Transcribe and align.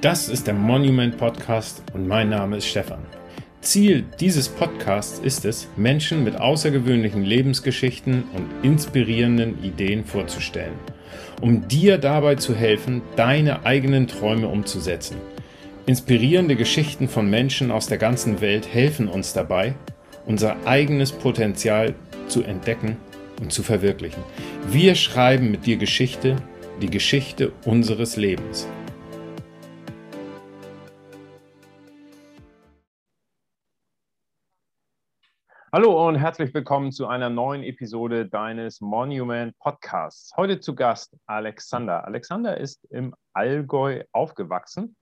Das 0.00 0.28
ist 0.28 0.46
der 0.46 0.54
Monument 0.54 1.18
Podcast 1.18 1.82
und 1.92 2.06
mein 2.06 2.28
Name 2.28 2.58
ist 2.58 2.66
Stefan. 2.66 3.04
Ziel 3.62 4.04
dieses 4.20 4.48
Podcasts 4.48 5.18
ist 5.18 5.44
es, 5.44 5.66
Menschen 5.76 6.22
mit 6.22 6.36
außergewöhnlichen 6.40 7.24
Lebensgeschichten 7.24 8.22
und 8.32 8.46
inspirierenden 8.62 9.60
Ideen 9.64 10.04
vorzustellen, 10.04 10.74
um 11.40 11.66
dir 11.66 11.98
dabei 11.98 12.36
zu 12.36 12.54
helfen, 12.54 13.02
deine 13.16 13.66
eigenen 13.66 14.06
Träume 14.06 14.46
umzusetzen. 14.46 15.16
Inspirierende 15.86 16.54
Geschichten 16.54 17.08
von 17.08 17.28
Menschen 17.28 17.72
aus 17.72 17.88
der 17.88 17.98
ganzen 17.98 18.40
Welt 18.40 18.72
helfen 18.72 19.08
uns 19.08 19.32
dabei, 19.32 19.74
unser 20.26 20.64
eigenes 20.64 21.10
Potenzial 21.10 21.96
zu 22.28 22.44
entdecken 22.44 22.98
und 23.40 23.52
zu 23.52 23.64
verwirklichen. 23.64 24.22
Wir 24.70 24.94
schreiben 24.94 25.50
mit 25.50 25.66
dir 25.66 25.76
Geschichte, 25.76 26.36
die 26.80 26.90
Geschichte 26.90 27.50
unseres 27.64 28.14
Lebens. 28.14 28.68
Hallo 35.70 36.08
und 36.08 36.14
herzlich 36.14 36.54
willkommen 36.54 36.92
zu 36.92 37.08
einer 37.08 37.28
neuen 37.28 37.62
Episode 37.62 38.26
deines 38.26 38.80
Monument 38.80 39.54
Podcasts. 39.58 40.34
Heute 40.34 40.60
zu 40.60 40.74
Gast 40.74 41.14
Alexander. 41.26 42.06
Alexander 42.06 42.56
ist 42.56 42.86
im 42.86 43.14
Allgäu 43.34 44.02
aufgewachsen, 44.12 44.96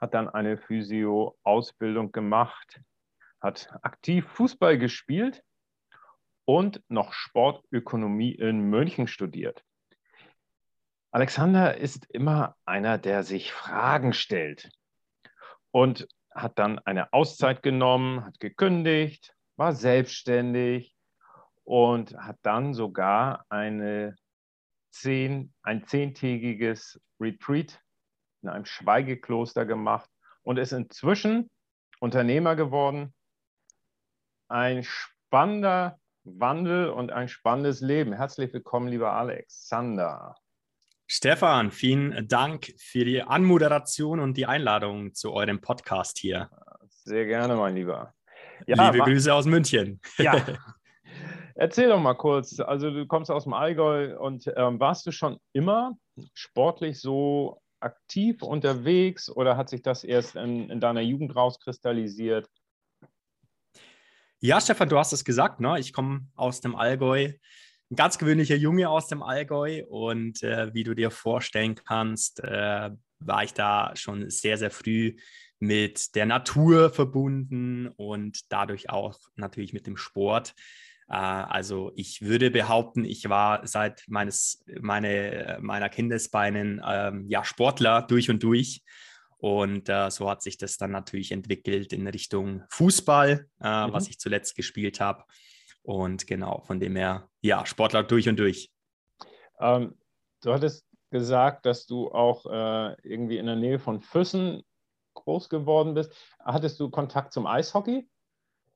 hat 0.00 0.14
dann 0.14 0.30
eine 0.30 0.56
Physio-Ausbildung 0.56 2.12
gemacht, 2.12 2.80
hat 3.42 3.76
aktiv 3.82 4.26
Fußball 4.26 4.78
gespielt 4.78 5.42
und 6.46 6.82
noch 6.88 7.12
Sportökonomie 7.12 8.32
in 8.32 8.70
München 8.70 9.06
studiert. 9.06 9.62
Alexander 11.10 11.76
ist 11.76 12.06
immer 12.08 12.56
einer, 12.64 12.96
der 12.96 13.22
sich 13.22 13.52
Fragen 13.52 14.14
stellt 14.14 14.70
und 15.72 16.08
hat 16.30 16.58
dann 16.58 16.78
eine 16.78 17.12
Auszeit 17.12 17.62
genommen, 17.62 18.24
hat 18.24 18.40
gekündigt, 18.40 19.36
war 19.60 19.74
selbstständig 19.74 20.96
und 21.64 22.16
hat 22.16 22.38
dann 22.42 22.72
sogar 22.72 23.44
eine 23.50 24.16
zehn, 24.90 25.52
ein 25.62 25.86
zehntägiges 25.86 26.98
Retreat 27.20 27.78
in 28.40 28.48
einem 28.48 28.64
Schweigekloster 28.64 29.66
gemacht 29.66 30.08
und 30.42 30.58
ist 30.58 30.72
inzwischen 30.72 31.50
Unternehmer 32.00 32.56
geworden. 32.56 33.12
Ein 34.48 34.82
spannender 34.82 36.00
Wandel 36.24 36.88
und 36.88 37.12
ein 37.12 37.28
spannendes 37.28 37.82
Leben. 37.82 38.14
Herzlich 38.14 38.54
willkommen, 38.54 38.88
lieber 38.88 39.12
Alexander. 39.12 40.36
Stefan, 41.06 41.70
vielen 41.70 42.26
Dank 42.28 42.72
für 42.78 43.04
die 43.04 43.20
Anmoderation 43.20 44.20
und 44.20 44.38
die 44.38 44.46
Einladung 44.46 45.12
zu 45.12 45.34
eurem 45.34 45.60
Podcast 45.60 46.16
hier. 46.16 46.48
Sehr 46.88 47.26
gerne, 47.26 47.56
mein 47.56 47.74
Lieber. 47.74 48.14
Ja, 48.66 48.90
Liebe 48.90 49.04
Grüße 49.04 49.32
aus 49.32 49.46
München. 49.46 50.00
Ja. 50.18 50.34
Erzähl 51.54 51.88
doch 51.88 52.00
mal 52.00 52.14
kurz. 52.14 52.58
Also 52.60 52.90
du 52.90 53.06
kommst 53.06 53.30
aus 53.30 53.44
dem 53.44 53.52
Allgäu 53.52 54.18
und 54.18 54.50
ähm, 54.56 54.80
warst 54.80 55.06
du 55.06 55.12
schon 55.12 55.38
immer 55.52 55.96
sportlich 56.32 57.00
so 57.00 57.60
aktiv 57.80 58.42
unterwegs 58.42 59.28
oder 59.28 59.56
hat 59.56 59.68
sich 59.68 59.82
das 59.82 60.04
erst 60.04 60.36
in, 60.36 60.70
in 60.70 60.80
deiner 60.80 61.00
Jugend 61.00 61.34
rauskristallisiert? 61.34 62.48
Ja, 64.40 64.60
Stefan, 64.60 64.88
du 64.88 64.98
hast 64.98 65.12
es 65.12 65.24
gesagt. 65.24 65.60
Ne? 65.60 65.78
Ich 65.78 65.92
komme 65.92 66.26
aus 66.34 66.60
dem 66.62 66.76
Allgäu, 66.76 67.32
ein 67.90 67.96
ganz 67.96 68.16
gewöhnlicher 68.16 68.56
Junge 68.56 68.88
aus 68.88 69.08
dem 69.08 69.22
Allgäu 69.22 69.84
und 69.86 70.42
äh, 70.42 70.72
wie 70.72 70.84
du 70.84 70.94
dir 70.94 71.10
vorstellen 71.10 71.74
kannst, 71.74 72.42
äh, 72.42 72.90
war 73.18 73.44
ich 73.44 73.52
da 73.52 73.92
schon 73.96 74.30
sehr, 74.30 74.56
sehr 74.56 74.70
früh 74.70 75.16
mit 75.60 76.14
der 76.16 76.26
Natur 76.26 76.90
verbunden 76.90 77.88
und 77.96 78.50
dadurch 78.50 78.90
auch 78.90 79.18
natürlich 79.36 79.72
mit 79.72 79.86
dem 79.86 79.96
Sport. 79.96 80.54
Äh, 81.08 81.14
also 81.14 81.92
ich 81.94 82.22
würde 82.22 82.50
behaupten, 82.50 83.04
ich 83.04 83.28
war 83.28 83.66
seit 83.66 84.04
meines, 84.08 84.64
meine, 84.80 85.58
meiner 85.60 85.90
Kindesbeinen 85.90 86.80
ähm, 86.84 87.26
ja, 87.28 87.44
Sportler 87.44 88.02
durch 88.02 88.30
und 88.30 88.42
durch. 88.42 88.82
Und 89.36 89.88
äh, 89.88 90.10
so 90.10 90.28
hat 90.28 90.42
sich 90.42 90.58
das 90.58 90.76
dann 90.76 90.90
natürlich 90.90 91.32
entwickelt 91.32 91.92
in 91.92 92.06
Richtung 92.06 92.62
Fußball, 92.70 93.46
äh, 93.62 93.86
mhm. 93.86 93.92
was 93.92 94.08
ich 94.08 94.18
zuletzt 94.18 94.56
gespielt 94.56 95.00
habe. 95.00 95.24
Und 95.82 96.26
genau, 96.26 96.62
von 96.66 96.80
dem 96.80 96.96
her, 96.96 97.28
ja, 97.40 97.64
Sportler 97.64 98.02
durch 98.02 98.28
und 98.28 98.38
durch. 98.38 98.70
Ähm, 99.58 99.98
du 100.42 100.52
hattest 100.52 100.86
gesagt, 101.10 101.66
dass 101.66 101.86
du 101.86 102.10
auch 102.10 102.46
äh, 102.46 102.96
irgendwie 103.02 103.38
in 103.38 103.46
der 103.46 103.56
Nähe 103.56 103.78
von 103.78 104.00
Füssen 104.00 104.62
groß 105.30 105.48
geworden 105.48 105.94
bist. 105.94 106.12
Hattest 106.40 106.80
du 106.80 106.90
Kontakt 106.90 107.32
zum 107.32 107.46
Eishockey? 107.46 108.08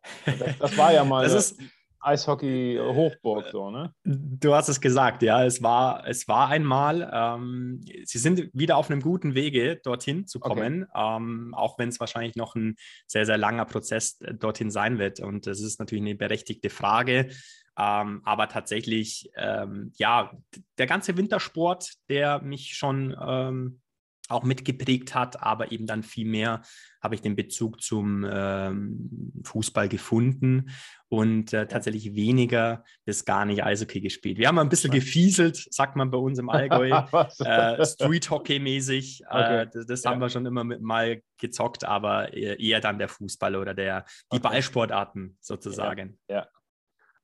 Das, 0.26 0.58
das 0.58 0.76
war 0.76 0.92
ja 0.92 1.02
mal 1.02 1.24
ist, 1.24 1.58
Eishockey-Hochburg, 1.98 3.46
so, 3.50 3.70
ne? 3.70 3.94
Du 4.04 4.54
hast 4.54 4.68
es 4.68 4.80
gesagt, 4.82 5.22
ja. 5.22 5.44
Es 5.44 5.62
war, 5.62 6.06
es 6.06 6.28
war 6.28 6.48
einmal. 6.48 7.10
Ähm, 7.10 7.80
sie 8.04 8.18
sind 8.18 8.50
wieder 8.52 8.76
auf 8.76 8.90
einem 8.90 9.00
guten 9.00 9.34
Wege, 9.34 9.80
dorthin 9.82 10.26
zu 10.26 10.40
kommen, 10.40 10.86
okay. 10.92 11.16
ähm, 11.16 11.54
auch 11.54 11.78
wenn 11.78 11.88
es 11.88 12.00
wahrscheinlich 12.00 12.36
noch 12.36 12.54
ein 12.54 12.76
sehr, 13.06 13.24
sehr 13.24 13.38
langer 13.38 13.64
Prozess 13.64 14.20
äh, 14.20 14.34
dorthin 14.34 14.70
sein 14.70 14.98
wird. 14.98 15.20
Und 15.20 15.46
das 15.46 15.60
ist 15.60 15.80
natürlich 15.80 16.02
eine 16.02 16.14
berechtigte 16.14 16.68
Frage. 16.68 17.30
Ähm, 17.78 18.20
aber 18.24 18.48
tatsächlich, 18.48 19.30
ähm, 19.36 19.92
ja, 19.96 20.30
der 20.76 20.86
ganze 20.86 21.16
Wintersport, 21.16 21.94
der 22.10 22.40
mich 22.42 22.76
schon 22.76 23.16
ähm, 23.26 23.80
auch 24.28 24.42
mitgeprägt 24.42 25.14
hat, 25.14 25.42
aber 25.42 25.70
eben 25.72 25.86
dann 25.86 26.02
viel 26.02 26.26
mehr 26.26 26.62
habe 27.02 27.14
ich 27.14 27.20
den 27.20 27.36
Bezug 27.36 27.82
zum 27.82 28.26
ähm, 28.28 29.32
Fußball 29.44 29.88
gefunden 29.88 30.70
und 31.08 31.52
äh, 31.52 31.66
tatsächlich 31.66 32.14
weniger 32.14 32.84
bis 33.04 33.26
gar 33.26 33.44
nicht 33.44 33.62
Eishockey 33.62 34.00
gespielt. 34.00 34.38
Wir 34.38 34.48
haben 34.48 34.58
ein 34.58 34.70
bisschen 34.70 34.90
gefieselt, 34.90 35.56
sagt 35.70 35.96
man 35.96 36.10
bei 36.10 36.16
uns 36.16 36.38
im 36.38 36.48
Allgäu, 36.48 36.88
äh, 37.40 37.84
Street 37.84 38.30
Hockey 38.30 38.58
mäßig. 38.58 39.22
Äh, 39.28 39.66
das, 39.70 39.86
das 39.86 40.02
ja. 40.04 40.10
haben 40.10 40.20
wir 40.20 40.30
schon 40.30 40.46
immer 40.46 40.64
mit 40.64 40.80
mal 40.80 41.20
gezockt, 41.38 41.84
aber 41.84 42.32
eher 42.32 42.80
dann 42.80 42.98
der 42.98 43.08
Fußball 43.08 43.56
oder 43.56 43.74
der, 43.74 44.06
die 44.32 44.36
okay. 44.36 44.48
Ballsportarten 44.48 45.36
sozusagen. 45.40 46.18
Ja, 46.28 46.36
ja. 46.36 46.48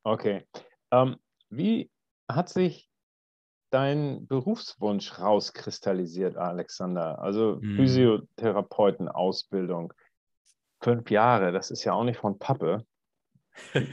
okay. 0.03 0.45
Ähm, 0.91 1.17
wie 1.49 1.91
hat 2.29 2.51
sich 2.51 2.90
dein 3.71 4.27
Berufswunsch 4.27 5.19
rauskristallisiert, 5.19 6.37
Alexander? 6.37 7.21
Also 7.21 7.61
hm. 7.61 7.77
Physiotherapeutenausbildung. 7.77 9.93
Fünf 10.83 11.11
Jahre, 11.11 11.53
das 11.53 11.71
ist 11.71 11.85
ja 11.85 11.93
auch 11.93 12.05
nicht 12.05 12.19
von 12.19 12.39
Pappe. 12.39 12.87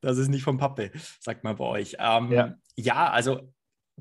das 0.00 0.18
ist 0.18 0.28
nicht 0.28 0.42
von 0.42 0.58
Pappe, 0.58 0.90
sagt 1.20 1.44
man 1.44 1.56
bei 1.56 1.64
euch. 1.64 1.96
Ähm, 1.98 2.32
ja. 2.32 2.54
ja, 2.76 3.10
also 3.10 3.52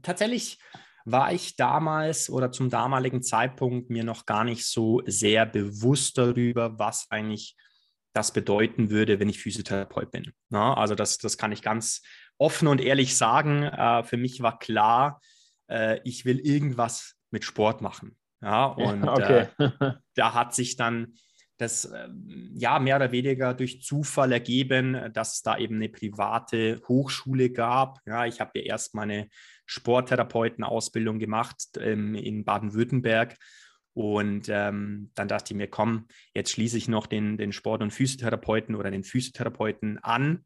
tatsächlich 0.01 0.59
war 1.05 1.33
ich 1.33 1.55
damals 1.55 2.29
oder 2.29 2.51
zum 2.51 2.69
damaligen 2.69 3.23
Zeitpunkt 3.23 3.89
mir 3.89 4.03
noch 4.03 4.25
gar 4.25 4.43
nicht 4.43 4.65
so 4.65 5.01
sehr 5.05 5.45
bewusst 5.45 6.17
darüber, 6.17 6.77
was 6.77 7.07
eigentlich 7.09 7.55
das 8.13 8.33
bedeuten 8.33 8.89
würde, 8.89 9.19
wenn 9.19 9.29
ich 9.29 9.39
Physiotherapeut 9.39 10.11
bin. 10.11 10.33
Na, 10.49 10.73
also 10.73 10.95
das, 10.95 11.17
das 11.17 11.37
kann 11.37 11.51
ich 11.51 11.61
ganz 11.61 12.01
offen 12.39 12.67
und 12.67 12.81
ehrlich 12.81 13.15
sagen, 13.15 13.63
äh, 13.63 14.03
für 14.03 14.17
mich 14.17 14.41
war 14.41 14.57
klar, 14.57 15.21
äh, 15.69 15.99
ich 16.03 16.25
will 16.25 16.39
irgendwas 16.39 17.15
mit 17.29 17.43
Sport 17.43 17.81
machen. 17.81 18.17
Ja, 18.41 18.65
und 18.65 19.07
okay. 19.07 19.47
äh, 19.57 19.69
da 20.15 20.33
hat 20.33 20.55
sich 20.55 20.75
dann 20.75 21.13
das 21.57 21.85
äh, 21.85 22.07
ja 22.53 22.79
mehr 22.79 22.95
oder 22.95 23.11
weniger 23.11 23.53
durch 23.53 23.81
Zufall 23.81 24.31
ergeben, 24.31 25.11
dass 25.13 25.35
es 25.35 25.41
da 25.41 25.57
eben 25.57 25.75
eine 25.75 25.89
private 25.89 26.81
Hochschule 26.87 27.51
gab. 27.51 27.99
Ja, 28.07 28.25
ich 28.25 28.39
habe 28.39 28.59
ja 28.59 28.65
erst 28.65 28.95
meine 28.95 29.27
Sporttherapeutenausbildung 29.65 31.19
gemacht 31.19 31.77
ähm, 31.79 32.15
in 32.15 32.45
Baden-Württemberg. 32.45 33.35
Und 33.93 34.47
ähm, 34.47 35.11
dann 35.15 35.27
dachte 35.27 35.53
ich 35.53 35.57
mir, 35.57 35.67
komm, 35.67 36.07
jetzt 36.33 36.51
schließe 36.51 36.77
ich 36.77 36.87
noch 36.87 37.05
den, 37.05 37.37
den 37.37 37.51
Sport- 37.51 37.81
und 37.81 37.91
Physiotherapeuten 37.91 38.75
oder 38.75 38.91
den 38.91 39.03
Physiotherapeuten 39.03 39.97
an 39.97 40.45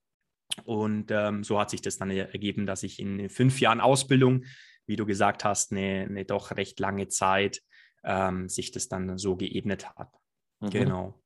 und 0.65 1.11
ähm, 1.11 1.43
so 1.43 1.59
hat 1.59 1.69
sich 1.69 1.81
das 1.81 1.97
dann 1.97 2.11
ergeben, 2.11 2.65
dass 2.65 2.83
ich 2.83 2.99
in 2.99 3.29
fünf 3.29 3.59
Jahren 3.59 3.81
Ausbildung, 3.81 4.45
wie 4.85 4.95
du 4.95 5.05
gesagt 5.05 5.43
hast, 5.43 5.71
eine, 5.71 6.05
eine 6.09 6.25
doch 6.25 6.51
recht 6.51 6.79
lange 6.79 7.07
Zeit, 7.07 7.61
ähm, 8.03 8.49
sich 8.49 8.71
das 8.71 8.87
dann 8.87 9.17
so 9.17 9.35
geebnet 9.35 9.89
hat. 9.95 10.11
Mhm. 10.59 10.69
Genau. 10.69 11.21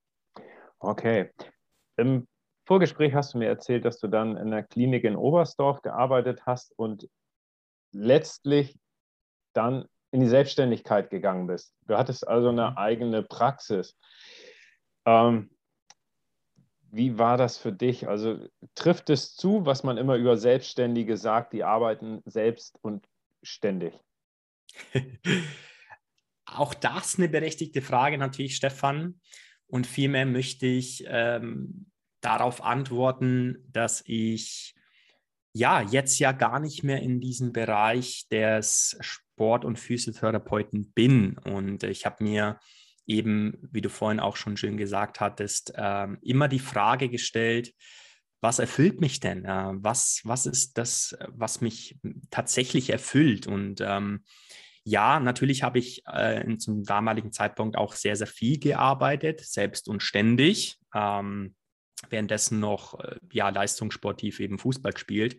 Okay. 0.79 1.31
Im 1.97 2.27
Vorgespräch 2.65 3.13
hast 3.13 3.33
du 3.33 3.39
mir 3.39 3.47
erzählt, 3.47 3.85
dass 3.85 3.99
du 3.99 4.07
dann 4.07 4.37
in 4.37 4.51
der 4.51 4.63
Klinik 4.63 5.03
in 5.03 5.15
Oberstdorf 5.15 5.81
gearbeitet 5.81 6.45
hast 6.45 6.73
und 6.77 7.09
letztlich 7.91 8.77
dann 9.53 9.85
in 10.11 10.19
die 10.19 10.27
Selbstständigkeit 10.27 11.09
gegangen 11.09 11.47
bist. 11.47 11.73
Du 11.87 11.97
hattest 11.97 12.27
also 12.27 12.49
eine 12.49 12.71
mhm. 12.71 12.77
eigene 12.77 13.23
Praxis. 13.23 13.97
Ähm, 15.05 15.49
wie 16.91 17.17
war 17.17 17.37
das 17.37 17.57
für 17.57 17.71
dich? 17.71 18.07
Also 18.07 18.47
trifft 18.75 19.09
es 19.09 19.35
zu, 19.35 19.65
was 19.65 19.83
man 19.83 19.97
immer 19.97 20.15
über 20.15 20.37
Selbstständige 20.37 21.17
sagt, 21.17 21.53
die 21.53 21.63
arbeiten 21.63 22.21
selbst 22.25 22.77
und 22.81 23.07
ständig? 23.43 23.93
auch 26.45 26.73
das 26.73 27.17
eine 27.17 27.29
berechtigte 27.29 27.81
Frage 27.81 28.17
natürlich, 28.17 28.55
Stefan. 28.55 29.19
Und 29.67 29.85
vielmehr 29.85 30.25
möchte 30.25 30.65
ich 30.65 31.03
ähm, 31.07 31.91
darauf 32.21 32.63
antworten, 32.63 33.65
dass 33.71 34.01
ich 34.05 34.75
ja 35.53 35.81
jetzt 35.81 36.19
ja 36.19 36.31
gar 36.31 36.59
nicht 36.59 36.83
mehr 36.83 37.01
in 37.01 37.19
diesem 37.19 37.51
Bereich 37.51 38.27
des 38.31 38.97
Sport- 39.01 39.65
und 39.65 39.77
Physiotherapeuten 39.77 40.91
bin. 40.93 41.37
Und 41.39 41.83
ich 41.83 42.05
habe 42.05 42.23
mir 42.23 42.59
eben, 43.07 43.57
wie 43.71 43.81
du 43.81 43.89
vorhin 43.89 44.19
auch 44.19 44.35
schon 44.35 44.57
schön 44.57 44.77
gesagt 44.77 45.19
hattest, 45.19 45.73
äh, 45.75 46.07
immer 46.21 46.47
die 46.47 46.59
Frage 46.59 47.09
gestellt, 47.09 47.73
was 48.39 48.59
erfüllt 48.59 49.01
mich 49.01 49.19
denn? 49.19 49.45
Was, 49.45 50.21
was 50.23 50.45
ist 50.45 50.77
das, 50.77 51.17
was 51.27 51.59
mich 51.59 51.97
tatsächlich 52.29 52.91
erfüllt? 52.91 53.47
Und 53.47 53.81
ähm, 53.81 54.23
ja, 54.83 55.19
natürlich 55.19 55.63
habe 55.63 55.79
ich 55.79 56.03
äh, 56.05 56.57
zum 56.57 56.83
damaligen 56.83 57.31
Zeitpunkt 57.31 57.77
auch 57.77 57.93
sehr, 57.93 58.15
sehr 58.15 58.27
viel 58.27 58.59
gearbeitet, 58.59 59.41
selbst 59.41 59.89
und 59.89 60.03
ständig. 60.03 60.77
Ähm, 60.93 61.55
währenddessen 62.09 62.59
noch 62.59 62.99
äh, 62.99 63.17
ja, 63.31 63.49
leistungssportiv 63.49 64.39
eben 64.39 64.59
Fußball 64.59 64.93
gespielt. 64.93 65.37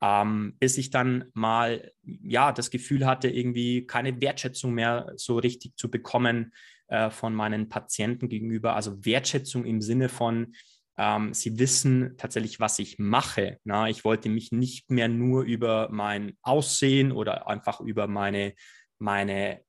Ähm, 0.00 0.54
bis 0.60 0.78
ich 0.78 0.90
dann 0.90 1.24
mal 1.34 1.90
ja 2.04 2.52
das 2.52 2.70
Gefühl 2.70 3.04
hatte, 3.06 3.28
irgendwie 3.28 3.86
keine 3.86 4.20
Wertschätzung 4.20 4.74
mehr 4.74 5.12
so 5.16 5.38
richtig 5.38 5.76
zu 5.76 5.90
bekommen 5.90 6.52
äh, 6.88 7.10
von 7.10 7.34
meinen 7.34 7.68
Patienten 7.68 8.28
gegenüber. 8.28 8.74
Also 8.74 9.04
Wertschätzung 9.04 9.64
im 9.64 9.80
Sinne 9.80 10.08
von, 10.08 10.54
ähm, 10.98 11.32
sie 11.32 11.58
wissen 11.58 12.16
tatsächlich, 12.18 12.58
was 12.58 12.78
ich 12.80 12.98
mache. 12.98 13.58
Na, 13.64 13.88
ich 13.88 14.04
wollte 14.04 14.28
mich 14.28 14.50
nicht 14.50 14.90
mehr 14.90 15.08
nur 15.08 15.44
über 15.44 15.88
mein 15.90 16.36
Aussehen 16.42 17.12
oder 17.12 17.46
einfach 17.46 17.80
über 17.80 18.08
meine, 18.08 18.54
meine, 18.98 19.60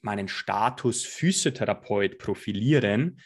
meinen 0.00 0.28
Status 0.28 1.04
Physiotherapeut 1.04 2.18
profilieren, 2.18 3.20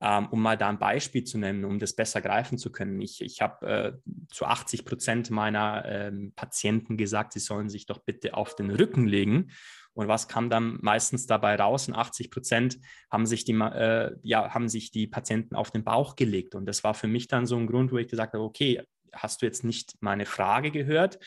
ähm, 0.00 0.26
um 0.30 0.42
mal 0.42 0.58
da 0.58 0.68
ein 0.68 0.80
Beispiel 0.80 1.22
zu 1.22 1.38
nennen, 1.38 1.64
um 1.64 1.78
das 1.78 1.94
besser 1.94 2.20
greifen 2.20 2.58
zu 2.58 2.72
können. 2.72 3.00
Ich, 3.00 3.20
ich 3.20 3.40
habe 3.40 3.66
äh, 3.66 4.10
zu 4.28 4.46
80 4.46 4.84
Prozent 4.84 5.30
meiner 5.30 5.84
ähm, 5.86 6.32
Patienten 6.34 6.96
gesagt, 6.96 7.32
sie 7.32 7.40
sollen 7.40 7.68
sich 7.68 7.86
doch 7.86 7.98
bitte 7.98 8.34
auf 8.34 8.56
den 8.56 8.70
Rücken 8.70 9.06
legen. 9.06 9.52
Und 9.94 10.08
was 10.08 10.28
kam 10.28 10.50
dann 10.50 10.78
meistens 10.82 11.26
dabei 11.26 11.56
raus? 11.56 11.88
In 11.88 11.94
80 11.94 12.30
Prozent 12.30 12.78
haben 13.10 13.26
sich 13.26 13.44
die, 13.44 13.52
äh, 13.52 14.14
ja, 14.22 14.52
haben 14.52 14.68
sich 14.68 14.90
die 14.90 15.06
Patienten 15.06 15.54
auf 15.54 15.70
den 15.70 15.84
Bauch 15.84 16.16
gelegt. 16.16 16.54
Und 16.54 16.66
das 16.66 16.84
war 16.84 16.94
für 16.94 17.06
mich 17.06 17.28
dann 17.28 17.46
so 17.46 17.56
ein 17.56 17.66
Grund, 17.66 17.92
wo 17.92 17.98
ich 17.98 18.08
gesagt 18.08 18.34
habe, 18.34 18.44
okay, 18.44 18.82
hast 19.12 19.42
du 19.42 19.46
jetzt 19.46 19.64
nicht 19.64 19.94
meine 20.00 20.26
Frage 20.26 20.70
gehört 20.70 21.18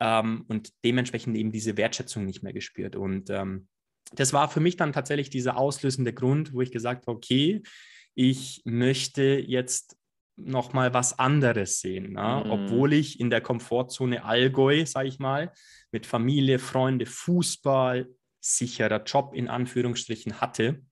ähm, 0.00 0.44
und 0.48 0.70
dementsprechend 0.84 1.36
eben 1.36 1.52
diese 1.52 1.76
Wertschätzung 1.76 2.26
nicht 2.26 2.42
mehr 2.42 2.52
gespürt. 2.52 2.96
Und 2.96 3.30
ähm, 3.30 3.68
das 4.12 4.32
war 4.32 4.48
für 4.48 4.60
mich 4.60 4.76
dann 4.76 4.92
tatsächlich 4.92 5.30
dieser 5.30 5.56
auslösende 5.56 6.12
Grund, 6.12 6.52
wo 6.52 6.60
ich 6.60 6.70
gesagt 6.72 7.06
habe, 7.06 7.16
okay, 7.16 7.62
ich 8.14 8.60
möchte 8.64 9.22
jetzt 9.22 9.96
noch 10.36 10.72
mal 10.72 10.94
was 10.94 11.18
anderes 11.18 11.80
sehen, 11.80 12.12
ne? 12.12 12.42
mhm. 12.44 12.50
obwohl 12.50 12.92
ich 12.92 13.20
in 13.20 13.30
der 13.30 13.40
Komfortzone 13.40 14.24
Allgäu, 14.24 14.84
sage 14.86 15.08
ich 15.08 15.18
mal, 15.18 15.52
mit 15.90 16.06
Familie, 16.06 16.58
Freunde, 16.58 17.06
Fußball, 17.06 18.08
sicherer 18.40 19.02
Job 19.04 19.34
in 19.34 19.48
Anführungsstrichen 19.48 20.40
hatte. 20.40 20.82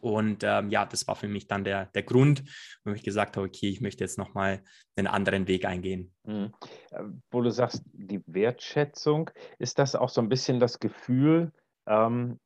Und 0.00 0.42
ähm, 0.44 0.70
ja, 0.70 0.86
das 0.86 1.06
war 1.06 1.14
für 1.14 1.28
mich 1.28 1.46
dann 1.46 1.64
der, 1.64 1.86
der 1.86 2.02
Grund, 2.02 2.42
wo 2.84 2.92
ich 2.92 3.02
gesagt 3.02 3.36
habe, 3.36 3.46
okay, 3.46 3.68
ich 3.68 3.80
möchte 3.80 4.02
jetzt 4.02 4.18
nochmal 4.18 4.62
einen 4.96 5.06
anderen 5.06 5.46
Weg 5.46 5.66
eingehen. 5.66 6.12
Mhm. 6.24 6.52
Wo 7.30 7.42
du 7.42 7.50
sagst, 7.50 7.82
die 7.92 8.22
Wertschätzung, 8.26 9.30
ist 9.58 9.78
das 9.78 9.94
auch 9.94 10.08
so 10.08 10.20
ein 10.20 10.28
bisschen 10.28 10.58
das 10.58 10.78
Gefühl, 10.78 11.52
ähm, 11.86 12.38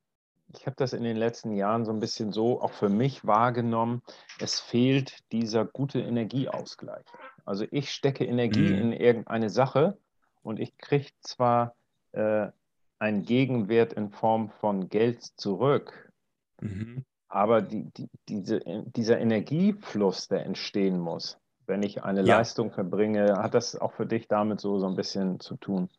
ich 0.55 0.67
habe 0.67 0.77
das 0.77 0.93
in 0.93 1.03
den 1.03 1.17
letzten 1.17 1.53
Jahren 1.53 1.85
so 1.85 1.93
ein 1.93 2.01
bisschen 2.01 2.33
so 2.33 2.61
auch 2.61 2.73
für 2.73 2.89
mich 2.89 3.27
wahrgenommen, 3.27 4.03
es 4.39 4.61
fehlt 4.61 5.19
dieser 5.33 5.65
gute 5.65 6.01
Energieausgleich. 6.01 7.05
Also 7.45 7.67
ich 7.71 7.91
stecke 7.91 8.25
Energie 8.25 8.73
mhm. 8.73 8.79
in 8.79 8.93
irgendeine 8.93 9.51
Sache 9.51 9.99
und 10.43 10.59
ich 10.59 10.77
kriege 10.79 11.09
zwar 11.21 11.75
äh, 12.13 12.49
einen 12.99 13.25
Gegenwert 13.25 13.93
in 13.93 14.11
Form 14.11 14.51
von 14.61 14.89
Geld 14.89 15.23
zurück, 15.23 16.13
mhm. 16.61 17.05
aber 17.29 17.63
die, 17.63 17.91
die, 17.97 18.09
diese, 18.29 18.61
dieser 18.87 19.19
Energiefluss, 19.19 20.29
der 20.29 20.47
entstehen 20.47 20.99
muss, 20.99 21.39
wenn 21.67 21.83
ich 21.83 22.03
eine 22.03 22.23
ja. 22.23 22.39
Leistung 22.39 22.73
verbringe, 22.73 23.37
hat 23.37 23.55
das 23.55 23.77
auch 23.77 23.93
für 23.93 24.07
dich 24.07 24.29
damit 24.29 24.61
so, 24.61 24.79
so 24.79 24.87
ein 24.87 24.97
bisschen 24.97 25.39
zu 25.41 25.57
tun? 25.57 25.91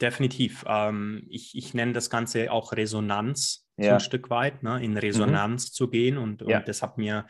Definitiv. 0.00 0.64
Ähm, 0.66 1.26
ich, 1.28 1.56
ich 1.56 1.74
nenne 1.74 1.92
das 1.92 2.08
Ganze 2.08 2.50
auch 2.52 2.72
Resonanz 2.72 3.66
ja. 3.80 3.90
so 3.90 3.94
ein 3.94 4.00
Stück 4.00 4.30
weit, 4.30 4.62
ne? 4.62 4.82
in 4.82 4.96
Resonanz 4.96 5.70
mhm. 5.70 5.74
zu 5.74 5.88
gehen. 5.88 6.18
Und, 6.18 6.42
und 6.42 6.68
das 6.68 6.82
hat 6.82 6.98
mir 6.98 7.26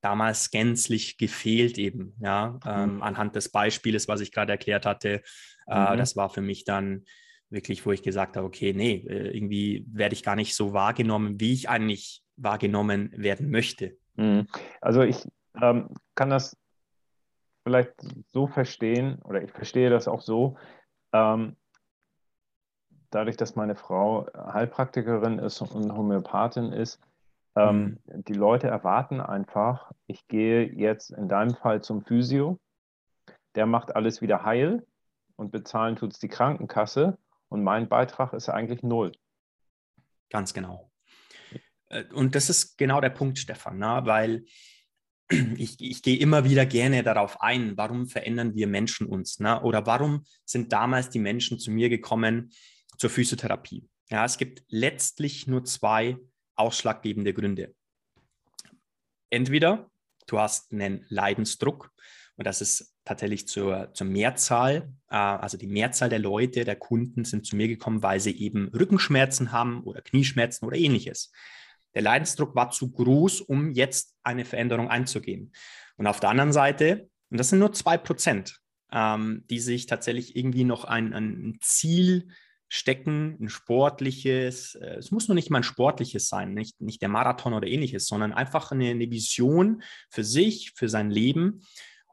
damals 0.00 0.50
gänzlich 0.50 1.16
gefehlt 1.16 1.78
eben, 1.78 2.14
ja, 2.20 2.58
ähm, 2.66 2.96
mhm. 2.96 3.02
anhand 3.02 3.36
des 3.36 3.50
Beispiels, 3.50 4.08
was 4.08 4.20
ich 4.20 4.32
gerade 4.32 4.52
erklärt 4.52 4.84
hatte. 4.84 5.22
Äh, 5.66 5.92
mhm. 5.92 5.96
Das 5.96 6.16
war 6.16 6.28
für 6.28 6.42
mich 6.42 6.64
dann 6.64 7.04
wirklich, 7.50 7.86
wo 7.86 7.92
ich 7.92 8.02
gesagt 8.02 8.36
habe, 8.36 8.46
okay, 8.46 8.72
nee, 8.72 9.06
äh, 9.08 9.36
irgendwie 9.36 9.86
werde 9.92 10.14
ich 10.14 10.22
gar 10.22 10.36
nicht 10.36 10.54
so 10.56 10.72
wahrgenommen, 10.72 11.40
wie 11.40 11.52
ich 11.52 11.68
eigentlich 11.68 12.22
wahrgenommen 12.36 13.12
werden 13.16 13.50
möchte. 13.50 13.96
Mhm. 14.16 14.46
Also 14.80 15.02
ich 15.02 15.24
ähm, 15.60 15.88
kann 16.14 16.30
das 16.30 16.56
vielleicht 17.64 17.92
so 18.32 18.48
verstehen, 18.48 19.20
oder 19.22 19.42
ich 19.42 19.52
verstehe 19.52 19.90
das 19.90 20.08
auch 20.08 20.22
so, 20.22 20.56
ähm, 21.12 21.56
dadurch, 23.14 23.36
dass 23.36 23.56
meine 23.56 23.74
Frau 23.74 24.26
Heilpraktikerin 24.34 25.38
ist 25.38 25.60
und 25.60 25.94
Homöopathin 25.94 26.72
ist, 26.72 27.00
ähm, 27.54 27.98
mhm. 28.06 28.24
die 28.24 28.34
Leute 28.34 28.68
erwarten 28.68 29.20
einfach, 29.20 29.92
ich 30.06 30.26
gehe 30.28 30.64
jetzt 30.64 31.10
in 31.10 31.28
deinem 31.28 31.54
Fall 31.54 31.82
zum 31.82 32.02
Physio, 32.02 32.58
der 33.54 33.66
macht 33.66 33.94
alles 33.94 34.22
wieder 34.22 34.44
heil 34.44 34.86
und 35.36 35.52
bezahlen 35.52 35.96
tut 35.96 36.12
es 36.12 36.18
die 36.18 36.28
Krankenkasse 36.28 37.18
und 37.48 37.62
mein 37.62 37.88
Beitrag 37.88 38.32
ist 38.32 38.48
eigentlich 38.48 38.82
null. 38.82 39.12
Ganz 40.30 40.54
genau. 40.54 40.90
Äh, 41.88 42.04
und 42.14 42.34
das 42.34 42.48
ist 42.48 42.78
genau 42.78 43.00
der 43.00 43.10
Punkt, 43.10 43.38
Stefan, 43.38 43.78
na, 43.78 44.00
ne? 44.00 44.06
weil 44.06 44.44
ich, 45.58 45.78
ich 45.80 46.02
gehe 46.02 46.18
immer 46.18 46.44
wieder 46.44 46.64
gerne 46.64 47.02
darauf 47.02 47.42
ein, 47.42 47.76
warum 47.76 48.06
verändern 48.06 48.54
wir 48.54 48.66
Menschen 48.66 49.06
uns? 49.06 49.38
Na? 49.40 49.56
Ne? 49.56 49.62
Oder 49.62 49.84
warum 49.84 50.24
sind 50.46 50.72
damals 50.72 51.10
die 51.10 51.18
Menschen 51.18 51.58
zu 51.58 51.70
mir 51.70 51.90
gekommen 51.90 52.50
zur 53.02 53.10
Physiotherapie. 53.10 53.88
Ja, 54.10 54.24
es 54.24 54.38
gibt 54.38 54.62
letztlich 54.68 55.48
nur 55.48 55.64
zwei 55.64 56.18
ausschlaggebende 56.54 57.34
Gründe. 57.34 57.74
Entweder 59.28 59.90
du 60.28 60.38
hast 60.38 60.70
einen 60.70 61.04
Leidensdruck 61.08 61.90
und 62.36 62.46
das 62.46 62.60
ist 62.60 62.94
tatsächlich 63.04 63.48
zur, 63.48 63.92
zur 63.92 64.06
Mehrzahl, 64.06 64.94
äh, 65.10 65.16
also 65.16 65.58
die 65.58 65.66
Mehrzahl 65.66 66.10
der 66.10 66.20
Leute, 66.20 66.64
der 66.64 66.76
Kunden 66.76 67.24
sind 67.24 67.44
zu 67.44 67.56
mir 67.56 67.66
gekommen, 67.66 68.04
weil 68.04 68.20
sie 68.20 68.38
eben 68.38 68.68
Rückenschmerzen 68.68 69.50
haben 69.50 69.82
oder 69.82 70.00
Knieschmerzen 70.00 70.64
oder 70.64 70.76
ähnliches. 70.76 71.32
Der 71.96 72.02
Leidensdruck 72.02 72.54
war 72.54 72.70
zu 72.70 72.92
groß, 72.92 73.40
um 73.40 73.72
jetzt 73.72 74.14
eine 74.22 74.44
Veränderung 74.44 74.88
einzugehen. 74.88 75.52
Und 75.96 76.06
auf 76.06 76.20
der 76.20 76.30
anderen 76.30 76.52
Seite, 76.52 77.10
und 77.30 77.38
das 77.38 77.48
sind 77.48 77.58
nur 77.58 77.72
zwei 77.72 77.98
Prozent, 77.98 78.60
ähm, 78.92 79.44
die 79.50 79.58
sich 79.58 79.86
tatsächlich 79.86 80.36
irgendwie 80.36 80.62
noch 80.62 80.84
ein, 80.84 81.12
ein 81.12 81.58
Ziel 81.60 82.28
stecken, 82.74 83.36
ein 83.38 83.50
sportliches, 83.50 84.76
äh, 84.76 84.96
es 84.96 85.10
muss 85.10 85.28
nur 85.28 85.34
nicht 85.34 85.50
mal 85.50 85.58
ein 85.58 85.62
sportliches 85.62 86.30
sein, 86.30 86.54
nicht, 86.54 86.80
nicht 86.80 87.02
der 87.02 87.10
Marathon 87.10 87.52
oder 87.52 87.68
ähnliches, 87.68 88.06
sondern 88.06 88.32
einfach 88.32 88.72
eine, 88.72 88.88
eine 88.88 89.10
Vision 89.10 89.82
für 90.08 90.24
sich, 90.24 90.72
für 90.74 90.88
sein 90.88 91.10
Leben. 91.10 91.66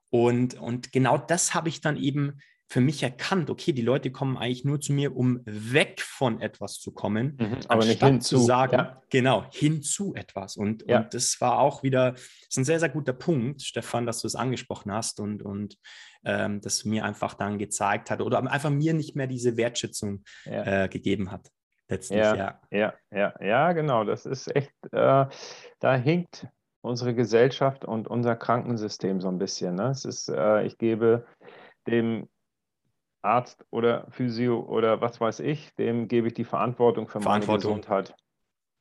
Und, 0.10 0.56
und 0.56 0.92
genau 0.92 1.18
das 1.18 1.54
habe 1.54 1.70
ich 1.70 1.80
dann 1.80 1.96
eben 1.96 2.42
für 2.72 2.82
mich 2.82 3.02
erkannt, 3.02 3.50
okay, 3.50 3.74
die 3.74 3.82
Leute 3.82 4.12
kommen 4.12 4.38
eigentlich 4.38 4.64
nur 4.64 4.80
zu 4.80 4.94
mir, 4.94 5.16
um 5.18 5.42
weg 5.46 6.02
von 6.02 6.40
etwas 6.40 6.80
zu 6.80 6.92
kommen, 6.92 7.36
mhm, 7.40 7.58
aber 7.68 7.84
nicht 7.84 8.04
hinzu. 8.04 8.38
zu 8.38 8.44
sagen, 8.44 8.78
ja. 8.78 9.02
genau, 9.10 9.46
hinzu 9.52 10.14
etwas. 10.14 10.56
Und, 10.56 10.88
ja. 10.88 11.00
und 11.00 11.14
das 11.16 11.42
war 11.42 11.58
auch 11.58 11.82
wieder, 11.82 12.12
das 12.12 12.22
ist 12.50 12.58
ein 12.58 12.66
sehr, 12.66 12.80
sehr 12.80 12.90
guter 12.90 13.14
Punkt, 13.14 13.64
Stefan, 13.64 14.06
dass 14.06 14.22
du 14.22 14.28
es 14.28 14.36
angesprochen 14.36 14.92
hast 14.92 15.20
und, 15.20 15.42
und 15.42 15.80
ähm, 16.24 16.62
das 16.62 16.86
mir 16.86 17.06
einfach 17.06 17.34
dann 17.34 17.58
gezeigt 17.58 18.12
hat 18.12 18.22
oder 18.22 18.40
einfach 18.40 18.70
mir 18.70 18.94
nicht 18.94 19.16
mehr 19.16 19.28
diese 19.28 19.58
Wertschätzung 19.58 20.24
ja. 20.46 20.84
äh, 20.84 20.90
gegeben 20.90 21.32
hat. 21.32 21.50
Letztlich, 21.88 22.20
ja, 22.20 22.36
ja, 22.36 22.60
ja, 22.70 22.94
ja, 23.12 23.34
ja, 23.42 23.74
genau. 23.74 24.04
Das 24.04 24.28
ist 24.28 24.56
echt, 24.56 24.72
äh, 24.92 25.26
da 25.80 25.96
hinkt 25.96 26.48
unsere 26.82 27.16
Gesellschaft 27.16 27.84
und 27.84 28.08
unser 28.08 28.36
Krankensystem 28.36 29.22
so 29.22 29.28
ein 29.28 29.40
bisschen. 29.40 29.74
Ne? 29.74 29.90
Es 29.90 30.06
ist, 30.06 30.30
äh, 30.30 30.64
ich 30.66 30.78
gebe 30.78 31.26
dem 31.88 32.30
Arzt 33.22 33.66
oder 33.70 34.08
Physio 34.12 34.62
oder 34.62 35.02
was 35.02 35.20
weiß 35.20 35.40
ich, 35.42 35.76
dem 35.76 36.08
gebe 36.08 36.28
ich 36.28 36.34
die 36.34 36.46
Verantwortung 36.46 37.08
für 37.08 37.22
Verantwortung. 37.22 37.72
meine 37.72 37.82
Gesundheit. 37.82 38.16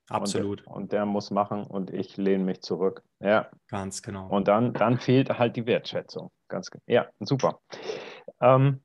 Absolut. 0.09 0.61
Und 0.61 0.67
der, 0.67 0.77
und 0.77 0.93
der, 0.93 1.07
muss 1.07 1.31
machen 1.31 1.65
und 1.65 1.91
ich 1.93 2.17
lehne 2.17 2.45
mich 2.45 2.63
zurück. 2.63 3.03
Ja. 3.21 3.51
Ganz 3.69 4.03
genau. 4.03 4.29
Und 4.29 4.49
dann, 4.49 4.73
dann 4.73 4.99
fehlt 4.99 5.39
halt 5.39 5.57
die 5.57 5.67
Wertschätzung. 5.67 6.31
Ganz 6.49 6.71
Ja, 6.87 7.09
super. 7.21 7.61
Ähm, 8.41 8.83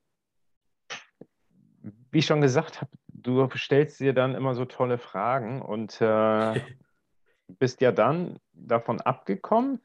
wie 2.10 2.18
ich 2.18 2.26
schon 2.26 2.42
gesagt 2.42 2.80
habe, 2.80 2.90
du 3.08 3.48
stellst 3.56 4.00
dir 4.00 4.12
dann 4.12 4.34
immer 4.34 4.54
so 4.54 4.66
tolle 4.66 4.98
Fragen 4.98 5.62
und 5.62 6.00
äh, 6.00 6.60
bist 7.48 7.80
ja 7.80 7.90
dann 7.90 8.38
davon 8.52 9.00
abgekommen, 9.00 9.80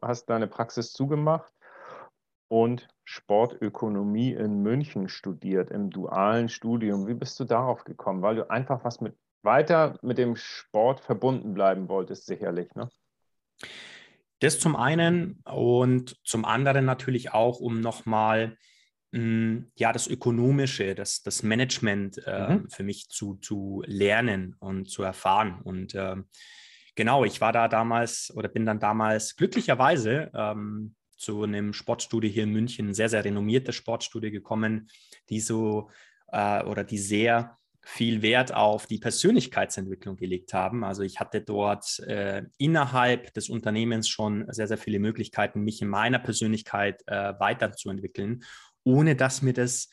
hast 0.00 0.26
deine 0.26 0.46
Praxis 0.46 0.92
zugemacht 0.92 1.52
und 2.52 2.86
Sportökonomie 3.04 4.32
in 4.32 4.60
München 4.62 5.08
studiert, 5.08 5.70
im 5.70 5.88
dualen 5.88 6.50
Studium. 6.50 7.06
Wie 7.06 7.14
bist 7.14 7.40
du 7.40 7.44
darauf 7.44 7.84
gekommen? 7.84 8.20
Weil 8.20 8.36
du 8.36 8.50
einfach 8.50 8.84
was 8.84 9.00
mit 9.00 9.16
weiter 9.42 9.98
mit 10.02 10.18
dem 10.18 10.36
Sport 10.36 11.00
verbunden 11.00 11.54
bleiben 11.54 11.88
wolltest, 11.88 12.26
sicherlich, 12.26 12.68
ne? 12.74 12.90
Das 14.40 14.60
zum 14.60 14.76
einen 14.76 15.40
und 15.46 16.20
zum 16.24 16.44
anderen 16.44 16.84
natürlich 16.84 17.32
auch, 17.32 17.58
um 17.58 17.80
nochmal 17.80 18.58
hm, 19.14 19.72
ja, 19.74 19.90
das 19.90 20.06
Ökonomische, 20.06 20.94
das, 20.94 21.22
das 21.22 21.42
Management 21.42 22.20
äh, 22.26 22.56
mhm. 22.56 22.68
für 22.68 22.82
mich 22.82 23.08
zu, 23.08 23.36
zu 23.36 23.82
lernen 23.86 24.56
und 24.58 24.90
zu 24.90 25.02
erfahren. 25.02 25.58
Und 25.64 25.94
äh, 25.94 26.16
genau, 26.96 27.24
ich 27.24 27.40
war 27.40 27.52
da 27.54 27.68
damals 27.68 28.30
oder 28.36 28.50
bin 28.50 28.66
dann 28.66 28.78
damals 28.78 29.36
glücklicherweise 29.36 30.30
ähm, 30.34 30.96
zu 31.22 31.42
einem 31.42 31.72
Sportstudio 31.72 32.30
hier 32.30 32.44
in 32.44 32.50
München, 32.50 32.94
sehr, 32.94 33.08
sehr 33.08 33.24
renommiertes 33.24 33.74
Sportstudio 33.74 34.30
gekommen, 34.30 34.88
die 35.28 35.40
so 35.40 35.90
äh, 36.28 36.62
oder 36.64 36.84
die 36.84 36.98
sehr 36.98 37.56
viel 37.84 38.22
Wert 38.22 38.54
auf 38.54 38.86
die 38.86 38.98
Persönlichkeitsentwicklung 38.98 40.16
gelegt 40.16 40.54
haben. 40.54 40.84
Also 40.84 41.02
ich 41.02 41.18
hatte 41.18 41.40
dort 41.40 41.98
äh, 42.00 42.42
innerhalb 42.58 43.34
des 43.34 43.48
Unternehmens 43.48 44.08
schon 44.08 44.46
sehr, 44.52 44.68
sehr 44.68 44.78
viele 44.78 45.00
Möglichkeiten, 45.00 45.62
mich 45.62 45.82
in 45.82 45.88
meiner 45.88 46.20
Persönlichkeit 46.20 47.02
äh, 47.06 47.34
weiterzuentwickeln, 47.38 48.44
ohne 48.84 49.16
dass 49.16 49.42
mir 49.42 49.52
das 49.52 49.88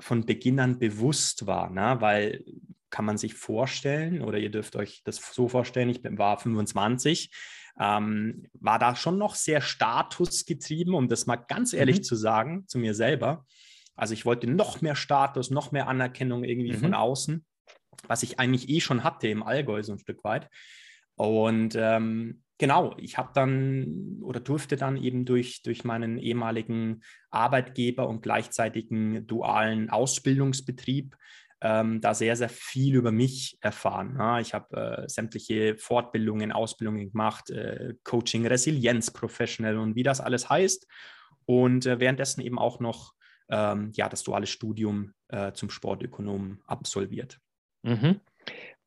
von 0.00 0.24
Beginn 0.24 0.58
an 0.58 0.78
bewusst 0.78 1.46
war, 1.46 1.70
ne? 1.70 1.96
weil 2.00 2.44
kann 2.90 3.04
man 3.04 3.18
sich 3.18 3.34
vorstellen 3.34 4.22
oder 4.22 4.38
ihr 4.38 4.50
dürft 4.50 4.76
euch 4.76 5.02
das 5.04 5.16
so 5.16 5.48
vorstellen, 5.48 5.90
ich 5.90 6.00
war 6.04 6.38
25, 6.38 7.30
ähm, 7.78 8.46
war 8.54 8.78
da 8.78 8.94
schon 8.96 9.18
noch 9.18 9.34
sehr 9.34 9.60
statusgetrieben, 9.60 10.94
um 10.94 11.08
das 11.08 11.26
mal 11.26 11.36
ganz 11.36 11.72
ehrlich 11.72 11.98
mhm. 11.98 12.02
zu 12.04 12.16
sagen, 12.16 12.64
zu 12.68 12.78
mir 12.78 12.94
selber. 12.94 13.44
Also 13.96 14.14
ich 14.14 14.24
wollte 14.24 14.46
noch 14.46 14.80
mehr 14.80 14.96
Status, 14.96 15.50
noch 15.50 15.72
mehr 15.72 15.88
Anerkennung 15.88 16.44
irgendwie 16.44 16.72
mhm. 16.72 16.80
von 16.80 16.94
außen, 16.94 17.44
was 18.06 18.22
ich 18.22 18.38
eigentlich 18.38 18.68
eh 18.68 18.80
schon 18.80 19.04
hatte 19.04 19.28
im 19.28 19.42
Allgäu 19.42 19.82
so 19.82 19.92
ein 19.92 19.98
Stück 19.98 20.24
weit. 20.24 20.48
Und 21.16 21.76
ähm, 21.76 22.42
genau, 22.58 22.94
ich 22.98 23.18
habe 23.18 23.30
dann 23.34 24.18
oder 24.22 24.40
durfte 24.40 24.76
dann 24.76 24.96
eben 24.96 25.24
durch, 25.24 25.62
durch 25.62 25.84
meinen 25.84 26.18
ehemaligen 26.18 27.02
Arbeitgeber 27.30 28.08
und 28.08 28.22
gleichzeitigen 28.22 29.26
dualen 29.26 29.90
Ausbildungsbetrieb 29.90 31.16
ähm, 31.60 32.00
da 32.00 32.14
sehr, 32.14 32.36
sehr 32.36 32.48
viel 32.48 32.94
über 32.94 33.12
mich 33.12 33.56
erfahren. 33.60 34.16
Ja, 34.18 34.40
ich 34.40 34.54
habe 34.54 35.04
äh, 35.04 35.08
sämtliche 35.08 35.76
Fortbildungen, 35.76 36.52
Ausbildungen 36.52 37.10
gemacht, 37.10 37.50
äh, 37.50 37.94
Coaching, 38.04 38.46
Resilienz, 38.46 39.10
Professional 39.10 39.78
und 39.78 39.94
wie 39.96 40.02
das 40.02 40.20
alles 40.20 40.50
heißt. 40.50 40.86
Und 41.46 41.86
äh, 41.86 42.00
währenddessen 42.00 42.40
eben 42.40 42.58
auch 42.58 42.80
noch 42.80 43.14
ähm, 43.48 43.92
ja, 43.94 44.08
das 44.08 44.22
duale 44.22 44.46
Studium 44.46 45.14
äh, 45.28 45.52
zum 45.52 45.70
Sportökonom 45.70 46.62
absolviert. 46.66 47.38
Mhm. 47.82 48.20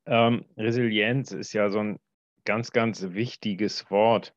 Ähm, 0.05 0.45
Resilienz 0.55 1.31
ist 1.31 1.53
ja 1.53 1.69
so 1.69 1.79
ein 1.79 1.99
ganz, 2.45 2.71
ganz 2.71 3.01
wichtiges 3.09 3.89
Wort. 3.91 4.33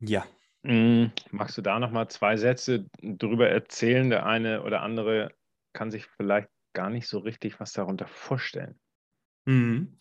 Ja. 0.00 0.24
Mhm. 0.62 1.12
Magst 1.30 1.58
du 1.58 1.62
da 1.62 1.78
nochmal 1.78 2.08
zwei 2.08 2.36
Sätze 2.36 2.86
drüber 3.02 3.48
erzählen? 3.48 4.10
Der 4.10 4.26
eine 4.26 4.62
oder 4.62 4.82
andere 4.82 5.32
kann 5.72 5.90
sich 5.90 6.06
vielleicht 6.06 6.48
gar 6.72 6.90
nicht 6.90 7.08
so 7.08 7.18
richtig 7.18 7.60
was 7.60 7.72
darunter 7.72 8.06
vorstellen. 8.06 8.78
Mhm. 9.44 9.98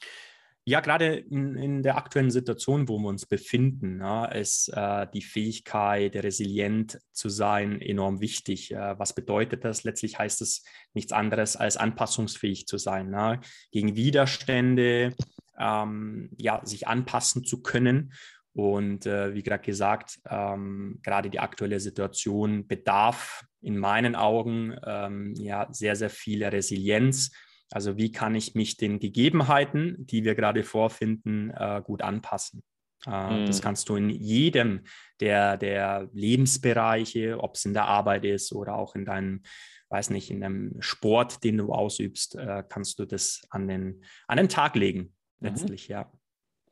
Ja, 0.63 0.80
gerade 0.80 1.16
in, 1.16 1.56
in, 1.56 1.82
der 1.82 1.98
aktuellen 1.98 2.30
Situation, 2.30 2.88
wo 2.88 3.00
wir 3.00 3.08
uns 3.08 3.25
befinden, 3.25 4.00
ja, 4.00 4.25
ist 4.25 4.70
äh, 4.70 5.08
die 5.12 5.24
Fähigkeit, 5.24 6.16
resilient 6.16 7.00
zu 7.12 7.30
sein, 7.30 7.82
enorm 7.82 8.22
wichtig. 8.22 8.72
Äh, 8.72 9.00
was 9.00 9.13
bedeutet 9.13 9.66
das? 9.66 9.84
Letztlich 9.84 10.20
heißt 10.20 10.40
es 10.42 10.63
nichts 10.94 11.13
anderes 11.13 11.56
als 11.56 11.78
anpassungsfähig 11.78 12.68
zu 12.68 12.78
sein, 12.78 13.12
ja, 13.12 13.42
gegen 13.72 13.96
Widerstände, 13.96 15.16
ähm, 15.58 16.30
ja, 16.38 16.63
sich 16.63 16.88
anpassen 16.88 17.44
zu 17.44 17.63
können. 17.63 18.13
Und 18.53 19.05
äh, 19.05 19.34
wie 19.34 19.43
gerade 19.43 19.63
gesagt, 19.63 20.20
ähm, 20.29 21.00
gerade 21.03 21.29
die 21.29 21.39
aktuelle 21.39 21.79
Situation 21.79 22.67
bedarf 22.67 23.46
in 23.62 23.77
meinen 23.77 24.15
Augen 24.15 24.75
ähm, 24.86 25.34
ja 25.36 25.67
sehr, 25.72 25.96
sehr 25.96 26.10
viel 26.10 26.43
Resilienz 26.43 27.31
also 27.72 27.98
wie 27.98 28.12
kann 28.12 28.36
ich 28.36 28.53
mich 28.53 28.77
den 28.77 29.00
Gegebenheiten, 29.00 29.96
die 30.05 30.24
wir 30.25 30.36
gerade 30.36 30.63
vorfinden, 30.63 31.51
äh, 31.51 31.81
gut 31.84 32.01
anpassen? 32.01 32.63
Äh, 33.08 33.41
mhm. 33.41 33.46
Das 33.46 33.62
kannst 33.62 33.88
du 33.89 33.96
in 33.96 34.10
jedem 34.10 34.81
der, 35.22 35.58
der 35.58 36.10
Lebensbereiche, 36.12 37.39
ob 37.39 37.55
es 37.55 37.65
in 37.65 37.74
der 37.74 37.86
Arbeit 37.86 38.25
ist 38.25 38.51
oder 38.51 38.75
auch 38.75 38.93
in 38.93 39.05
deinem, 39.05 39.43
weiß 39.89 40.10
nicht, 40.10 40.29
in 40.29 40.41
dem 40.41 40.75
Sport, 40.81 41.43
den 41.43 41.58
du 41.58 41.72
ausübst, 41.72 42.36
äh, 42.36 42.63
kannst 42.67 43.00
du 43.00 43.05
das 43.05 43.41
an 43.50 43.67
den, 43.67 44.03
an 44.27 44.38
den 44.38 44.50
Tag 44.50 44.75
legen, 44.75 45.15
mhm. 45.39 45.48
letztlich, 45.48 45.88
mhm. 45.88 45.93
ja. 45.93 46.12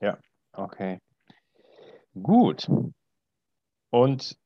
Ja, 0.02 0.20
okay. 0.54 1.00
Gut. 2.14 2.70
Und 3.92 4.38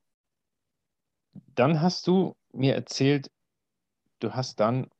dann 1.54 1.80
hast 1.80 2.06
du 2.06 2.34
mir 2.52 2.74
erzählt, 2.74 3.30
du 4.20 4.32
hast 4.32 4.60
dann 4.60 4.90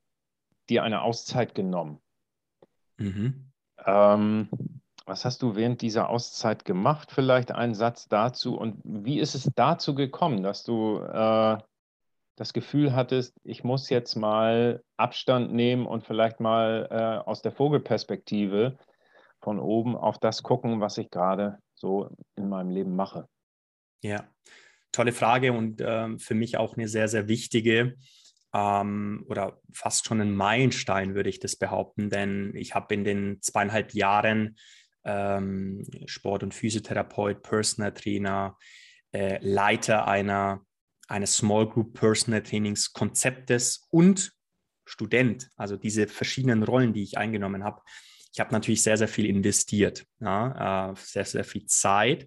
dir 0.69 0.83
eine 0.83 1.03
Auszeit 1.03 1.55
genommen. 1.55 2.01
Mhm. 2.97 3.53
Ähm, 3.85 4.49
was 5.07 5.25
hast 5.25 5.43
du 5.43 5.55
während 5.55 5.83
dieser 5.83 6.09
Auszeit 6.09 6.65
gemacht? 6.65 7.11
Vielleicht 7.13 7.53
einen 7.53 7.75
Satz 7.75 8.09
dazu. 8.09 8.57
Und 8.57 8.81
wie 8.85 9.19
ist 9.19 9.35
es 9.35 9.51
dazu 9.55 9.95
gekommen, 9.95 10.43
dass 10.43 10.65
du 10.65 10.99
äh, 11.01 11.59
das 12.37 12.53
Gefühl 12.53 12.95
hattest, 12.95 13.39
ich 13.45 13.65
muss 13.65 13.91
jetzt 13.91 14.17
mal 14.17 14.83
Abstand 14.97 15.53
nehmen 15.53 15.87
und 15.87 16.05
vielleicht 16.05 16.41
mal 16.41 16.89
äh, 16.91 17.29
aus 17.29 17.43
der 17.43 17.53
Vogelperspektive 17.53 18.79
von 19.41 19.61
oben 19.61 19.97
auf 19.97 20.19
das 20.19 20.43
gucken, 20.43 20.81
was 20.81 20.99
ich 20.99 21.11
gerade 21.11 21.59
so 21.85 22.09
in 22.37 22.49
meinem 22.49 22.71
Leben 22.71 22.97
mache? 22.97 23.29
Ja, 24.03 24.27
tolle 24.91 25.13
Frage 25.13 25.53
und 25.53 25.83
äh, 25.83 26.19
für 26.19 26.35
mich 26.35 26.57
auch 26.57 26.77
eine 26.77 26.89
sehr, 26.89 27.09
sehr 27.09 27.29
wichtige 27.29 27.97
ähm, 28.55 29.27
oder 29.29 29.61
fast 29.73 30.07
schon 30.07 30.21
ein 30.23 30.35
Meilenstein, 30.35 31.15
würde 31.15 31.29
ich 31.29 31.41
das 31.41 31.57
behaupten, 31.57 32.09
denn 32.09 32.53
ich 32.55 32.75
habe 32.75 32.95
in 32.95 33.05
den 33.05 33.43
zweieinhalb 33.43 33.93
Jahren 33.93 34.57
ähm, 35.05 35.85
Sport- 36.07 36.43
und 36.43 36.55
Physiotherapeut, 36.55 37.43
Personal 37.43 37.93
Trainer, 37.93 38.57
äh, 39.13 39.39
Leiter 39.43 40.09
einer, 40.09 40.65
eines 41.09 41.37
Small 41.37 41.69
Group 41.69 41.93
Personal 41.93 42.43
Trainings 42.43 42.95
Konzeptes 42.95 43.87
und 43.91 44.33
Student, 44.87 45.51
also 45.57 45.77
diese 45.77 46.07
verschiedenen 46.07 46.63
Rollen, 46.63 46.95
die 46.95 47.03
ich 47.03 47.19
eingenommen 47.19 47.65
habe. 47.65 47.83
Ich 48.35 48.41
habe 48.41 48.53
natürlich 48.53 48.83
sehr, 48.83 48.99
sehr 48.99 49.09
viel 49.09 49.25
investiert, 49.25 50.05
ja, 50.21 50.91
äh, 50.91 50.95
sehr, 50.97 51.25
sehr 51.25 51.45
viel 51.45 51.65
Zeit 51.65 52.27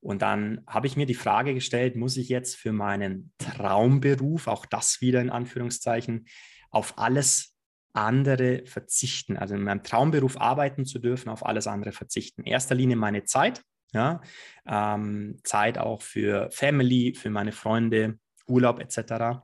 und 0.00 0.22
dann 0.22 0.62
habe 0.66 0.86
ich 0.86 0.96
mir 0.96 1.06
die 1.06 1.14
Frage 1.14 1.54
gestellt, 1.54 1.94
muss 1.94 2.16
ich 2.16 2.28
jetzt 2.28 2.56
für 2.56 2.72
meinen 2.72 3.32
Traumberuf, 3.38 4.48
auch 4.48 4.64
das 4.64 5.00
wieder 5.00 5.20
in 5.20 5.30
Anführungszeichen, 5.30 6.26
auf 6.70 6.98
alles 6.98 7.54
andere 7.92 8.62
verzichten? 8.64 9.36
Also 9.36 9.54
in 9.54 9.62
meinem 9.62 9.82
Traumberuf 9.82 10.40
arbeiten 10.40 10.86
zu 10.86 10.98
dürfen, 10.98 11.28
auf 11.28 11.44
alles 11.44 11.66
andere 11.66 11.92
verzichten. 11.92 12.42
In 12.42 12.52
erster 12.52 12.74
Linie 12.74 12.96
meine 12.96 13.24
Zeit, 13.24 13.62
ja, 13.92 14.22
ähm, 14.66 15.38
Zeit 15.44 15.76
auch 15.76 16.00
für 16.00 16.50
Family, 16.50 17.14
für 17.14 17.28
meine 17.28 17.52
Freunde, 17.52 18.18
Urlaub 18.46 18.80
etc. 18.80 19.42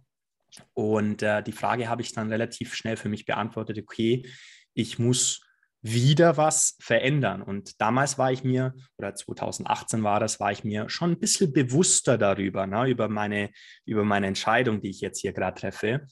Und 0.72 1.22
äh, 1.22 1.42
die 1.42 1.52
Frage 1.52 1.88
habe 1.88 2.00
ich 2.00 2.12
dann 2.12 2.30
relativ 2.30 2.74
schnell 2.74 2.96
für 2.96 3.10
mich 3.10 3.26
beantwortet, 3.26 3.78
okay, 3.78 4.26
ich 4.72 4.98
muss 4.98 5.45
wieder 5.92 6.36
was 6.36 6.76
verändern. 6.80 7.42
Und 7.42 7.80
damals 7.80 8.18
war 8.18 8.32
ich 8.32 8.44
mir, 8.44 8.74
oder 8.98 9.14
2018 9.14 10.02
war 10.02 10.20
das, 10.20 10.40
war 10.40 10.52
ich 10.52 10.64
mir 10.64 10.88
schon 10.88 11.12
ein 11.12 11.18
bisschen 11.18 11.52
bewusster 11.52 12.18
darüber, 12.18 12.66
ne, 12.66 12.88
über, 12.88 13.08
meine, 13.08 13.50
über 13.84 14.04
meine 14.04 14.26
Entscheidung, 14.26 14.80
die 14.80 14.90
ich 14.90 15.00
jetzt 15.00 15.20
hier 15.20 15.32
gerade 15.32 15.60
treffe. 15.60 16.06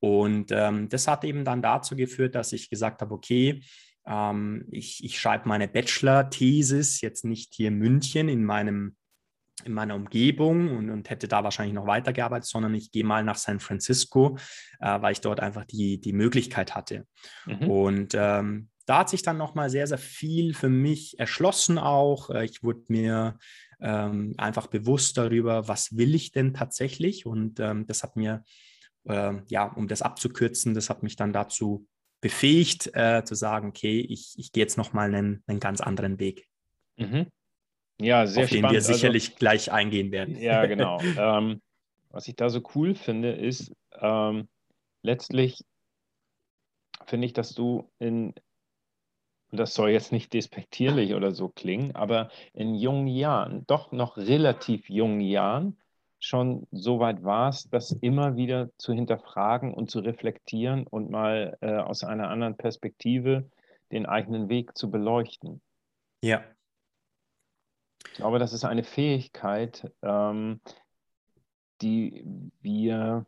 Und 0.00 0.50
ähm, 0.50 0.88
das 0.88 1.06
hat 1.06 1.24
eben 1.24 1.44
dann 1.44 1.62
dazu 1.62 1.94
geführt, 1.94 2.34
dass 2.34 2.52
ich 2.52 2.70
gesagt 2.70 3.02
habe, 3.02 3.14
okay, 3.14 3.62
ähm, 4.06 4.66
ich, 4.70 5.04
ich 5.04 5.20
schreibe 5.20 5.48
meine 5.48 5.68
Bachelor-Thesis 5.68 7.00
jetzt 7.00 7.24
nicht 7.24 7.54
hier 7.54 7.68
in 7.68 7.78
München 7.78 8.28
in 8.28 8.44
meinem 8.44 8.96
in 9.64 9.74
meiner 9.74 9.94
Umgebung 9.94 10.76
und, 10.76 10.90
und, 10.90 11.10
hätte 11.10 11.28
da 11.28 11.44
wahrscheinlich 11.44 11.74
noch 11.74 11.86
weitergearbeitet, 11.86 12.48
sondern 12.48 12.74
ich 12.74 12.90
gehe 12.90 13.04
mal 13.04 13.22
nach 13.22 13.36
San 13.36 13.60
Francisco, 13.60 14.36
äh, 14.80 15.00
weil 15.00 15.12
ich 15.12 15.20
dort 15.20 15.38
einfach 15.38 15.64
die, 15.64 16.00
die 16.00 16.12
Möglichkeit 16.12 16.74
hatte. 16.74 17.06
Mhm. 17.46 17.70
Und 17.70 18.14
ähm, 18.16 18.70
da 18.92 18.98
hat 18.98 19.08
sich 19.08 19.22
dann 19.22 19.38
nochmal 19.38 19.70
sehr, 19.70 19.86
sehr 19.86 19.96
viel 19.96 20.52
für 20.52 20.68
mich 20.68 21.18
erschlossen 21.18 21.78
auch. 21.78 22.28
Äh, 22.28 22.44
ich 22.44 22.62
wurde 22.62 22.82
mir 22.88 23.38
ähm, 23.80 24.34
einfach 24.36 24.66
bewusst 24.66 25.16
darüber, 25.16 25.66
was 25.66 25.96
will 25.96 26.14
ich 26.14 26.30
denn 26.30 26.52
tatsächlich? 26.52 27.24
Und 27.24 27.58
ähm, 27.58 27.86
das 27.86 28.02
hat 28.02 28.16
mir, 28.16 28.44
äh, 29.04 29.32
ja, 29.48 29.64
um 29.64 29.88
das 29.88 30.02
abzukürzen, 30.02 30.74
das 30.74 30.90
hat 30.90 31.02
mich 31.02 31.16
dann 31.16 31.32
dazu 31.32 31.86
befähigt 32.20 32.90
äh, 32.92 33.24
zu 33.24 33.34
sagen, 33.34 33.68
okay, 33.68 33.98
ich, 33.98 34.34
ich 34.36 34.52
gehe 34.52 34.62
jetzt 34.62 34.76
nochmal 34.76 35.14
einen, 35.14 35.42
einen 35.46 35.58
ganz 35.58 35.80
anderen 35.80 36.20
Weg. 36.20 36.46
Mhm. 36.98 37.28
Ja, 37.98 38.26
sehr 38.26 38.44
auf 38.44 38.50
den 38.50 38.58
spannend. 38.58 38.72
wir 38.74 38.80
also 38.80 38.92
sicherlich 38.92 39.28
also, 39.28 39.38
gleich 39.38 39.72
eingehen 39.72 40.12
werden. 40.12 40.36
Ja, 40.36 40.66
genau. 40.66 41.00
ähm, 41.00 41.62
was 42.10 42.28
ich 42.28 42.36
da 42.36 42.50
so 42.50 42.60
cool 42.74 42.94
finde, 42.94 43.32
ist 43.32 43.72
ähm, 43.98 44.50
letztlich 45.00 45.64
finde 47.06 47.26
ich, 47.26 47.32
dass 47.32 47.54
du 47.54 47.90
in, 47.98 48.34
und 49.52 49.58
das 49.58 49.74
soll 49.74 49.90
jetzt 49.90 50.12
nicht 50.12 50.32
despektierlich 50.32 51.14
oder 51.14 51.32
so 51.32 51.48
klingen, 51.48 51.94
aber 51.94 52.30
in 52.54 52.74
jungen 52.74 53.06
Jahren, 53.06 53.66
doch 53.66 53.92
noch 53.92 54.16
relativ 54.16 54.88
jungen 54.88 55.20
Jahren, 55.20 55.78
schon 56.18 56.66
so 56.70 57.00
weit 57.00 57.22
warst, 57.22 57.74
das 57.74 57.92
immer 57.92 58.36
wieder 58.36 58.70
zu 58.78 58.92
hinterfragen 58.92 59.74
und 59.74 59.90
zu 59.90 59.98
reflektieren 59.98 60.86
und 60.86 61.10
mal 61.10 61.58
äh, 61.60 61.76
aus 61.76 62.02
einer 62.02 62.30
anderen 62.30 62.56
Perspektive 62.56 63.50
den 63.90 64.06
eigenen 64.06 64.48
Weg 64.48 64.76
zu 64.76 64.90
beleuchten. 64.90 65.60
Ja. 66.22 66.42
Ich 68.06 68.14
glaube, 68.14 68.38
das 68.38 68.52
ist 68.52 68.64
eine 68.64 68.84
Fähigkeit, 68.84 69.92
ähm, 70.02 70.60
die 71.82 72.24
wir 72.60 73.26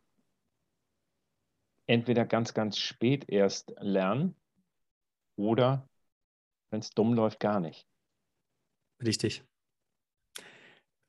entweder 1.85 2.25
ganz, 2.25 2.53
ganz 2.53 2.77
spät 2.77 3.29
erst 3.29 3.75
lernen 3.79 4.35
oder, 5.35 5.87
wenn 6.69 6.79
es 6.79 6.89
dumm 6.91 7.13
läuft, 7.13 7.39
gar 7.39 7.59
nicht. 7.59 7.85
Richtig. 9.03 9.43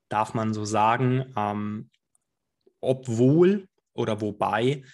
Darf 0.08 0.34
man 0.34 0.54
so 0.54 0.64
sagen, 0.64 1.32
ähm, 1.36 1.90
obwohl 2.80 3.68
oder 3.94 4.20
wobei 4.20 4.84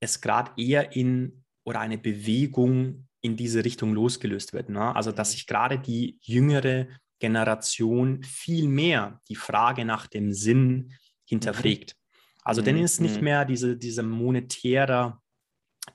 es 0.00 0.20
gerade 0.20 0.52
eher 0.56 0.94
in 0.96 1.44
oder 1.64 1.80
eine 1.80 1.98
Bewegung 1.98 3.06
in 3.20 3.36
diese 3.36 3.64
Richtung 3.64 3.92
losgelöst 3.92 4.52
wird. 4.52 4.70
Ne? 4.70 4.94
Also, 4.94 5.12
dass 5.12 5.30
mhm. 5.30 5.32
sich 5.32 5.46
gerade 5.46 5.78
die 5.78 6.18
jüngere 6.22 6.88
Generation 7.18 8.22
viel 8.22 8.68
mehr 8.68 9.20
die 9.28 9.36
Frage 9.36 9.84
nach 9.84 10.06
dem 10.06 10.32
Sinn 10.32 10.94
hinterfragt. 11.26 11.96
Also, 12.42 12.62
mhm. 12.62 12.64
denn 12.64 12.78
ist 12.78 13.00
nicht 13.00 13.18
mhm. 13.18 13.24
mehr 13.24 13.44
diese, 13.44 13.76
diese 13.76 14.02
monetäre, 14.02 15.20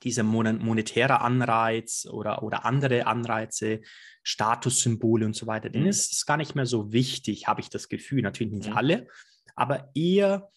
dieser 0.04 0.24
monetäre 0.24 1.22
Anreiz 1.22 2.08
oder, 2.10 2.44
oder 2.44 2.66
andere 2.66 3.08
Anreize, 3.08 3.82
Statussymbole 4.24 5.26
und 5.26 5.36
so 5.36 5.48
weiter, 5.48 5.70
denen 5.70 5.86
mhm. 5.86 5.90
ist 5.90 6.14
es 6.14 6.26
gar 6.26 6.38
nicht 6.38 6.56
mehr 6.56 6.66
so 6.66 6.92
wichtig, 6.92 7.48
habe 7.48 7.62
ich 7.62 7.70
das 7.70 7.90
Gefühl. 7.90 8.22
Natürlich 8.22 8.54
nicht 8.54 8.70
mhm. 8.70 8.78
alle, 8.78 9.08
aber 9.56 9.92
eher 9.96 10.50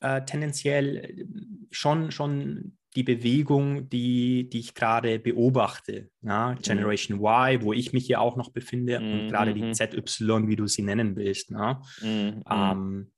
äh, 0.00 0.24
tendenziell 0.24 0.96
äh, 0.96 1.24
schon, 1.70 2.10
schon 2.10 2.78
die 2.96 3.02
Bewegung, 3.02 3.88
die, 3.88 4.48
die 4.48 4.60
ich 4.60 4.74
gerade 4.74 5.18
beobachte. 5.18 6.10
Ja? 6.22 6.52
Mhm. 6.52 6.62
Generation 6.62 7.18
mhm. 7.18 7.24
Y, 7.24 7.62
wo 7.62 7.72
ich 7.72 7.92
mich 7.92 8.06
hier 8.06 8.20
auch 8.20 8.36
noch 8.36 8.50
befinde, 8.50 9.00
mhm. 9.00 9.12
und 9.12 9.28
gerade 9.28 9.54
die. 9.54 9.72
ZY, 9.72 10.48
wie 10.48 10.56
du 10.56 10.66
sie 10.66 10.82
nennen 10.82 11.16
willst. 11.16 11.50
Ne? 11.50 11.80
Mhm. 12.00 12.42
Ähm, 12.50 13.12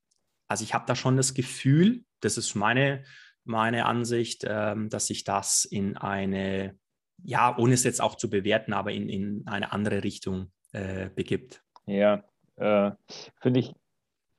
also 0.48 0.64
ich 0.64 0.74
habe 0.74 0.84
da 0.86 0.96
schon 0.96 1.16
das 1.16 1.34
Gefühl, 1.34 2.04
das 2.20 2.36
ist 2.36 2.54
meine, 2.54 3.04
meine 3.44 3.86
Ansicht, 3.86 4.44
ähm, 4.48 4.88
dass 4.88 5.06
sich 5.06 5.24
das 5.24 5.64
in 5.64 5.96
eine, 5.96 6.78
ja, 7.22 7.56
ohne 7.56 7.74
es 7.74 7.84
jetzt 7.84 8.00
auch 8.00 8.16
zu 8.16 8.30
bewerten, 8.30 8.72
aber 8.72 8.92
in, 8.92 9.08
in 9.08 9.46
eine 9.46 9.72
andere 9.72 10.04
Richtung 10.04 10.50
äh, 10.72 11.10
begibt. 11.10 11.62
Ja, 11.86 12.24
äh, 12.56 12.92
finde 13.40 13.60
ich, 13.60 13.74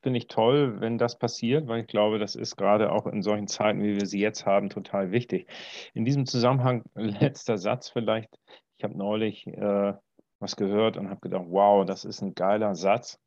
finde 0.01 0.17
ich 0.17 0.27
toll, 0.27 0.79
wenn 0.79 0.97
das 0.97 1.17
passiert, 1.17 1.67
weil 1.67 1.81
ich 1.81 1.87
glaube, 1.87 2.19
das 2.19 2.35
ist 2.35 2.55
gerade 2.55 2.91
auch 2.91 3.05
in 3.07 3.21
solchen 3.21 3.47
Zeiten, 3.47 3.83
wie 3.83 3.95
wir 3.95 4.05
sie 4.05 4.19
jetzt 4.19 4.45
haben, 4.45 4.69
total 4.69 5.11
wichtig. 5.11 5.47
In 5.93 6.05
diesem 6.05 6.25
Zusammenhang, 6.25 6.83
letzter 6.95 7.57
Satz 7.57 7.89
vielleicht. 7.89 8.29
Ich 8.77 8.83
habe 8.83 8.97
neulich 8.97 9.45
äh, 9.47 9.93
was 10.39 10.55
gehört 10.55 10.97
und 10.97 11.09
habe 11.09 11.21
gedacht, 11.21 11.45
wow, 11.47 11.85
das 11.85 12.03
ist 12.03 12.21
ein 12.21 12.33
geiler 12.33 12.75
Satz. 12.75 13.19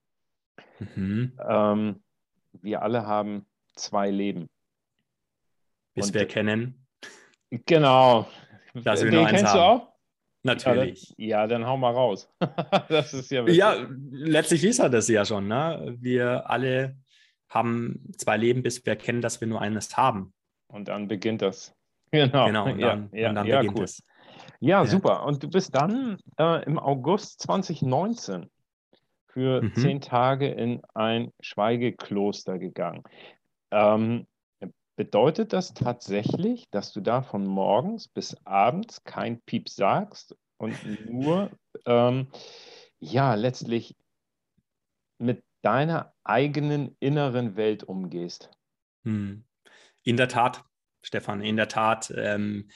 Mhm. 0.81 1.38
Ähm, 1.49 2.02
wir 2.53 2.83
alle 2.83 3.07
haben 3.07 3.46
zwei 3.77 4.11
Leben. 4.11 4.49
Bis 5.94 6.09
und, 6.09 6.14
wir 6.14 6.26
kennen. 6.26 6.87
Genau. 7.50 8.26
Wir 8.72 8.94
Den 8.94 9.11
nur 9.11 9.20
eins 9.20 9.30
kennst 9.30 9.54
haben. 9.54 9.59
du 9.59 9.85
auch? 9.85 9.94
Natürlich. 10.42 11.14
Ja, 11.16 11.40
ja, 11.42 11.46
dann 11.46 11.66
hau 11.66 11.76
mal 11.76 11.92
raus. 11.92 12.28
das 12.88 13.14
ist 13.14 13.30
ja. 13.30 13.46
Ja, 13.48 13.76
letztlich 14.11 14.64
ist 14.64 14.78
er 14.78 14.90
das 14.90 15.09
ja 15.09 15.24
schon. 15.24 15.48
Ne? 15.48 15.96
Wir 16.00 16.50
alle 16.50 16.96
haben 17.48 18.12
zwei 18.18 18.37
Leben, 18.37 18.62
bis 18.62 18.85
wir 18.85 18.92
erkennen, 18.92 19.22
dass 19.22 19.40
wir 19.40 19.48
nur 19.48 19.61
eines 19.61 19.96
haben. 19.96 20.35
Und 20.66 20.88
dann 20.88 21.09
beginnt 21.09 21.42
das. 21.42 21.74
Genau. 22.14 22.46
Genau. 22.46 22.66
Und 22.66 22.80
dann, 22.80 23.11
ja, 23.12 23.30
und 23.30 23.35
dann 23.35 23.46
ja, 23.46 23.59
beginnt 23.59 23.78
cool. 23.78 23.85
es. 23.85 24.00
Ja, 24.61 24.83
ja, 24.83 24.87
super. 24.87 25.24
Und 25.24 25.42
du 25.42 25.50
bist 25.50 25.74
dann 25.74 26.18
äh, 26.38 26.64
im 26.64 26.78
August 26.78 27.42
2019 27.42 28.48
für 29.26 29.62
mhm. 29.62 29.74
zehn 29.74 30.00
Tage 30.00 30.46
in 30.46 30.80
ein 30.94 31.33
Schweigekloster 31.40 32.61
gegangen. 32.61 33.02
Ähm, 33.72 34.28
bedeutet 34.96 35.52
das 35.52 35.74
tatsächlich, 35.74 36.70
dass 36.70 36.92
du 36.92 37.00
da 37.00 37.22
von 37.22 37.46
morgens 37.46 38.09
bis 38.09 38.37
abends 38.44 39.04
kein 39.04 39.40
Piep 39.42 39.68
sagst 39.68 40.37
und 40.57 41.11
nur, 41.11 41.50
ähm, 41.87 42.28
ja, 42.98 43.35
letztlich 43.35 43.96
mit 45.18 45.44
deiner 45.62 46.14
eigenen 46.24 46.96
inneren 47.00 47.57
Welt 47.57 47.83
umgehst? 47.83 48.50
Hm. 49.04 49.44
In 50.02 50.16
der 50.16 50.28
Tat, 50.28 50.64
Stefan, 51.02 51.40
in 51.40 51.57
der 51.57 51.68
Tat 51.68 52.12
ähm, 52.16 52.70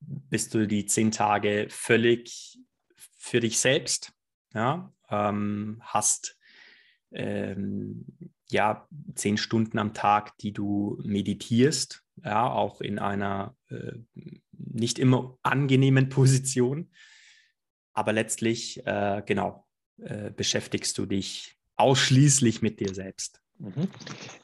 bist 0.00 0.54
du 0.54 0.66
die 0.66 0.86
zehn 0.86 1.10
Tage 1.10 1.66
völlig 1.70 2.58
für 2.96 3.40
dich 3.40 3.58
selbst 3.58 4.12
ja, 4.54 4.92
ähm, 5.08 5.80
hast 5.82 6.38
ähm, 7.14 8.06
ja 8.50 8.86
zehn 9.14 9.36
Stunden 9.36 9.78
am 9.78 9.94
Tag, 9.94 10.36
die 10.38 10.52
du 10.52 11.00
meditierst, 11.04 12.04
ja, 12.24 12.50
auch 12.50 12.80
in 12.80 12.98
einer 12.98 13.56
äh, 13.68 13.92
nicht 14.52 14.98
immer 14.98 15.38
angenehmen 15.42 16.08
Position, 16.08 16.90
aber 17.94 18.12
letztlich 18.12 18.86
äh, 18.86 19.22
genau 19.26 19.66
äh, 19.98 20.30
beschäftigst 20.30 20.96
du 20.98 21.06
dich 21.06 21.58
ausschließlich 21.76 22.62
mit 22.62 22.80
dir 22.80 22.94
selbst. 22.94 23.42
Mhm. 23.58 23.88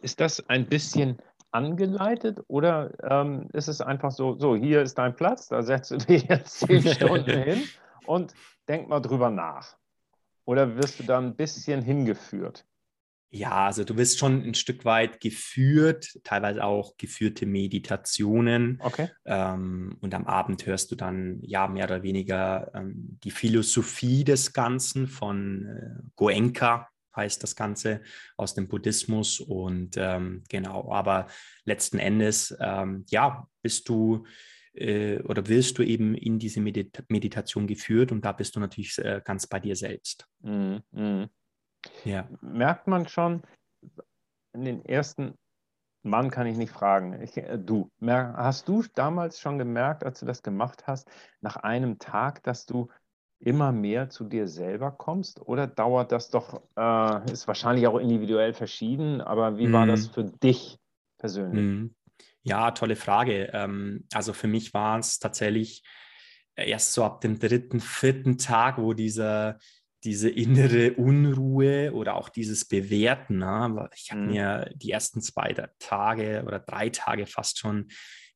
Ist 0.03 0.21
das 0.21 0.49
ein 0.49 0.67
bisschen 0.67 1.19
angeleitet 1.51 2.41
oder 2.49 2.93
ähm, 3.03 3.49
ist 3.53 3.69
es 3.69 3.81
einfach 3.81 4.11
so, 4.11 4.39
so, 4.39 4.55
hier 4.55 4.83
ist 4.83 4.99
dein 4.99 5.17
Platz, 5.17 5.49
da 5.49 5.63
setzt 5.63 5.91
du 5.91 5.97
dich 6.07 6.25
jetzt 6.25 6.61
zehn 6.61 6.83
Stunden 6.95 7.43
hin 7.43 7.63
und 8.07 8.35
denk 8.69 8.89
mal 8.89 9.01
drüber 9.01 9.31
nach? 9.31 9.78
Oder 10.49 10.77
wirst 10.77 10.99
du 10.99 11.03
da 11.03 11.19
ein 11.19 11.37
bisschen 11.37 11.83
hingeführt? 11.83 12.65
Ja, 13.29 13.67
also 13.67 13.85
du 13.85 13.99
wirst 13.99 14.19
schon 14.19 14.43
ein 14.43 14.55
Stück 14.55 14.87
weit 14.87 15.21
geführt, 15.21 16.19
teilweise 16.25 16.65
auch 16.65 16.97
geführte 16.97 17.45
Meditationen. 17.45 18.81
Okay. 18.83 19.11
Ähm, 19.27 19.99
und 20.01 20.15
am 20.15 20.25
Abend 20.25 20.65
hörst 20.65 20.91
du 20.91 20.97
dann 20.97 21.39
ja 21.43 21.69
mehr 21.69 21.85
oder 21.85 22.03
weniger 22.03 22.71
ähm, 22.75 23.19
die 23.23 23.31
Philosophie 23.31 24.25
des 24.25 24.55
Ganzen 24.55 25.07
von 25.07 25.67
äh, 25.67 26.03
Goenka, 26.17 26.89
heißt 27.15 27.43
das 27.43 27.55
Ganze 27.55 28.01
aus 28.39 28.55
dem 28.55 28.69
Buddhismus. 28.69 29.41
Und 29.41 29.99
ähm, 29.99 30.45
genau, 30.49 30.91
aber 30.91 31.27
letzten 31.67 31.99
Endes, 31.99 32.57
ähm, 32.59 33.05
ja, 33.11 33.47
bist 33.61 33.87
du 33.91 34.25
äh, 34.81 35.23
oder 35.23 35.47
wirst 35.49 35.79
du 35.79 35.83
eben 35.83 36.15
in 36.15 36.39
diese 36.39 36.61
Medita 36.61 37.03
Meditation 37.09 37.67
geführt 37.67 38.13
und 38.13 38.25
da 38.25 38.33
bist 38.33 38.57
du 38.57 38.61
natürlich 38.61 38.99
äh, 38.99 39.21
ganz 39.25 39.47
bei 39.47 39.61
dir 39.61 39.77
selbst. 39.77 40.27
Mm, 40.41 40.77
mm. 40.93 41.25
Ja. 42.05 42.29
Merkt 42.41 42.87
man 42.87 43.07
schon, 43.07 43.43
in 44.53 44.65
den 44.65 44.85
ersten 44.85 45.35
Mann 46.03 46.31
kann 46.31 46.47
ich 46.47 46.57
nicht 46.57 46.73
fragen. 46.73 47.21
Ich, 47.23 47.37
äh, 47.37 47.59
du, 47.59 47.91
hast 48.01 48.69
du 48.69 48.85
damals 48.95 49.41
schon 49.41 49.59
gemerkt, 49.59 50.05
als 50.05 50.21
du 50.21 50.27
das 50.27 50.43
gemacht 50.43 50.87
hast, 50.87 51.09
nach 51.41 51.57
einem 51.57 51.99
Tag, 51.99 52.43
dass 52.43 52.67
du 52.67 52.89
immer 53.41 53.73
mehr 53.73 54.11
zu 54.11 54.25
dir 54.25 54.49
selber 54.49 54.91
kommst? 54.91 55.41
Oder 55.41 55.67
dauert 55.67 56.13
das 56.13 56.31
doch, 56.31 56.63
äh, 56.77 57.33
ist 57.33 57.47
wahrscheinlich 57.47 57.87
auch 57.87 57.99
individuell 57.99 58.53
verschieden, 58.53 59.21
aber 59.21 59.59
wie 59.59 59.69
mm. 59.69 59.73
war 59.73 59.87
das 59.87 60.09
mhm. 60.09 60.13
für 60.13 60.25
dich 60.25 60.79
persönlich? 61.19 61.91
Ja, 62.49 62.71
tolle 62.73 62.97
Frage. 62.97 63.51
Ähm, 63.53 64.05
also 64.13 64.33
für 64.33 64.49
mich 64.49 64.75
war 64.75 64.99
es 64.99 65.19
tatsächlich 65.19 65.83
erst 66.57 66.93
so 66.93 67.05
ab 67.05 67.21
dem 67.21 67.39
dritten, 67.39 67.81
vierten 67.81 68.39
Tag, 68.39 68.79
wo 68.79 68.93
dieser, 68.93 69.59
diese 70.05 70.29
innere 70.31 70.93
Unruhe 70.95 71.93
oder 71.93 72.15
auch 72.15 72.29
dieses 72.29 72.67
Bewerten, 72.67 73.39
ne? 73.39 73.89
ich 73.95 74.11
habe 74.11 74.23
mhm. 74.23 74.29
mir 74.29 74.71
die 74.75 74.91
ersten 74.91 75.21
zwei 75.21 75.53
Tage 75.79 76.45
oder 76.47 76.59
drei 76.59 76.89
Tage 76.91 77.27
fast 77.27 77.59
schon 77.59 77.89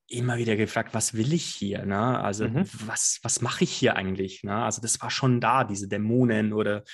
immer 0.09 0.37
wieder 0.37 0.57
gefragt, 0.57 0.95
was 0.95 1.15
will 1.15 1.33
ich 1.33 1.45
hier? 1.45 1.87
Ne? 1.87 2.21
Also 2.21 2.49
mhm. 2.49 2.65
was, 2.87 3.19
was 3.23 3.41
mache 3.41 3.65
ich 3.65 3.73
hier 3.73 3.97
eigentlich? 3.97 4.43
Ne? 4.43 4.55
Also 4.55 4.83
das 4.83 5.01
war 5.01 5.11
schon 5.11 5.41
da, 5.41 5.65
diese 5.65 5.89
Dämonen 5.89 6.53
oder 6.53 6.85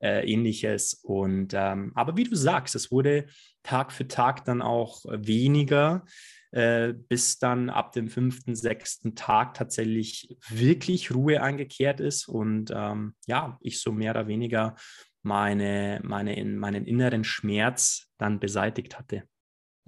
äh, 0.00 0.30
ähnliches. 0.30 0.94
Und 1.02 1.54
ähm, 1.54 1.92
aber 1.94 2.16
wie 2.16 2.24
du 2.24 2.36
sagst, 2.36 2.74
es 2.74 2.90
wurde 2.90 3.26
Tag 3.62 3.92
für 3.92 4.06
Tag 4.06 4.44
dann 4.44 4.60
auch 4.62 5.04
weniger. 5.08 6.04
Äh, 6.52 6.92
bis 6.92 7.38
dann 7.38 7.70
ab 7.70 7.92
dem 7.92 8.08
fünften, 8.08 8.54
sechsten 8.54 9.14
Tag 9.14 9.54
tatsächlich 9.54 10.36
wirklich 10.48 11.14
Ruhe 11.14 11.42
eingekehrt 11.42 12.00
ist 12.00 12.28
und 12.28 12.72
ähm, 12.74 13.14
ja, 13.26 13.58
ich 13.60 13.80
so 13.80 13.92
mehr 13.92 14.12
oder 14.12 14.26
weniger 14.26 14.76
meine, 15.22 16.00
meine, 16.04 16.36
in, 16.36 16.56
meinen 16.56 16.86
inneren 16.86 17.24
Schmerz 17.24 18.08
dann 18.18 18.38
beseitigt 18.38 18.98
hatte. 18.98 19.24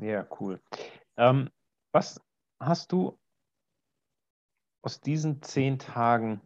Ja, 0.00 0.26
cool. 0.40 0.60
Ähm, 1.16 1.50
was 1.92 2.20
hast 2.60 2.92
du 2.92 3.18
aus 4.82 5.00
diesen 5.00 5.42
zehn 5.42 5.78
Tagen 5.78 6.40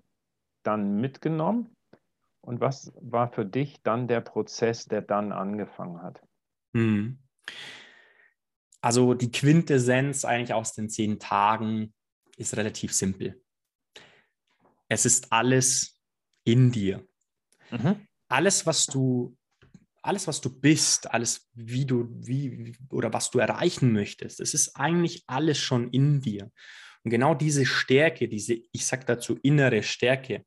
dann 0.63 1.01
mitgenommen? 1.01 1.75
Und 2.41 2.61
was 2.61 2.93
war 3.01 3.33
für 3.33 3.47
dich 3.47 3.83
dann 3.83 4.09
der 4.09 4.21
Prozess, 4.21 4.87
der 4.87 5.01
dann 5.01 5.33
angefangen 5.33 6.03
hat? 6.03 6.21
Hm. 6.75 7.19
Also 8.83 9.15
die 9.15 9.31
Quintessenz 9.31 10.25
eigentlich 10.25 10.53
aus 10.53 10.75
den 10.75 10.91
zehn 10.91 11.19
Tagen 11.19 11.95
ist 12.37 12.57
relativ 12.57 12.93
simpel. 12.93 13.41
Es 14.89 15.07
ist 15.07 15.33
alles 15.33 16.01
in 16.45 16.73
dir. 16.73 17.07
Mhm. 17.71 18.07
Alles, 18.29 18.67
was 18.67 18.87
du, 18.87 19.37
alles, 20.03 20.27
was 20.27 20.41
du 20.41 20.61
bist, 20.61 21.11
alles, 21.13 21.49
wie 21.55 21.87
du, 21.87 22.09
wie 22.11 22.77
oder 22.91 23.13
was 23.13 23.31
du 23.31 23.39
erreichen 23.39 23.93
möchtest, 23.93 24.41
es 24.41 24.53
ist 24.53 24.77
eigentlich 24.77 25.23
alles 25.27 25.59
schon 25.59 25.91
in 25.91 26.21
dir. 26.21 26.51
Und 27.05 27.11
genau 27.11 27.35
diese 27.35 27.65
Stärke, 27.65 28.29
diese, 28.29 28.55
ich 28.73 28.85
sage 28.85 29.05
dazu 29.07 29.39
innere 29.43 29.83
Stärke, 29.83 30.45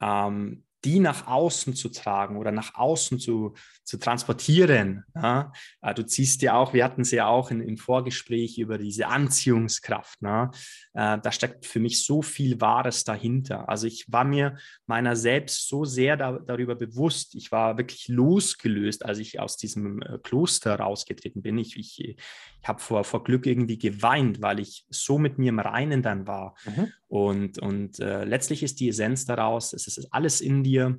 ähm, 0.00 0.64
die 0.84 0.98
nach 0.98 1.26
außen 1.26 1.74
zu 1.74 1.88
tragen 1.88 2.36
oder 2.36 2.50
nach 2.50 2.74
außen 2.74 3.18
zu, 3.18 3.54
zu 3.84 3.98
transportieren. 3.98 5.04
Äh, 5.14 5.94
du 5.94 6.04
ziehst 6.04 6.42
ja 6.42 6.54
auch, 6.54 6.72
wir 6.72 6.84
hatten 6.84 7.02
es 7.02 7.10
ja 7.10 7.26
auch 7.26 7.50
in, 7.50 7.60
im 7.60 7.76
Vorgespräch 7.76 8.58
über 8.58 8.78
diese 8.78 9.06
Anziehungskraft. 9.06 10.22
Ne? 10.22 10.50
Äh, 10.94 11.18
da 11.22 11.32
steckt 11.32 11.66
für 11.66 11.80
mich 11.80 12.04
so 12.04 12.22
viel 12.22 12.60
Wahres 12.60 13.04
dahinter. 13.04 13.68
Also 13.68 13.86
ich 13.86 14.06
war 14.10 14.24
mir 14.24 14.56
meiner 14.86 15.14
selbst 15.14 15.68
so 15.68 15.84
sehr 15.84 16.16
da, 16.16 16.38
darüber 16.38 16.74
bewusst. 16.74 17.34
Ich 17.34 17.52
war 17.52 17.78
wirklich 17.78 18.08
losgelöst, 18.08 19.04
als 19.04 19.18
ich 19.18 19.40
aus 19.40 19.56
diesem 19.56 20.02
äh, 20.02 20.18
Kloster 20.22 20.76
rausgetreten 20.76 21.42
bin. 21.42 21.58
Ich, 21.58 21.76
ich, 21.76 22.00
ich 22.00 22.16
habe 22.64 22.80
vor, 22.80 23.04
vor 23.04 23.24
Glück 23.24 23.46
irgendwie 23.46 23.78
geweint, 23.78 24.42
weil 24.42 24.60
ich 24.60 24.86
so 24.90 25.18
mit 25.18 25.38
mir 25.38 25.50
im 25.50 25.58
Reinen 25.58 26.02
dann 26.02 26.26
war. 26.26 26.54
Mhm. 26.64 26.92
Und, 27.12 27.58
und 27.58 28.00
äh, 28.00 28.24
letztlich 28.24 28.62
ist 28.62 28.80
die 28.80 28.88
Essenz 28.88 29.26
daraus, 29.26 29.74
es 29.74 29.86
ist 29.86 30.14
alles 30.14 30.40
in 30.40 30.64
dir. 30.64 30.98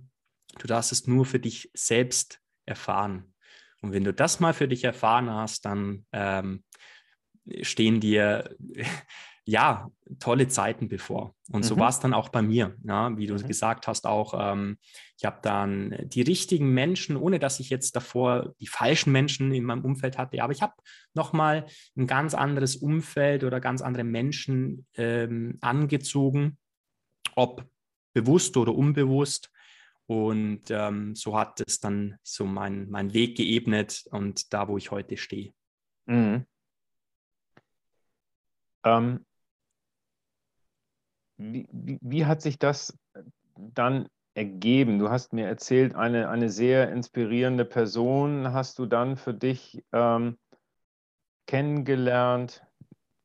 Du 0.59 0.67
darfst 0.67 0.91
es 0.91 1.07
nur 1.07 1.25
für 1.25 1.39
dich 1.39 1.71
selbst 1.73 2.39
erfahren. 2.67 3.33
Und 3.81 3.93
wenn 3.93 4.03
du 4.03 4.13
das 4.13 4.39
mal 4.39 4.53
für 4.53 4.67
dich 4.67 4.83
erfahren 4.83 5.31
hast, 5.31 5.65
dann 5.65 6.05
ähm, 6.11 6.65
stehen 7.63 7.99
dir 7.99 8.55
ja 9.45 9.89
tolle 10.19 10.47
Zeiten 10.47 10.87
bevor. 10.87 11.35
Und 11.51 11.61
mhm. 11.61 11.67
so 11.67 11.77
war 11.77 11.89
es 11.89 11.99
dann 11.99 12.13
auch 12.13 12.29
bei 12.29 12.41
mir, 12.41 12.75
ja, 12.83 13.15
wie 13.17 13.27
du 13.27 13.33
mhm. 13.33 13.47
gesagt 13.47 13.87
hast, 13.87 14.05
auch 14.05 14.33
ähm, 14.37 14.77
ich 15.17 15.25
habe 15.25 15.39
dann 15.41 15.95
die 16.03 16.21
richtigen 16.21 16.73
Menschen, 16.73 17.17
ohne 17.17 17.39
dass 17.39 17.59
ich 17.59 17.69
jetzt 17.69 17.95
davor 17.95 18.53
die 18.59 18.67
falschen 18.67 19.11
Menschen 19.11 19.51
in 19.53 19.63
meinem 19.63 19.83
Umfeld 19.83 20.17
hatte, 20.17 20.41
aber 20.41 20.53
ich 20.53 20.61
habe 20.61 20.73
nochmal 21.13 21.65
ein 21.95 22.07
ganz 22.07 22.33
anderes 22.33 22.75
Umfeld 22.75 23.43
oder 23.43 23.59
ganz 23.59 23.81
andere 23.81 24.03
Menschen 24.03 24.85
ähm, 24.95 25.57
angezogen, 25.61 26.57
ob 27.35 27.65
bewusst 28.13 28.55
oder 28.57 28.73
unbewusst. 28.73 29.49
Und 30.05 30.63
ähm, 30.69 31.15
so 31.15 31.37
hat 31.37 31.61
es 31.65 31.79
dann 31.79 32.17
so 32.23 32.45
mein, 32.45 32.89
mein 32.89 33.13
Weg 33.13 33.37
geebnet 33.37 34.03
und 34.11 34.53
da, 34.53 34.67
wo 34.67 34.77
ich 34.77 34.91
heute 34.91 35.15
stehe. 35.15 35.53
Mhm. 36.05 36.45
Ähm, 38.83 39.25
wie, 41.37 41.67
wie, 41.71 41.99
wie, 42.01 42.25
hat 42.25 42.41
sich 42.41 42.59
das 42.59 42.97
dann 43.55 44.07
ergeben? 44.35 44.99
Du 44.99 45.09
hast 45.09 45.33
mir 45.33 45.47
erzählt, 45.47 45.95
eine, 45.95 46.29
eine 46.29 46.49
sehr 46.49 46.91
inspirierende 46.91 47.65
Person 47.65 48.53
hast 48.53 48.79
du 48.79 48.85
dann 48.85 49.17
für 49.17 49.33
dich 49.33 49.83
ähm, 49.91 50.37
kennengelernt, 51.47 52.65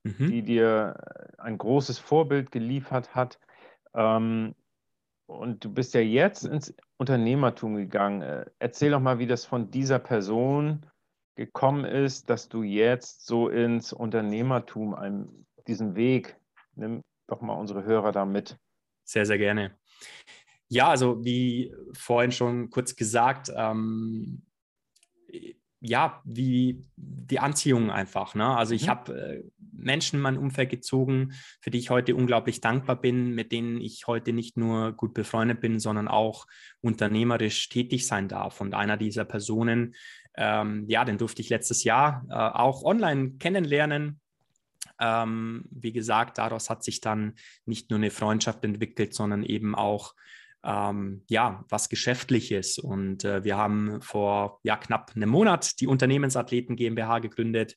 mhm. 0.04 0.28
die 0.30 0.42
dir 0.42 1.32
ein 1.38 1.58
großes 1.58 1.98
Vorbild 1.98 2.50
geliefert 2.50 3.14
hat. 3.14 3.38
Ähm, 3.94 4.54
und 5.26 5.64
du 5.64 5.72
bist 5.72 5.94
ja 5.94 6.00
jetzt 6.00 6.44
ins 6.44 6.74
Unternehmertum 6.96 7.76
gegangen. 7.76 8.22
Äh, 8.22 8.46
erzähl 8.58 8.90
doch 8.90 9.00
mal, 9.00 9.18
wie 9.18 9.26
das 9.26 9.44
von 9.44 9.70
dieser 9.70 9.98
Person 9.98 10.86
gekommen 11.36 11.84
ist, 11.84 12.30
dass 12.30 12.48
du 12.48 12.62
jetzt 12.62 13.24
so 13.26 13.48
ins 13.48 13.92
Unternehmertum, 13.92 14.94
einem, 14.94 15.46
diesen 15.66 15.94
Weg, 15.94 16.36
nimm 16.74 17.02
doch 17.28 17.40
mal 17.40 17.54
unsere 17.54 17.84
Hörer 17.84 18.10
da 18.10 18.24
mit. 18.24 18.58
Sehr, 19.04 19.24
sehr 19.24 19.38
gerne. 19.38 19.78
Ja, 20.68 20.88
also 20.88 21.24
wie 21.24 21.74
vorhin 21.92 22.32
schon 22.32 22.70
kurz 22.70 22.96
gesagt, 22.96 23.50
ähm, 23.54 24.42
ja, 25.80 26.20
wie 26.24 26.84
die 26.96 27.38
Anziehung 27.38 27.90
einfach. 27.90 28.34
Ne? 28.34 28.44
Also 28.44 28.74
ich 28.74 28.86
mhm. 28.86 28.90
habe 28.90 29.12
äh, 29.20 29.42
Menschen 29.72 30.16
in 30.16 30.22
mein 30.22 30.36
Umfeld 30.36 30.70
gezogen, 30.70 31.32
für 31.60 31.70
die 31.70 31.78
ich 31.78 31.90
heute 31.90 32.16
unglaublich 32.16 32.60
dankbar 32.60 33.00
bin, 33.00 33.34
mit 33.34 33.52
denen 33.52 33.80
ich 33.80 34.06
heute 34.06 34.32
nicht 34.32 34.56
nur 34.56 34.92
gut 34.92 35.14
befreundet 35.14 35.60
bin, 35.60 35.78
sondern 35.78 36.08
auch 36.08 36.46
unternehmerisch 36.80 37.68
tätig 37.68 38.06
sein 38.06 38.28
darf. 38.28 38.60
Und 38.60 38.74
einer 38.74 38.96
dieser 38.96 39.24
Personen, 39.24 39.94
ähm, 40.36 40.84
ja, 40.88 41.04
den 41.04 41.18
durfte 41.18 41.42
ich 41.42 41.48
letztes 41.48 41.84
Jahr 41.84 42.26
äh, 42.28 42.34
auch 42.34 42.82
online 42.82 43.32
kennenlernen. 43.38 44.20
Ähm, 45.00 45.64
wie 45.70 45.92
gesagt, 45.92 46.38
daraus 46.38 46.70
hat 46.70 46.82
sich 46.84 47.00
dann 47.00 47.34
nicht 47.66 47.90
nur 47.90 47.98
eine 47.98 48.10
Freundschaft 48.10 48.64
entwickelt, 48.64 49.14
sondern 49.14 49.42
eben 49.42 49.74
auch 49.74 50.14
ähm, 50.64 51.24
ja, 51.28 51.64
was 51.68 51.88
Geschäftliches. 51.88 52.78
Und 52.78 53.24
äh, 53.24 53.44
wir 53.44 53.56
haben 53.56 54.00
vor 54.02 54.60
ja, 54.62 54.76
knapp 54.76 55.12
einem 55.14 55.30
Monat 55.30 55.80
die 55.80 55.86
Unternehmensathleten 55.86 56.76
GmbH 56.76 57.20
gegründet. 57.20 57.76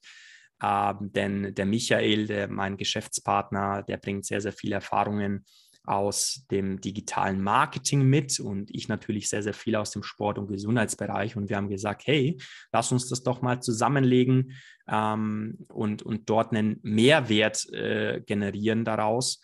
Ähm, 0.61 1.11
denn 1.13 1.55
der 1.55 1.65
Michael, 1.65 2.27
der, 2.27 2.47
mein 2.47 2.77
Geschäftspartner, 2.77 3.83
der 3.83 3.97
bringt 3.97 4.25
sehr, 4.25 4.41
sehr 4.41 4.53
viele 4.53 4.75
Erfahrungen 4.75 5.45
aus 5.83 6.45
dem 6.51 6.79
digitalen 6.79 7.41
Marketing 7.41 8.03
mit 8.03 8.39
und 8.39 8.69
ich 8.73 8.87
natürlich 8.87 9.29
sehr, 9.29 9.41
sehr 9.41 9.53
viel 9.53 9.75
aus 9.75 9.91
dem 9.91 10.03
Sport- 10.03 10.37
und 10.37 10.47
Gesundheitsbereich. 10.47 11.35
Und 11.35 11.49
wir 11.49 11.57
haben 11.57 11.69
gesagt, 11.69 12.03
hey, 12.05 12.37
lass 12.71 12.91
uns 12.91 13.09
das 13.09 13.23
doch 13.23 13.41
mal 13.41 13.61
zusammenlegen 13.61 14.53
ähm, 14.87 15.57
und, 15.69 16.03
und 16.03 16.29
dort 16.29 16.51
einen 16.51 16.79
Mehrwert 16.83 17.67
äh, 17.73 18.21
generieren 18.21 18.85
daraus. 18.85 19.41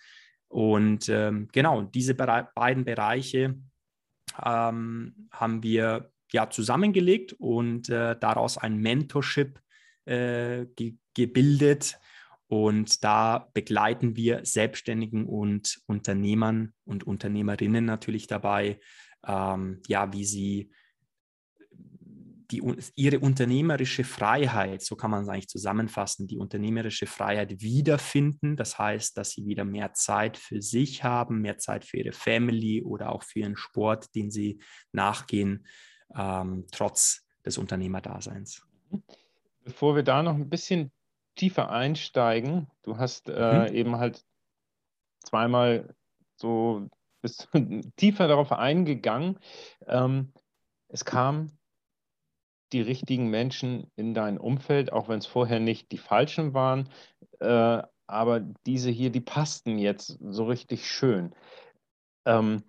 Und 0.47 1.09
ähm, 1.09 1.47
genau, 1.51 1.81
diese 1.81 2.13
Bere 2.13 2.49
beiden 2.55 2.85
Bereiche 2.85 3.55
ähm, 4.43 5.29
haben 5.31 5.63
wir 5.63 6.11
ja 6.31 6.49
zusammengelegt 6.49 7.33
und 7.33 7.89
äh, 7.89 8.17
daraus 8.19 8.57
ein 8.57 8.77
Mentorship 8.77 9.59
äh, 10.05 10.65
ge 10.75 10.95
gebildet. 11.13 11.97
Und 12.47 13.03
da 13.03 13.49
begleiten 13.53 14.15
wir 14.15 14.45
Selbstständigen 14.45 15.25
und 15.25 15.79
Unternehmern 15.85 16.73
und 16.85 17.05
Unternehmerinnen 17.05 17.83
natürlich 17.83 18.27
dabei, 18.27 18.79
ähm, 19.25 19.81
ja, 19.87 20.13
wie 20.13 20.25
sie 20.25 20.71
die, 22.51 22.61
ihre 22.95 23.19
unternehmerische 23.19 24.05
Freiheit, 24.05 24.81
so 24.81 24.95
kann 24.95 25.11
man 25.11 25.23
es 25.23 25.29
eigentlich 25.29 25.49
zusammenfassen, 25.49 26.27
die 26.27 26.37
unternehmerische 26.37 27.05
Freiheit 27.05 27.61
wiederfinden. 27.61 28.55
Das 28.55 28.79
heißt, 28.79 29.17
dass 29.17 29.31
sie 29.31 29.45
wieder 29.45 29.65
mehr 29.65 29.93
Zeit 29.93 30.37
für 30.37 30.61
sich 30.61 31.03
haben, 31.03 31.41
mehr 31.41 31.57
Zeit 31.57 31.83
für 31.83 31.97
ihre 31.97 32.13
Family 32.13 32.81
oder 32.81 33.11
auch 33.11 33.23
für 33.23 33.39
ihren 33.39 33.57
Sport, 33.57 34.15
den 34.15 34.31
sie 34.31 34.59
nachgehen, 34.93 35.67
ähm, 36.15 36.65
trotz 36.71 37.27
des 37.45 37.57
Unternehmerdaseins. 37.57 38.65
Bevor 39.65 39.95
wir 39.97 40.03
da 40.03 40.23
noch 40.23 40.35
ein 40.35 40.49
bisschen 40.49 40.91
tiefer 41.37 41.69
einsteigen, 41.69 42.67
du 42.83 42.97
hast 42.97 43.29
äh, 43.29 43.69
mhm. 43.69 43.75
eben 43.75 43.97
halt 43.97 44.25
zweimal 45.23 45.95
so 46.35 46.89
bist 47.21 47.49
tiefer 47.97 48.27
darauf 48.27 48.51
eingegangen. 48.51 49.39
Ähm, 49.85 50.33
es 50.87 51.05
kam 51.05 51.51
die 52.73 52.81
richtigen 52.81 53.29
Menschen 53.29 53.91
in 53.95 54.13
dein 54.13 54.37
Umfeld, 54.37 54.91
auch 54.91 55.07
wenn 55.07 55.19
es 55.19 55.25
vorher 55.25 55.59
nicht 55.59 55.91
die 55.91 55.97
falschen 55.97 56.53
waren. 56.53 56.89
Äh, 57.39 57.81
aber 58.07 58.39
diese 58.65 58.89
hier, 58.89 59.09
die 59.09 59.21
passten 59.21 59.77
jetzt 59.77 60.17
so 60.21 60.45
richtig 60.45 60.89
schön. 60.89 61.35
Ähm, 62.25 62.63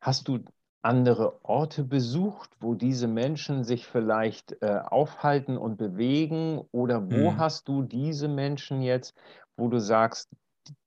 hast 0.00 0.28
du 0.28 0.44
andere 0.82 1.44
Orte 1.44 1.84
besucht, 1.84 2.50
wo 2.60 2.74
diese 2.74 3.06
Menschen 3.06 3.64
sich 3.64 3.86
vielleicht 3.86 4.60
äh, 4.62 4.80
aufhalten 4.84 5.56
und 5.56 5.76
bewegen? 5.76 6.60
Oder 6.72 7.10
wo 7.10 7.30
mhm. 7.30 7.38
hast 7.38 7.68
du 7.68 7.82
diese 7.82 8.28
Menschen 8.28 8.82
jetzt, 8.82 9.14
wo 9.56 9.68
du 9.68 9.78
sagst, 9.78 10.28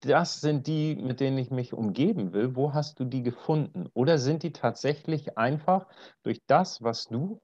das 0.02 0.42
sind 0.42 0.68
die, 0.68 0.96
mit 0.96 1.20
denen 1.20 1.38
ich 1.38 1.52
mich 1.52 1.74
umgeben 1.74 2.34
will? 2.34 2.56
Wo 2.56 2.74
hast 2.74 3.00
du 3.00 3.06
die 3.06 3.24
gefunden? 3.24 3.90
Oder 3.94 4.18
sind 4.18 4.44
die 4.44 4.54
tatsächlich 4.54 5.38
einfach 5.38 5.88
durch 6.24 6.42
das, 6.46 6.82
was 6.82 7.08
du 7.08 7.42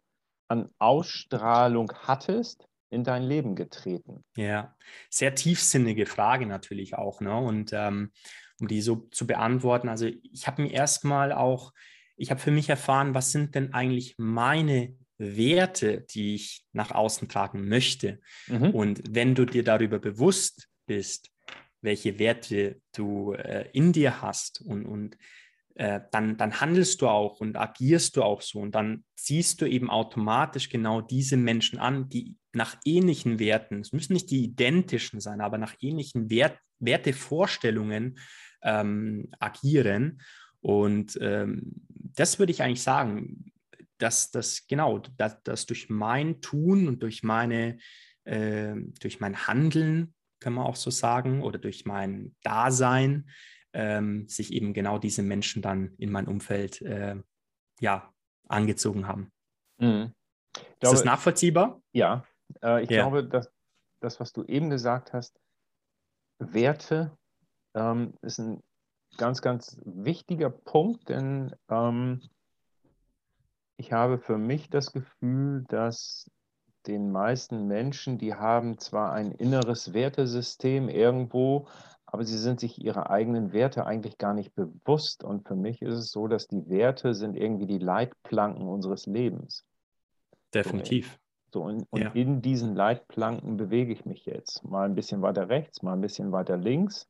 an 0.47 0.69
Ausstrahlung 0.79 1.91
hattest, 2.03 2.67
in 2.89 3.03
dein 3.03 3.23
Leben 3.23 3.55
getreten? 3.55 4.23
Ja, 4.35 4.75
sehr 5.09 5.35
tiefsinnige 5.35 6.05
Frage 6.05 6.45
natürlich 6.45 6.95
auch. 6.95 7.21
Ne? 7.21 7.35
Und 7.35 7.71
ähm, 7.73 8.11
um 8.59 8.67
die 8.67 8.81
so 8.81 9.07
zu 9.11 9.25
beantworten, 9.25 9.89
also 9.89 10.05
ich 10.05 10.47
habe 10.47 10.61
mir 10.61 10.71
erstmal 10.71 11.31
auch, 11.31 11.73
ich 12.21 12.29
habe 12.29 12.39
für 12.39 12.51
mich 12.51 12.69
erfahren, 12.69 13.15
was 13.15 13.31
sind 13.31 13.55
denn 13.55 13.73
eigentlich 13.73 14.15
meine 14.17 14.95
Werte, 15.17 16.01
die 16.01 16.35
ich 16.35 16.63
nach 16.71 16.91
außen 16.91 17.27
tragen 17.29 17.67
möchte. 17.67 18.19
Mhm. 18.47 18.69
Und 18.71 19.01
wenn 19.09 19.33
du 19.33 19.45
dir 19.45 19.63
darüber 19.63 19.97
bewusst 19.97 20.67
bist, 20.85 21.29
welche 21.81 22.19
Werte 22.19 22.79
du 22.95 23.33
äh, 23.33 23.67
in 23.73 23.91
dir 23.91 24.21
hast 24.21 24.61
und, 24.61 24.85
und 24.85 25.17
äh, 25.75 26.01
dann, 26.11 26.37
dann 26.37 26.61
handelst 26.61 27.01
du 27.01 27.07
auch 27.07 27.39
und 27.39 27.57
agierst 27.57 28.17
du 28.17 28.23
auch 28.23 28.41
so 28.41 28.59
und 28.59 28.75
dann 28.75 29.03
ziehst 29.15 29.61
du 29.61 29.65
eben 29.65 29.89
automatisch 29.89 30.69
genau 30.69 31.01
diese 31.01 31.37
Menschen 31.37 31.79
an, 31.79 32.07
die 32.09 32.35
nach 32.53 32.77
ähnlichen 32.85 33.39
Werten, 33.39 33.79
es 33.79 33.93
müssen 33.93 34.13
nicht 34.13 34.29
die 34.29 34.43
identischen 34.43 35.21
sein, 35.21 35.41
aber 35.41 35.57
nach 35.57 35.73
ähnlichen 35.79 36.29
Wert, 36.29 36.59
Wertevorstellungen 36.79 38.19
ähm, 38.61 39.29
agieren. 39.39 40.21
Und 40.61 41.17
ähm, 41.21 41.81
das 42.15 42.39
würde 42.39 42.51
ich 42.51 42.61
eigentlich 42.61 42.83
sagen, 42.83 43.51
dass 43.97 44.31
das 44.31 44.67
genau, 44.67 44.99
dass, 45.17 45.41
dass 45.43 45.65
durch 45.65 45.89
mein 45.89 46.41
Tun 46.41 46.87
und 46.87 47.03
durch 47.03 47.23
meine, 47.23 47.77
äh, 48.23 48.75
durch 48.99 49.19
mein 49.19 49.47
Handeln, 49.47 50.13
kann 50.39 50.53
man 50.53 50.65
auch 50.65 50.75
so 50.75 50.89
sagen, 50.89 51.43
oder 51.43 51.59
durch 51.59 51.85
mein 51.85 52.35
Dasein, 52.41 53.29
ähm, 53.73 54.27
sich 54.27 54.51
eben 54.53 54.73
genau 54.73 54.97
diese 54.97 55.21
Menschen 55.21 55.61
dann 55.61 55.93
in 55.97 56.11
mein 56.11 56.27
Umfeld 56.27 56.81
äh, 56.81 57.15
ja, 57.79 58.11
angezogen 58.47 59.07
haben. 59.07 59.31
Mhm. 59.77 60.13
Glaube, 60.53 60.65
Ist 60.81 60.91
das 60.91 61.05
nachvollziehbar? 61.05 61.81
Ja, 61.93 62.25
äh, 62.63 62.83
ich 62.83 62.89
ja. 62.89 63.03
glaube, 63.03 63.27
dass 63.27 63.51
das, 64.01 64.19
was 64.19 64.33
du 64.33 64.43
eben 64.45 64.69
gesagt 64.69 65.13
hast, 65.13 65.39
Werte 66.39 67.15
ähm, 67.75 68.15
ist 68.21 68.39
ein 68.39 68.61
ganz, 69.17 69.41
ganz 69.41 69.77
wichtiger 69.83 70.49
Punkt, 70.49 71.09
denn 71.09 71.55
ähm, 71.69 72.21
ich 73.77 73.91
habe 73.91 74.19
für 74.19 74.37
mich 74.37 74.69
das 74.69 74.91
Gefühl, 74.91 75.63
dass 75.67 76.29
den 76.87 77.11
meisten 77.11 77.67
Menschen, 77.67 78.17
die 78.17 78.33
haben 78.33 78.77
zwar 78.77 79.11
ein 79.11 79.31
inneres 79.31 79.93
Wertesystem 79.93 80.89
irgendwo, 80.89 81.67
aber 82.05 82.25
sie 82.25 82.37
sind 82.37 82.59
sich 82.59 82.83
ihrer 82.83 83.09
eigenen 83.09 83.53
Werte 83.53 83.85
eigentlich 83.85 84.17
gar 84.17 84.33
nicht 84.33 84.53
bewusst. 84.53 85.23
Und 85.23 85.47
für 85.47 85.55
mich 85.55 85.81
ist 85.81 85.93
es 85.93 86.11
so, 86.11 86.27
dass 86.27 86.47
die 86.47 86.67
Werte 86.69 87.13
sind 87.13 87.37
irgendwie 87.37 87.67
die 87.67 87.77
Leitplanken 87.77 88.67
unseres 88.67 89.05
Lebens. 89.05 89.65
Definitiv. 90.53 91.17
So, 91.53 91.63
und, 91.63 91.85
und 91.89 92.01
ja. 92.01 92.11
in 92.11 92.41
diesen 92.41 92.75
Leitplanken 92.75 93.57
bewege 93.57 93.93
ich 93.93 94.05
mich 94.05 94.25
jetzt. 94.25 94.63
Mal 94.63 94.85
ein 94.85 94.95
bisschen 94.95 95.21
weiter 95.21 95.49
rechts, 95.49 95.81
mal 95.81 95.93
ein 95.93 96.01
bisschen 96.01 96.31
weiter 96.31 96.57
links. 96.57 97.07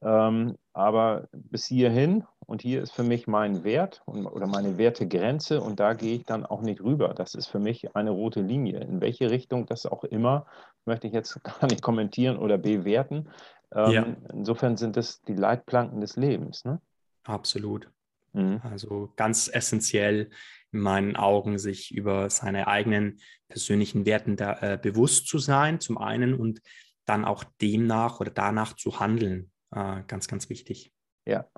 Ähm, 0.00 0.56
aber 0.72 1.28
bis 1.32 1.66
hierhin 1.66 2.24
und 2.46 2.62
hier 2.62 2.82
ist 2.82 2.92
für 2.92 3.02
mich 3.02 3.26
mein 3.26 3.64
Wert 3.64 4.02
und, 4.06 4.26
oder 4.26 4.46
meine 4.46 4.78
Wertegrenze 4.78 5.60
und 5.60 5.80
da 5.80 5.94
gehe 5.94 6.16
ich 6.16 6.24
dann 6.24 6.46
auch 6.46 6.62
nicht 6.62 6.80
rüber. 6.80 7.14
Das 7.14 7.34
ist 7.34 7.46
für 7.48 7.58
mich 7.58 7.96
eine 7.96 8.10
rote 8.10 8.40
Linie. 8.40 8.80
In 8.80 9.00
welche 9.00 9.30
Richtung 9.30 9.66
das 9.66 9.86
auch 9.86 10.04
immer, 10.04 10.46
möchte 10.84 11.08
ich 11.08 11.12
jetzt 11.12 11.42
gar 11.42 11.66
nicht 11.66 11.82
kommentieren 11.82 12.38
oder 12.38 12.58
bewerten. 12.58 13.28
Ähm, 13.74 13.90
ja. 13.90 14.06
Insofern 14.32 14.76
sind 14.76 14.96
das 14.96 15.20
die 15.22 15.34
Leitplanken 15.34 16.00
des 16.00 16.16
Lebens. 16.16 16.64
Ne? 16.64 16.80
Absolut. 17.24 17.90
Mhm. 18.32 18.60
Also 18.62 19.12
ganz 19.16 19.50
essentiell 19.52 20.30
in 20.72 20.80
meinen 20.80 21.16
Augen, 21.16 21.58
sich 21.58 21.90
über 21.90 22.30
seine 22.30 22.68
eigenen 22.68 23.20
persönlichen 23.48 24.06
Werten 24.06 24.36
da, 24.36 24.58
äh, 24.60 24.78
bewusst 24.80 25.26
zu 25.26 25.38
sein, 25.38 25.80
zum 25.80 25.98
einen, 25.98 26.34
und 26.34 26.60
dann 27.04 27.24
auch 27.24 27.44
demnach 27.60 28.20
oder 28.20 28.30
danach 28.30 28.74
zu 28.74 29.00
handeln. 29.00 29.50
Äh, 29.70 30.02
ganz, 30.06 30.28
ganz 30.28 30.48
wichtig. 30.48 30.92
Ja, 31.26 31.48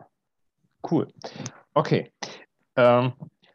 cool. 0.90 1.12
Okay, 1.74 2.12
ähm, 2.76 3.12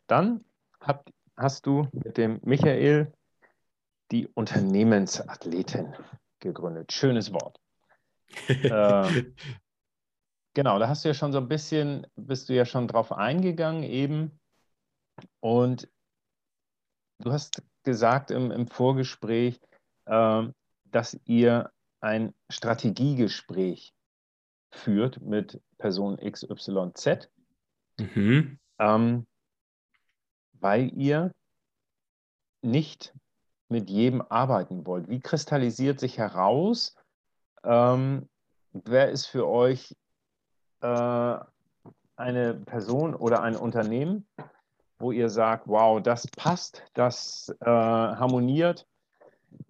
dann 0.07 0.45
habt, 0.79 1.11
hast 1.35 1.65
du 1.65 1.87
mit 1.91 2.17
dem 2.17 2.39
Michael 2.43 3.11
die 4.11 4.27
Unternehmensathletin 4.27 5.95
gegründet. 6.39 6.91
Schönes 6.91 7.33
Wort. 7.33 7.59
äh, 8.47 9.23
genau, 10.53 10.79
da 10.79 10.87
hast 10.87 11.03
du 11.03 11.09
ja 11.09 11.13
schon 11.13 11.33
so 11.33 11.39
ein 11.39 11.47
bisschen, 11.47 12.07
bist 12.15 12.49
du 12.49 12.53
ja 12.53 12.65
schon 12.65 12.87
drauf 12.87 13.11
eingegangen 13.11 13.83
eben. 13.83 14.39
Und 15.39 15.89
du 17.19 17.31
hast 17.31 17.63
gesagt 17.83 18.31
im, 18.31 18.51
im 18.51 18.67
Vorgespräch, 18.67 19.59
äh, 20.05 20.43
dass 20.85 21.19
ihr 21.25 21.71
ein 21.99 22.33
Strategiegespräch 22.49 23.94
führt 24.75 25.21
mit 25.21 25.61
Person 25.77 26.17
XYZ, 26.17 27.29
mhm. 27.99 28.59
ähm, 28.79 29.27
weil 30.53 30.91
ihr 30.97 31.31
nicht 32.61 33.13
mit 33.69 33.89
jedem 33.89 34.21
arbeiten 34.21 34.85
wollt. 34.85 35.09
Wie 35.09 35.19
kristallisiert 35.19 35.99
sich 35.99 36.17
heraus, 36.17 36.95
ähm, 37.63 38.29
wer 38.73 39.09
ist 39.09 39.25
für 39.25 39.47
euch 39.47 39.95
äh, 40.81 41.39
eine 42.15 42.53
Person 42.53 43.15
oder 43.15 43.41
ein 43.41 43.55
Unternehmen, 43.55 44.27
wo 44.99 45.11
ihr 45.11 45.29
sagt, 45.29 45.67
wow, 45.67 46.01
das 46.01 46.27
passt, 46.27 46.83
das 46.93 47.53
äh, 47.61 47.65
harmoniert. 47.65 48.87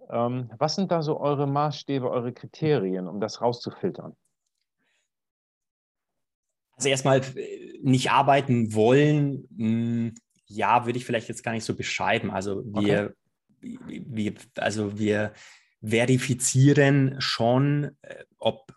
Ähm, 0.09 0.51
was 0.57 0.75
sind 0.75 0.91
da 0.91 1.01
so 1.01 1.19
eure 1.19 1.47
Maßstäbe, 1.47 2.09
eure 2.09 2.33
Kriterien, 2.33 3.07
um 3.07 3.19
das 3.19 3.41
rauszufiltern? 3.41 4.15
Also 6.75 6.89
erstmal 6.89 7.21
äh, 7.35 7.79
nicht 7.81 8.11
arbeiten 8.11 8.73
wollen, 8.73 9.47
hm, 9.55 10.15
ja, 10.47 10.85
würde 10.85 10.97
ich 10.97 11.05
vielleicht 11.05 11.27
jetzt 11.27 11.43
gar 11.43 11.53
nicht 11.53 11.63
so 11.63 11.75
beschreiben. 11.75 12.31
Also 12.31 12.63
wir, 12.65 13.13
okay. 13.61 14.01
wir, 14.05 14.33
also 14.57 14.97
wir 14.97 15.33
verifizieren 15.81 17.15
schon, 17.19 17.91
äh, 18.01 18.23
ob 18.37 18.73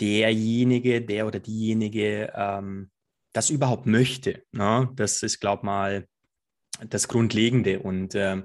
derjenige, 0.00 1.02
der 1.02 1.26
oder 1.26 1.40
diejenige 1.40 2.32
ähm, 2.34 2.90
das 3.32 3.50
überhaupt 3.50 3.86
möchte. 3.86 4.42
Ne? 4.52 4.90
Das 4.94 5.22
ist, 5.22 5.40
glaube 5.40 5.60
ich 5.60 5.64
mal, 5.64 6.08
das 6.88 7.08
Grundlegende. 7.08 7.80
Und 7.80 8.14
ähm, 8.14 8.44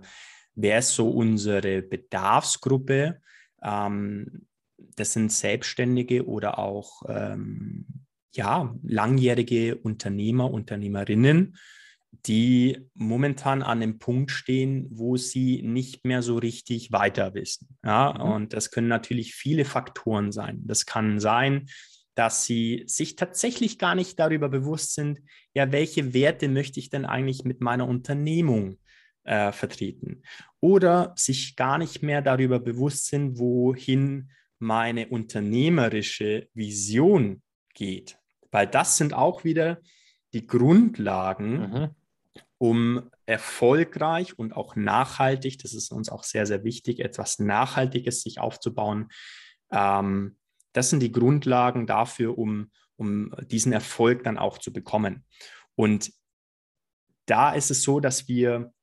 wer 0.55 0.79
ist 0.79 0.95
so 0.95 1.09
unsere 1.09 1.81
Bedarfsgruppe? 1.81 3.21
Ähm, 3.61 4.47
das 4.95 5.13
sind 5.13 5.31
Selbstständige 5.31 6.25
oder 6.25 6.59
auch 6.59 7.03
ähm, 7.07 7.85
ja, 8.33 8.73
langjährige 8.83 9.75
Unternehmer, 9.75 10.51
Unternehmerinnen, 10.51 11.57
die 12.25 12.89
momentan 12.93 13.61
an 13.61 13.79
dem 13.79 13.97
Punkt 13.97 14.31
stehen, 14.31 14.87
wo 14.91 15.17
sie 15.17 15.61
nicht 15.63 16.05
mehr 16.05 16.21
so 16.21 16.37
richtig 16.37 16.91
weiter 16.91 17.33
wissen. 17.33 17.77
Ja, 17.83 18.13
mhm. 18.13 18.31
und 18.31 18.53
das 18.53 18.71
können 18.71 18.87
natürlich 18.87 19.33
viele 19.33 19.65
Faktoren 19.65 20.31
sein. 20.31 20.61
Das 20.65 20.85
kann 20.85 21.19
sein, 21.19 21.67
dass 22.13 22.43
sie 22.43 22.83
sich 22.87 23.15
tatsächlich 23.15 23.77
gar 23.77 23.95
nicht 23.95 24.19
darüber 24.19 24.49
bewusst 24.49 24.93
sind, 24.93 25.21
ja, 25.53 25.71
welche 25.71 26.13
Werte 26.13 26.49
möchte 26.49 26.79
ich 26.79 26.89
denn 26.89 27.05
eigentlich 27.05 27.45
mit 27.45 27.61
meiner 27.61 27.87
Unternehmung 27.87 28.77
äh, 29.23 29.51
vertreten? 29.53 30.23
Oder 30.59 31.13
sich 31.15 31.55
gar 31.55 31.77
nicht 31.77 32.03
mehr 32.03 32.21
darüber 32.21 32.59
bewusst 32.59 33.07
sind, 33.07 33.39
wohin 33.39 34.31
meine 34.59 35.07
unternehmerische 35.07 36.49
Vision 36.53 37.41
geht 37.73 38.20
weil 38.51 38.67
das 38.67 38.97
sind 38.97 39.13
auch 39.13 39.43
wieder 39.43 39.79
die 40.33 40.45
Grundlagen, 40.45 41.59
mhm. 41.59 41.89
um 42.57 43.09
erfolgreich 43.25 44.37
und 44.37 44.53
auch 44.53 44.75
nachhaltig, 44.75 45.59
das 45.59 45.73
ist 45.73 45.91
uns 45.91 46.09
auch 46.09 46.23
sehr, 46.23 46.45
sehr 46.45 46.63
wichtig, 46.63 46.99
etwas 46.99 47.39
Nachhaltiges 47.39 48.21
sich 48.21 48.39
aufzubauen. 48.39 49.09
Ähm, 49.71 50.37
das 50.73 50.89
sind 50.89 51.01
die 51.01 51.11
Grundlagen 51.11 51.87
dafür, 51.87 52.37
um, 52.37 52.71
um 52.95 53.33
diesen 53.47 53.73
Erfolg 53.73 54.23
dann 54.23 54.37
auch 54.37 54.57
zu 54.57 54.71
bekommen. 54.71 55.25
Und 55.75 56.11
da 57.25 57.53
ist 57.53 57.71
es 57.71 57.83
so, 57.83 57.99
dass 57.99 58.27
wir 58.27 58.73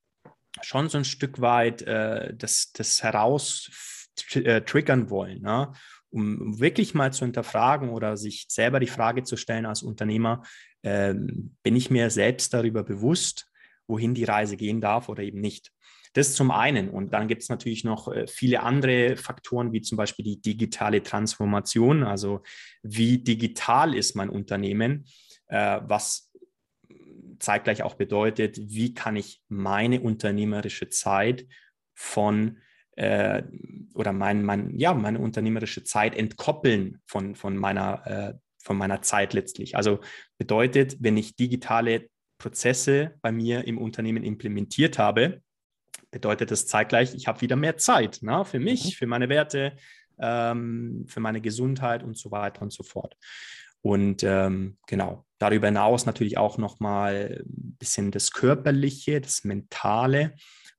schon 0.63 0.89
so 0.89 0.99
ein 0.99 1.05
Stück 1.05 1.41
weit 1.41 1.83
äh, 1.83 2.35
das, 2.35 2.73
das 2.73 3.03
heraus 3.03 3.71
äh, 4.35 4.63
triggern 4.63 5.11
wollen. 5.11 5.43
Ne? 5.43 5.73
Um 6.11 6.59
wirklich 6.59 6.95
mal 6.95 7.13
zu 7.13 7.25
hinterfragen 7.25 7.91
oder 7.91 8.17
sich 8.17 8.47
selber 8.49 8.81
die 8.81 8.87
Frage 8.87 9.25
zu 9.25 9.37
stellen 9.37 9.67
als 9.67 9.83
Unternehmer, 9.83 10.43
äh, 10.83 11.15
bin 11.15 11.77
ich 11.77 11.91
mir 11.91 12.11
selbst 12.11 12.55
darüber 12.55 12.83
bewusst, 12.83 13.51
wohin 13.87 14.15
die 14.15 14.25
Reise 14.25 14.57
gehen 14.57 14.81
darf 14.81 15.09
oder 15.09 15.23
eben 15.23 15.41
nicht. 15.41 15.73
Das 16.15 16.35
zum 16.35 16.51
einen. 16.51 16.89
Und 16.89 17.13
dann 17.13 17.29
gibt 17.29 17.43
es 17.43 17.49
natürlich 17.49 17.85
noch 17.85 18.09
äh, 18.09 18.27
viele 18.27 18.63
andere 18.63 19.17
Faktoren, 19.17 19.73
wie 19.73 19.83
zum 19.83 19.97
Beispiel 19.97 20.25
die 20.25 20.41
digitale 20.41 21.03
Transformation. 21.03 22.03
Also 22.03 22.43
wie 22.83 23.19
digital 23.19 23.95
ist 23.95 24.17
mein 24.17 24.31
Unternehmen, 24.31 25.05
äh, 25.49 25.81
was 25.85 26.33
zeitgleich 27.39 27.83
auch 27.83 27.95
bedeutet, 27.95 28.59
wie 28.59 28.95
kann 28.95 29.17
ich 29.17 29.43
meine 29.49 30.01
unternehmerische 30.01 30.89
Zeit 30.89 31.47
von 31.95 32.59
äh, 32.99 33.45
oder 33.95 34.13
mein, 34.13 34.43
mein, 34.43 34.77
ja, 34.77 34.93
meine 34.93 35.21
unternehmerische 35.21 35.85
Zeit 35.85 36.17
entkoppeln 36.17 37.01
von, 37.07 37.37
von, 37.37 37.57
meiner, 37.57 38.07
äh, 38.07 38.35
von 38.59 38.77
meiner 38.77 39.03
Zeit 39.03 39.35
letztlich. 39.35 39.77
Also 39.77 40.01
bedeutet, 40.37 40.97
wenn 41.01 41.17
ich 41.17 41.37
digitale 41.37 42.09
Prozesse 42.39 43.15
bei 43.23 43.31
mir 43.31 43.67
im 43.67 43.79
Unternehmen 43.79 44.25
implementiert 44.25 44.99
habe, 44.99 45.43
bedeutet 46.11 46.51
das 46.51 46.67
zeitgleich, 46.67 47.15
ich 47.15 47.29
habe 47.29 47.41
wieder 47.41 47.57
mehr 47.57 47.77
Zeit 47.77 48.19
ne, 48.23 48.45
für 48.45 48.59
mich, 48.59 48.85
mhm. 48.85 48.91
für 48.91 49.07
meine 49.07 49.29
Werte, 49.29 49.77
ähm, 50.19 51.05
für 51.07 51.21
meine 51.21 51.41
Gesundheit 51.41 52.03
und 52.03 52.19
so 52.19 52.33
weiter 52.33 52.63
und 52.63 52.73
so 52.73 52.83
fort. 52.83 53.17
Und 53.81 54.25
ähm, 54.25 54.77
genau, 54.89 55.25
darüber 55.39 55.69
hinaus 55.69 56.05
natürlich 56.05 56.37
auch 56.37 56.59
nochmal 56.59 57.45
ein 57.47 57.77
bisschen 57.79 58.11
das 58.11 58.33
Körperliche, 58.33 59.21
das 59.21 59.45
Mentale, 59.45 60.35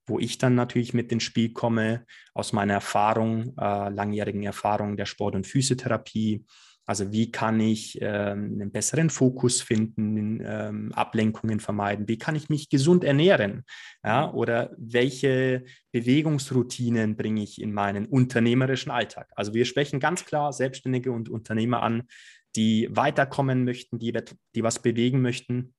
wo 0.10 0.20
ich 0.20 0.38
dann 0.38 0.56
natürlich 0.56 0.94
mit 0.94 1.12
ins 1.12 1.24
Spiel 1.24 1.54
komme 1.54 2.06
aus 2.34 2.54
meiner 2.54 2.74
Erfahrung, 2.74 3.54
äh, 3.58 3.90
langjährigen 3.90 4.44
Erfahrung 4.44 4.98
der 4.98 5.06
Sport- 5.06 5.36
und 5.36 5.48
Physiotherapie. 5.48 6.46
Also 6.86 7.12
wie 7.12 7.32
kann 7.32 7.60
ich 7.60 8.00
ähm, 8.02 8.54
einen 8.54 8.72
besseren 8.72 9.12
Fokus 9.12 9.62
finden, 9.62 10.42
ähm, 10.44 10.92
Ablenkungen 10.94 11.60
vermeiden? 11.60 12.08
Wie 12.08 12.18
kann 12.18 12.36
ich 12.36 12.50
mich 12.50 12.68
gesund 12.68 13.04
ernähren? 13.04 13.64
Ja, 14.04 14.34
oder 14.34 14.72
welche 14.76 15.66
Bewegungsroutinen 15.92 17.16
bringe 17.16 17.44
ich 17.44 17.62
in 17.62 17.74
meinen 17.74 18.08
unternehmerischen 18.08 18.92
Alltag? 18.92 19.30
Also 19.36 19.54
wir 19.54 19.66
sprechen 19.66 20.00
ganz 20.00 20.26
klar 20.26 20.52
Selbstständige 20.52 21.12
und 21.12 21.30
Unternehmer 21.30 21.84
an, 21.84 22.08
die 22.56 22.88
weiterkommen 22.90 23.66
möchten, 23.66 24.00
die, 24.00 24.12
die 24.56 24.64
was 24.64 24.80
bewegen 24.80 25.22
möchten. 25.22 25.76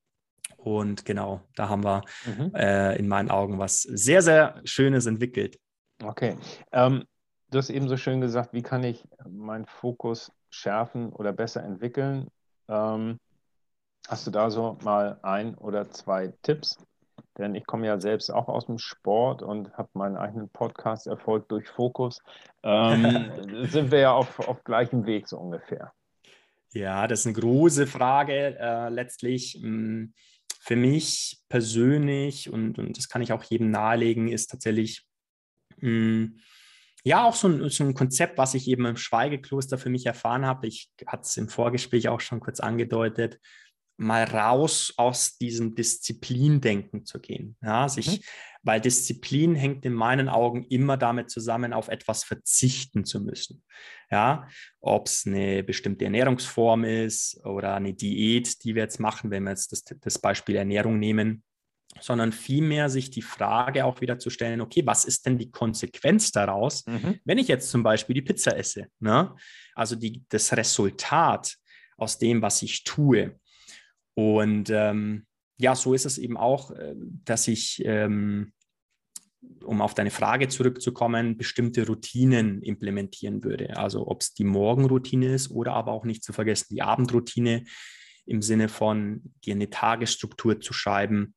Und 0.56 1.04
genau, 1.04 1.40
da 1.56 1.68
haben 1.68 1.84
wir 1.84 2.02
mhm. 2.26 2.54
äh, 2.54 2.96
in 2.96 3.08
meinen 3.08 3.30
Augen 3.30 3.58
was 3.58 3.82
sehr, 3.82 4.22
sehr 4.22 4.60
Schönes 4.64 5.06
entwickelt. 5.06 5.58
Okay. 6.02 6.36
Ähm, 6.72 7.04
du 7.50 7.58
hast 7.58 7.70
eben 7.70 7.88
so 7.88 7.96
schön 7.96 8.20
gesagt, 8.20 8.52
wie 8.52 8.62
kann 8.62 8.84
ich 8.84 9.06
meinen 9.28 9.66
Fokus 9.66 10.32
schärfen 10.50 11.12
oder 11.12 11.32
besser 11.32 11.62
entwickeln? 11.62 12.28
Ähm, 12.68 13.18
hast 14.08 14.26
du 14.26 14.30
da 14.30 14.50
so 14.50 14.78
mal 14.82 15.18
ein 15.22 15.54
oder 15.54 15.90
zwei 15.90 16.32
Tipps? 16.42 16.78
Denn 17.38 17.54
ich 17.54 17.64
komme 17.66 17.86
ja 17.86 18.00
selbst 18.00 18.30
auch 18.30 18.48
aus 18.48 18.66
dem 18.66 18.78
Sport 18.78 19.42
und 19.42 19.72
habe 19.76 19.88
meinen 19.94 20.16
eigenen 20.16 20.48
Podcast 20.50 21.06
Erfolg 21.06 21.48
durch 21.48 21.68
Fokus. 21.68 22.20
Ähm, 22.62 23.30
sind 23.68 23.90
wir 23.90 24.00
ja 24.00 24.12
auf, 24.12 24.40
auf 24.40 24.64
gleichem 24.64 25.06
Weg 25.06 25.28
so 25.28 25.38
ungefähr. 25.38 25.92
Ja, 26.72 27.06
das 27.06 27.20
ist 27.20 27.26
eine 27.26 27.34
große 27.34 27.86
Frage 27.86 28.58
äh, 28.58 28.88
letztlich. 28.90 29.58
Hm, 29.60 30.12
für 30.60 30.76
mich 30.76 31.38
persönlich, 31.48 32.52
und, 32.52 32.78
und 32.78 32.96
das 32.96 33.08
kann 33.08 33.22
ich 33.22 33.32
auch 33.32 33.42
jedem 33.42 33.70
nahelegen, 33.70 34.28
ist 34.28 34.48
tatsächlich 34.48 35.06
mh, 35.78 35.88
hm, 35.88 36.40
ja 37.02 37.24
auch 37.24 37.34
so 37.34 37.48
ein, 37.48 37.70
so 37.70 37.82
ein 37.82 37.94
Konzept, 37.94 38.36
was 38.36 38.52
ich 38.52 38.68
eben 38.68 38.84
im 38.84 38.98
Schweigekloster 38.98 39.78
für 39.78 39.88
mich 39.88 40.04
erfahren 40.04 40.44
habe. 40.44 40.66
Ich 40.66 40.92
hatte 41.06 41.22
es 41.22 41.36
im 41.38 41.48
Vorgespräch 41.48 42.08
auch 42.08 42.20
schon 42.20 42.40
kurz 42.40 42.60
angedeutet 42.60 43.40
mal 44.00 44.24
raus 44.24 44.94
aus 44.96 45.36
diesem 45.36 45.74
Disziplindenken 45.74 47.04
zu 47.04 47.20
gehen. 47.20 47.56
Ja, 47.62 47.88
sich, 47.88 48.08
mhm. 48.08 48.24
Weil 48.62 48.80
Disziplin 48.80 49.54
hängt 49.54 49.86
in 49.86 49.94
meinen 49.94 50.28
Augen 50.28 50.64
immer 50.68 50.96
damit 50.96 51.30
zusammen, 51.30 51.72
auf 51.72 51.88
etwas 51.88 52.24
verzichten 52.24 53.04
zu 53.04 53.20
müssen. 53.20 53.62
Ja, 54.10 54.48
ob 54.80 55.06
es 55.06 55.26
eine 55.26 55.62
bestimmte 55.62 56.04
Ernährungsform 56.04 56.84
ist 56.84 57.40
oder 57.44 57.74
eine 57.74 57.94
Diät, 57.94 58.64
die 58.64 58.74
wir 58.74 58.82
jetzt 58.82 59.00
machen, 59.00 59.30
wenn 59.30 59.44
wir 59.44 59.50
jetzt 59.50 59.72
das, 59.72 59.84
das 59.84 60.18
Beispiel 60.18 60.56
Ernährung 60.56 60.98
nehmen, 60.98 61.42
sondern 62.00 62.32
vielmehr 62.32 62.88
sich 62.88 63.10
die 63.10 63.22
Frage 63.22 63.84
auch 63.84 64.00
wieder 64.00 64.18
zu 64.18 64.30
stellen, 64.30 64.60
okay, 64.60 64.82
was 64.84 65.04
ist 65.04 65.26
denn 65.26 65.38
die 65.38 65.50
Konsequenz 65.50 66.30
daraus, 66.30 66.86
mhm. 66.86 67.18
wenn 67.24 67.38
ich 67.38 67.48
jetzt 67.48 67.70
zum 67.70 67.82
Beispiel 67.82 68.14
die 68.14 68.22
Pizza 68.22 68.56
esse? 68.56 68.86
Ne? 69.00 69.34
Also 69.74 69.96
die, 69.96 70.22
das 70.28 70.52
Resultat 70.56 71.56
aus 71.96 72.18
dem, 72.18 72.42
was 72.42 72.62
ich 72.62 72.84
tue. 72.84 73.38
Und 74.20 74.70
ähm, 74.70 75.26
ja, 75.58 75.74
so 75.74 75.94
ist 75.94 76.06
es 76.06 76.18
eben 76.18 76.36
auch, 76.36 76.70
äh, 76.72 76.94
dass 77.24 77.48
ich, 77.48 77.82
ähm, 77.84 78.52
um 79.64 79.80
auf 79.80 79.94
deine 79.94 80.10
Frage 80.10 80.48
zurückzukommen, 80.48 81.38
bestimmte 81.38 81.86
Routinen 81.86 82.62
implementieren 82.62 83.42
würde. 83.42 83.76
Also 83.76 84.06
ob 84.06 84.20
es 84.20 84.34
die 84.34 84.44
Morgenroutine 84.44 85.32
ist 85.32 85.50
oder 85.50 85.72
aber 85.72 85.92
auch 85.92 86.04
nicht 86.04 86.22
zu 86.22 86.32
vergessen 86.32 86.74
die 86.74 86.82
Abendroutine 86.82 87.64
im 88.26 88.42
Sinne 88.42 88.68
von 88.68 89.22
dir 89.44 89.54
eine 89.54 89.70
Tagesstruktur 89.70 90.60
zu 90.60 90.72
schreiben 90.72 91.34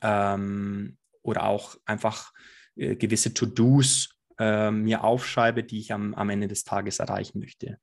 ähm, 0.00 0.96
oder 1.22 1.44
auch 1.44 1.76
einfach 1.84 2.32
äh, 2.76 2.94
gewisse 2.94 3.34
To-Dos 3.34 4.13
äh, 4.38 4.70
mir 4.70 5.04
aufschreibe, 5.04 5.62
die 5.62 5.78
ich 5.78 5.92
am, 5.92 6.14
am 6.14 6.30
Ende 6.30 6.48
des 6.48 6.64
Tages 6.64 6.98
erreichen 6.98 7.38
möchte. 7.38 7.78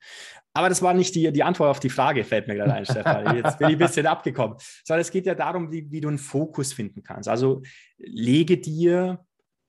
Aber 0.54 0.70
das 0.70 0.82
war 0.82 0.94
nicht 0.94 1.16
die, 1.16 1.32
die 1.32 1.44
Antwort 1.44 1.70
auf 1.70 1.80
die 1.80 1.90
Frage, 1.90 2.24
fällt 2.24 2.48
mir 2.48 2.56
gerade 2.56 2.74
ein, 2.74 2.86
Stefan. 2.86 3.36
Jetzt 3.36 3.58
bin 3.58 3.70
ich 3.70 3.76
ein 3.76 3.80
bisschen 3.80 4.08
abgekommen. 4.08 4.58
Sondern 4.84 5.02
es 5.02 5.12
geht 5.12 5.26
ja 5.26 5.36
darum, 5.36 5.72
wie, 5.72 5.90
wie 5.92 6.02
du 6.02 6.08
einen 6.08 6.18
Fokus 6.18 6.74
finden 6.74 7.04
kannst. 7.04 7.30
Also 7.30 7.62
lege 7.98 8.58
dir 8.58 9.26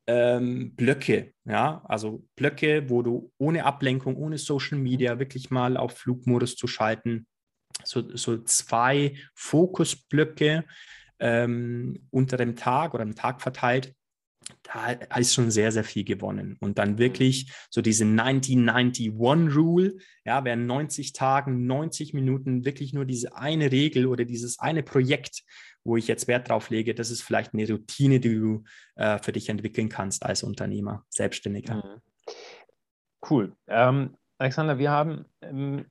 ähm, 0.07 0.75
Blöcke, 0.75 1.33
ja, 1.45 1.83
also 1.85 2.25
Blöcke, 2.37 2.88
wo 2.90 3.03
du 3.03 3.33
ohne 3.38 3.64
Ablenkung, 3.64 4.16
ohne 4.16 4.38
Social 4.38 4.79
Media 4.79 5.18
wirklich 5.18 5.51
mal 5.51 5.77
auf 5.77 5.97
Flugmodus 5.97 6.57
zu 6.57 6.66
schalten, 6.66 7.27
so, 7.85 8.16
so 8.16 8.38
zwei 8.42 9.14
Fokusblöcke 9.35 10.64
ähm, 11.21 12.07
unter 12.11 12.37
dem 12.37 12.57
Tag 12.57 12.95
oder 12.95 13.03
am 13.05 13.14
Tag 13.14 13.40
verteilt, 13.40 13.95
da 14.62 14.93
ist 15.19 15.35
schon 15.35 15.51
sehr, 15.51 15.73
sehr 15.73 15.85
viel 15.85 16.05
gewonnen. 16.05 16.57
Und 16.61 16.79
dann 16.79 16.99
wirklich 16.99 17.53
so 17.71 17.83
diese 17.83 18.05
1991-Rule, 18.05 19.97
ja, 20.25 20.45
wer 20.45 20.57
90 20.57 21.12
Tagen, 21.12 21.67
90 21.67 22.15
Minuten 22.15 22.65
wirklich 22.65 22.93
nur 22.93 23.05
diese 23.05 23.37
eine 23.37 23.73
Regel 23.73 24.07
oder 24.07 24.25
dieses 24.25 24.59
eine 24.59 24.83
Projekt, 24.83 25.43
wo 25.85 25.97
ich 25.97 26.09
jetzt 26.09 26.29
Wert 26.29 26.49
drauf 26.49 26.71
lege, 26.71 26.95
das 26.95 27.11
ist 27.11 27.23
vielleicht 27.23 27.55
eine 27.55 27.69
Routine, 27.69 28.21
die 28.21 28.35
du 28.35 28.65
äh, 28.97 29.19
für 29.19 29.33
dich 29.33 29.49
entwickeln 29.49 29.88
kannst 29.88 30.25
als 30.25 30.43
Unternehmer, 30.43 31.05
Selbstständiger. 31.09 31.77
Mhm. 31.77 32.01
Cool. 33.29 33.53
Ähm, 33.69 34.17
Alexander, 34.38 34.79
wir 34.79 34.91
haben 34.91 35.27
im 35.41 35.87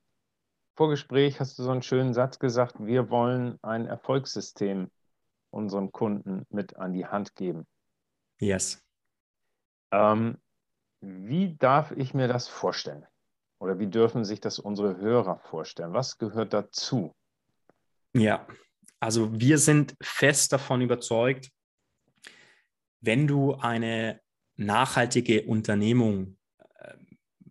Vorgespräch, 0.75 1.39
hast 1.39 1.57
du 1.59 1.63
so 1.63 1.71
einen 1.71 1.81
schönen 1.81 2.13
Satz 2.13 2.39
gesagt, 2.39 2.75
wir 2.79 3.09
wollen 3.09 3.57
ein 3.61 3.85
Erfolgssystem 3.85 4.89
unserem 5.49 5.91
Kunden 5.91 6.45
mit 6.49 6.77
an 6.77 6.93
die 6.93 7.05
Hand 7.05 7.35
geben. 7.35 7.67
Yes. 8.41 8.83
Ähm, 9.91 10.37
wie 10.99 11.55
darf 11.57 11.91
ich 11.91 12.13
mir 12.13 12.27
das 12.27 12.47
vorstellen? 12.47 13.05
Oder 13.59 13.77
wie 13.77 13.87
dürfen 13.87 14.25
sich 14.25 14.41
das 14.41 14.57
unsere 14.57 14.97
Hörer 14.97 15.37
vorstellen? 15.37 15.93
Was 15.93 16.17
gehört 16.17 16.53
dazu? 16.53 17.15
Ja, 18.13 18.47
also 18.99 19.39
wir 19.39 19.59
sind 19.59 19.95
fest 20.01 20.51
davon 20.51 20.81
überzeugt, 20.81 21.51
wenn 23.01 23.27
du 23.27 23.53
eine 23.55 24.19
nachhaltige 24.55 25.43
Unternehmung 25.43 26.37
äh, 26.75 26.95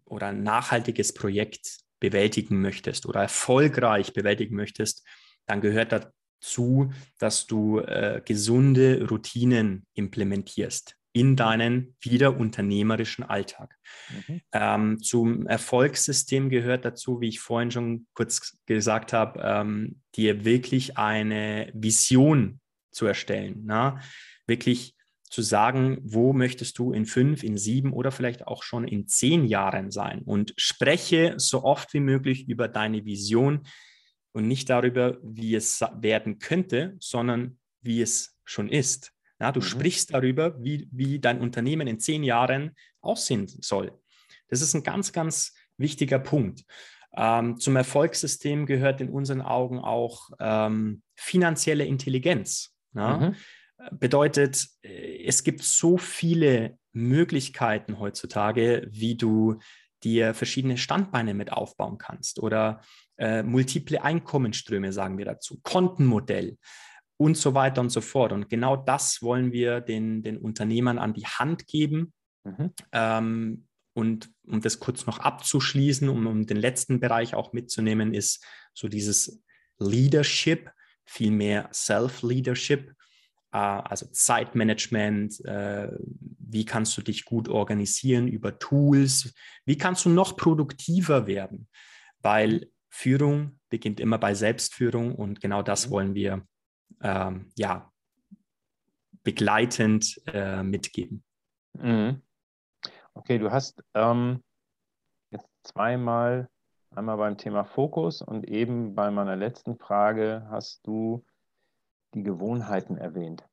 oder 0.05 0.29
ein 0.29 0.43
nachhaltiges 0.43 1.15
Projekt 1.15 1.79
bewältigen 2.01 2.61
möchtest 2.61 3.07
oder 3.07 3.23
erfolgreich 3.23 4.13
bewältigen 4.13 4.57
möchtest, 4.57 5.07
dann 5.47 5.61
gehört 5.61 5.93
zu, 6.41 6.93
dass 7.19 7.47
du 7.47 7.81
äh, 7.81 8.23
gesunde 8.25 9.07
Routinen 9.09 9.87
implementierst 9.95 10.97
in 11.13 11.35
deinen 11.35 11.97
wieder 12.01 12.39
unternehmerischen 12.39 13.25
Alltag. 13.25 13.77
Mhm. 14.29 14.41
Ähm, 14.53 15.03
zum 15.03 15.47
Erfolgssystem 15.47 16.51
gehört 16.51 16.85
dazu, 16.85 17.21
wie 17.21 17.29
ich 17.29 17.41
vorhin 17.41 17.71
schon 17.71 18.07
kurz 18.15 18.59
gesagt 18.67 19.13
habe, 19.13 19.41
ähm, 19.43 20.01
dir 20.15 20.45
wirklich 20.45 20.99
eine 20.99 21.71
Vision 21.75 22.61
zu 22.93 23.07
erstellen. 23.07 23.63
Na? 23.65 24.01
Wirklich 24.47 24.95
zu 25.31 25.43
sagen, 25.43 25.99
wo 26.03 26.33
möchtest 26.33 26.79
du 26.79 26.93
in 26.93 27.07
fünf, 27.07 27.43
in 27.45 27.57
sieben 27.57 27.93
oder 27.93 28.11
vielleicht 28.11 28.47
auch 28.47 28.63
schon 28.63 28.87
in 28.87 29.07
zehn 29.07 29.45
Jahren 29.45 29.91
sein 29.91 30.23
und 30.23 30.53
spreche 30.57 31.35
so 31.39 31.63
oft 31.63 31.95
wie 31.95 32.01
möglich 32.01 32.49
über 32.49 32.67
deine 32.67 33.05
Vision, 33.05 33.63
und 34.33 34.47
nicht 34.47 34.71
darüber, 34.71 35.19
wie 35.23 35.55
es 35.55 35.81
werden 35.97 36.39
könnte, 36.39 36.97
sondern 37.01 37.59
wie 37.83 38.03
es 38.03 38.37
schon 38.45 38.69
ist. 38.69 39.13
Ja, 39.41 39.53
du 39.53 39.61
mhm. 39.61 39.65
sprichst 39.65 40.13
darüber, 40.13 40.63
wie, 40.63 40.89
wie 40.93 41.19
dein 41.19 41.41
Unternehmen 41.41 41.87
in 41.87 41.99
zehn 41.99 42.23
Jahren 42.23 42.77
aussehen 43.01 43.47
soll. 43.49 43.93
Das 44.49 44.61
ist 44.61 44.75
ein 44.75 44.83
ganz, 44.83 45.13
ganz 45.13 45.55
wichtiger 45.79 46.19
Punkt. 46.19 46.65
Ähm, 47.17 47.59
zum 47.59 47.77
Erfolgssystem 47.77 48.67
gehört 48.67 49.01
in 49.01 49.09
unseren 49.09 49.41
Augen 49.41 49.79
auch 49.79 50.31
ähm, 50.39 51.03
finanzielle 51.17 51.85
Intelligenz. 51.85 52.75
Ja? 52.95 53.17
Mhm. 53.19 53.37
Bedeutet, 53.99 54.69
äh, 54.83 55.25
es 55.25 55.43
gibt 55.43 55.63
so 55.63 55.97
viele 55.97 56.79
Möglichkeiten 56.93 57.99
heutzutage, 57.99 58.87
wie 58.91 59.17
du 59.17 59.59
dir 60.03 60.35
verschiedene 60.35 60.77
Standbeine 60.77 61.35
mit 61.35 61.53
aufbauen 61.53 61.99
kannst 61.99 62.41
oder 62.41 62.81
äh, 63.21 63.45
multiple 63.45 64.03
Einkommensströme, 64.03 64.93
sagen 64.93 65.19
wir 65.19 65.27
dazu, 65.27 65.61
Kontenmodell 65.63 66.59
und 67.17 67.37
so 67.37 67.55
weiter 67.55 67.81
und 67.81 67.91
so 67.91 68.01
fort. 68.01 68.33
Und 68.33 68.49
genau 68.49 68.77
das 68.77 69.23
wollen 69.23 69.53
wir 69.53 69.81
den, 69.81 70.23
den 70.23 70.39
Unternehmern 70.39 70.99
an 70.99 71.15
die 71.15 71.27
Hand 71.27 71.67
geben, 71.69 72.13
Mhm. 72.45 72.73
Ähm, 72.93 73.67
und 73.93 74.31
um 74.47 74.61
das 74.61 74.81
kurz 74.81 75.07
noch 75.07 75.19
abzuschließen, 75.19 76.09
um, 76.09 76.27
um 76.27 76.47
den 76.47 76.57
letzten 76.57 77.01
Bereich 77.01 77.35
auch 77.35 77.53
mitzunehmen, 77.53 78.15
ist 78.15 78.45
so 78.73 78.89
dieses 78.89 79.43
Leadership, 79.79 80.71
vielmehr 81.05 81.69
Self-Leadership, 81.73 82.93
äh, 83.53 83.59
also 83.59 84.07
Zeitmanagement, 84.07 85.45
äh, 85.45 85.91
wie 86.39 86.65
kannst 86.65 86.97
du 86.97 87.03
dich 87.03 87.25
gut 87.25 87.49
organisieren 87.49 88.29
über 88.29 88.59
Tools, 88.59 89.35
wie 89.65 89.77
kannst 89.77 90.05
du 90.05 90.09
noch 90.09 90.37
produktiver 90.37 91.27
werden, 91.27 91.69
weil 92.21 92.71
Führung 92.91 93.59
beginnt 93.69 94.01
immer 94.01 94.19
bei 94.19 94.35
Selbstführung 94.35 95.15
und 95.15 95.41
genau 95.41 95.63
das 95.63 95.87
mhm. 95.87 95.91
wollen 95.91 96.15
wir 96.15 96.47
ähm, 97.03 97.51
ja 97.57 97.91
begleitend 99.23 100.21
äh, 100.27 100.63
mitgeben. 100.63 101.23
Mhm. 101.75 102.23
Okay, 103.15 103.39
du 103.39 103.51
hast 103.51 103.83
ähm, 103.95 104.43
jetzt 105.31 105.49
zweimal, 105.63 106.49
einmal 106.91 107.17
beim 107.17 107.37
Thema 107.37 107.65
Fokus 107.65 108.23
und 108.23 108.49
eben 108.49 108.95
bei 108.95 109.11
meiner 109.11 109.37
letzten 109.37 109.77
Frage 109.77 110.47
hast 110.51 110.87
du 110.87 111.25
die 112.15 112.23
Gewohnheiten 112.23 112.97
erwähnt. 112.97 113.45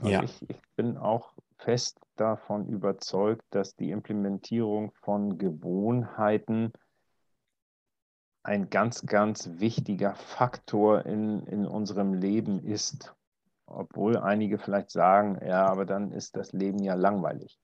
Also 0.00 0.12
ja. 0.12 0.22
ich, 0.22 0.50
ich 0.50 0.60
bin 0.76 0.98
auch 0.98 1.32
fest 1.58 1.98
davon 2.16 2.68
überzeugt, 2.68 3.44
dass 3.50 3.76
die 3.76 3.90
Implementierung 3.90 4.92
von 5.00 5.38
Gewohnheiten 5.38 6.72
ein 8.46 8.70
ganz, 8.70 9.04
ganz 9.04 9.50
wichtiger 9.54 10.14
Faktor 10.14 11.04
in, 11.04 11.44
in 11.46 11.66
unserem 11.66 12.14
Leben 12.14 12.64
ist. 12.64 13.14
Obwohl 13.66 14.16
einige 14.16 14.58
vielleicht 14.58 14.92
sagen, 14.92 15.40
ja, 15.44 15.66
aber 15.66 15.84
dann 15.84 16.12
ist 16.12 16.36
das 16.36 16.52
Leben 16.52 16.78
ja 16.78 16.94
langweilig, 16.94 17.58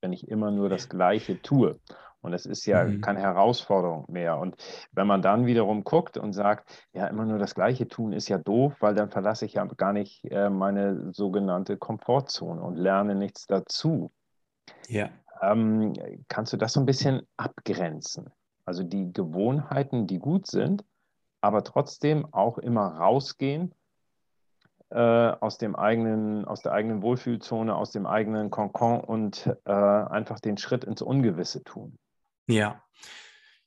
wenn 0.00 0.14
ich 0.14 0.26
immer 0.28 0.50
nur 0.50 0.70
das 0.70 0.88
Gleiche 0.88 1.42
tue. 1.42 1.78
Und 2.22 2.32
es 2.32 2.46
ist 2.46 2.64
ja 2.64 2.84
mhm. 2.84 3.02
keine 3.02 3.20
Herausforderung 3.20 4.06
mehr. 4.08 4.38
Und 4.38 4.56
wenn 4.92 5.06
man 5.06 5.20
dann 5.20 5.44
wiederum 5.44 5.84
guckt 5.84 6.16
und 6.16 6.32
sagt, 6.32 6.88
ja, 6.94 7.06
immer 7.08 7.26
nur 7.26 7.38
das 7.38 7.54
Gleiche 7.54 7.86
tun 7.86 8.14
ist 8.14 8.28
ja 8.28 8.38
doof, 8.38 8.74
weil 8.80 8.94
dann 8.94 9.10
verlasse 9.10 9.44
ich 9.44 9.54
ja 9.54 9.64
gar 9.66 9.92
nicht 9.92 10.24
äh, 10.30 10.48
meine 10.48 11.12
sogenannte 11.12 11.76
Komfortzone 11.76 12.62
und 12.62 12.76
lerne 12.76 13.14
nichts 13.14 13.46
dazu. 13.46 14.10
Ja. 14.88 15.10
Ähm, 15.42 15.92
kannst 16.28 16.54
du 16.54 16.56
das 16.56 16.72
so 16.72 16.80
ein 16.80 16.86
bisschen 16.86 17.28
abgrenzen? 17.36 18.30
Also 18.64 18.82
die 18.82 19.12
Gewohnheiten, 19.12 20.06
die 20.06 20.18
gut 20.18 20.46
sind, 20.46 20.84
aber 21.40 21.64
trotzdem 21.64 22.32
auch 22.32 22.58
immer 22.58 22.86
rausgehen 22.86 23.74
äh, 24.90 24.98
aus 24.98 25.58
dem 25.58 25.76
eigenen, 25.76 26.44
aus 26.44 26.62
der 26.62 26.72
eigenen 26.72 27.02
Wohlfühlzone, 27.02 27.74
aus 27.74 27.90
dem 27.90 28.06
eigenen 28.06 28.50
Konkon 28.50 29.00
und 29.00 29.50
äh, 29.64 29.72
einfach 29.72 30.40
den 30.40 30.56
Schritt 30.56 30.84
ins 30.84 31.02
Ungewisse 31.02 31.62
tun. 31.64 31.98
Ja. 32.46 32.82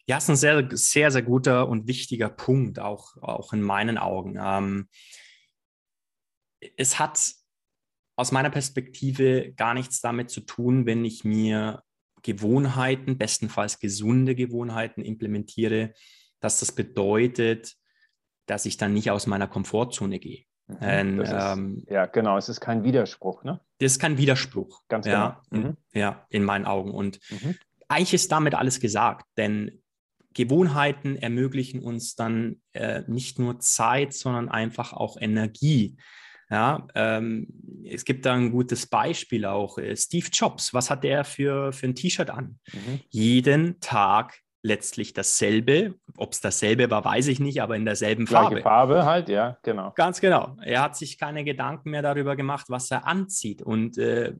Ja, 0.09 0.17
ist 0.17 0.29
ein 0.29 0.37
sehr, 0.37 0.69
sehr, 0.71 1.11
sehr 1.11 1.21
guter 1.21 1.67
und 1.67 1.85
wichtiger 1.85 2.29
Punkt, 2.29 2.79
auch, 2.79 3.17
auch 3.21 3.51
in 3.51 3.61
meinen 3.61 3.97
Augen. 3.97 4.39
Ähm, 4.41 4.87
es 6.77 6.97
hat 6.97 7.33
aus 8.15 8.31
meiner 8.31 8.49
Perspektive 8.49 9.53
gar 9.53 9.73
nichts 9.73 9.99
damit 9.99 10.29
zu 10.29 10.41
tun, 10.41 10.85
wenn 10.85 11.03
ich 11.03 11.25
mir 11.25 11.83
Gewohnheiten, 12.23 13.17
bestenfalls 13.17 13.79
gesunde 13.79 14.35
Gewohnheiten 14.35 15.01
implementiere, 15.03 15.93
dass 16.39 16.59
das 16.59 16.71
bedeutet, 16.71 17.75
dass 18.45 18.65
ich 18.65 18.77
dann 18.77 18.93
nicht 18.93 19.11
aus 19.11 19.27
meiner 19.27 19.47
Komfortzone 19.47 20.19
gehe. 20.19 20.45
Mhm, 20.67 20.77
ähm, 20.81 21.21
ist, 21.21 21.33
ähm, 21.33 21.85
ja, 21.89 22.05
genau, 22.05 22.37
es 22.37 22.49
ist 22.49 22.59
kein 22.59 22.83
Widerspruch, 22.83 23.43
ne? 23.43 23.61
Das 23.79 23.93
ist 23.93 23.99
kein 23.99 24.17
Widerspruch. 24.17 24.81
Ganz 24.89 25.05
ja, 25.05 25.41
genau. 25.49 25.63
Mhm. 25.63 25.77
In, 25.93 25.99
ja, 25.99 26.25
in 26.29 26.43
meinen 26.43 26.65
Augen. 26.65 26.91
Und 26.91 27.19
mhm. 27.29 27.55
eigentlich 27.87 28.13
ist 28.13 28.31
damit 28.31 28.53
alles 28.53 28.79
gesagt, 28.79 29.25
denn 29.37 29.81
Gewohnheiten 30.33 31.15
ermöglichen 31.15 31.81
uns 31.81 32.15
dann 32.15 32.61
äh, 32.73 33.01
nicht 33.07 33.39
nur 33.39 33.59
Zeit, 33.59 34.13
sondern 34.13 34.49
einfach 34.49 34.93
auch 34.93 35.17
Energie. 35.19 35.97
Ja, 36.49 36.87
ähm, 36.95 37.47
es 37.85 38.05
gibt 38.05 38.25
da 38.25 38.33
ein 38.33 38.51
gutes 38.51 38.87
Beispiel 38.87 39.45
auch. 39.45 39.77
Äh, 39.77 39.95
Steve 39.95 40.27
Jobs, 40.31 40.73
was 40.73 40.89
hat 40.89 41.03
der 41.03 41.23
für, 41.23 41.73
für 41.73 41.87
ein 41.87 41.95
T-Shirt 41.95 42.29
an? 42.29 42.59
Mhm. 42.71 42.99
Jeden 43.09 43.79
Tag 43.81 44.39
letztlich 44.61 45.13
dasselbe. 45.13 45.95
Ob 46.17 46.33
es 46.33 46.41
dasselbe 46.41 46.89
war, 46.89 47.03
weiß 47.03 47.27
ich 47.27 47.39
nicht, 47.39 47.61
aber 47.61 47.75
in 47.75 47.85
derselben 47.85 48.25
Gleiche 48.25 48.61
Farbe. 48.61 48.61
Farbe 48.61 49.05
halt, 49.05 49.29
ja, 49.29 49.57
genau. 49.63 49.91
Ganz 49.95 50.21
genau. 50.21 50.57
Er 50.61 50.81
hat 50.81 50.95
sich 50.95 51.17
keine 51.17 51.43
Gedanken 51.43 51.91
mehr 51.91 52.01
darüber 52.01 52.35
gemacht, 52.35 52.67
was 52.69 52.91
er 52.91 53.05
anzieht. 53.05 53.61
Und 53.61 53.97
äh, 53.97 54.33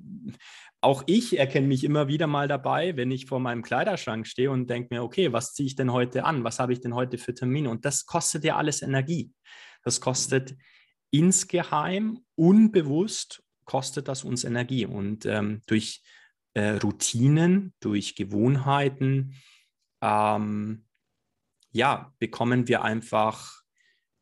auch 0.82 1.04
ich 1.08 1.38
erkenne 1.38 1.68
mich 1.68 1.84
immer 1.84 2.08
wieder 2.08 2.28
mal 2.28 2.48
dabei, 2.48 2.96
wenn 2.96 3.12
ich 3.12 3.26
vor 3.26 3.40
meinem 3.40 3.64
Kleiderschrank 3.64 4.28
stehe 4.28 4.52
und 4.52 4.70
denke 4.70 4.94
mir, 4.94 5.04
okay, 5.04 5.34
was 5.34 5.54
ziehe 5.54 5.68
ich 5.68 5.76
denn 5.76 5.92
heute 5.92 6.24
an? 6.24 6.44
Was 6.44 6.60
habe 6.60 6.74
ich 6.74 6.82
denn 6.82 6.96
heute 6.96 7.18
für 7.18 7.34
Termine? 7.34 7.70
Und 7.70 7.86
das 7.86 8.06
kostet 8.06 8.44
ja 8.44 8.56
alles 8.58 8.82
Energie. 8.82 9.32
Das 9.84 10.02
kostet 10.02 10.56
insgeheim, 11.12 12.20
unbewusst 12.36 13.44
kostet 13.66 14.08
das 14.08 14.24
uns 14.24 14.44
Energie. 14.44 14.86
Und 14.86 15.26
ähm, 15.26 15.62
durch 15.68 16.02
äh, 16.54 16.72
Routinen, 16.72 17.74
durch 17.80 18.16
Gewohnheiten, 18.16 19.36
ähm, 20.02 20.86
ja, 21.72 22.14
bekommen 22.20 22.68
wir 22.68 22.84
einfach 22.84 23.62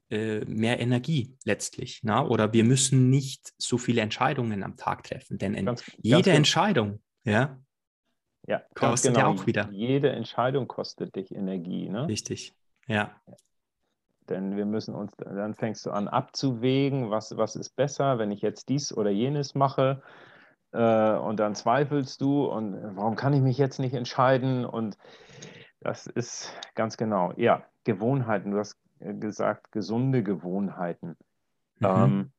äh, 0.09 0.45
mehr 0.45 0.79
Energie 0.79 1.38
letztlich. 1.45 2.01
Na? 2.03 2.21
Ne? 2.21 2.29
Oder 2.29 2.53
wir 2.53 2.63
müssen 2.63 3.09
nicht 3.09 3.53
so 3.57 3.77
viele 3.77 4.01
Entscheidungen 4.01 4.63
am 4.63 4.77
Tag 4.77 5.03
treffen, 5.03 5.38
denn 5.38 5.53
ganz, 5.65 5.83
jede 5.97 6.23
ganz 6.23 6.38
Entscheidung, 6.38 7.01
ja, 7.23 7.59
ja 8.47 8.61
kostet 8.75 9.15
genau. 9.15 9.33
ja 9.33 9.33
auch 9.33 9.47
wieder. 9.47 9.69
Jede 9.71 10.11
Entscheidung 10.11 10.67
kostet 10.67 11.15
dich 11.15 11.31
Energie. 11.31 11.89
Ne? 11.89 12.07
Richtig, 12.07 12.55
ja. 12.88 13.19
Denn 14.30 14.55
wir 14.55 14.65
müssen 14.65 14.95
uns, 14.95 15.11
dann 15.17 15.53
fängst 15.53 15.86
du 15.86 15.91
an 15.91 16.07
abzuwägen, 16.07 17.11
was, 17.11 17.38
was 17.38 17.55
ist 17.55 17.76
besser, 17.76 18.17
wenn 18.17 18.32
ich 18.32 18.41
jetzt 18.41 18.69
dies 18.69 18.95
oder 18.95 19.09
jenes 19.09 19.55
mache. 19.55 20.01
Äh, 20.71 21.15
und 21.17 21.39
dann 21.39 21.55
zweifelst 21.55 22.21
du 22.21 22.45
und 22.45 22.76
warum 22.95 23.15
kann 23.15 23.34
ich 23.34 23.41
mich 23.41 23.57
jetzt 23.57 23.80
nicht 23.80 23.93
entscheiden? 23.93 24.65
Und 24.65 24.97
das 25.80 26.07
ist 26.07 26.51
ganz 26.73 26.97
genau, 26.97 27.34
ja, 27.38 27.63
Gewohnheiten. 27.84 28.51
Du 28.51 28.57
hast 28.57 28.78
gesagt, 28.99 29.71
gesunde 29.71 30.23
Gewohnheiten. 30.23 31.15
Mhm. 31.80 31.86
Ähm, 31.88 32.32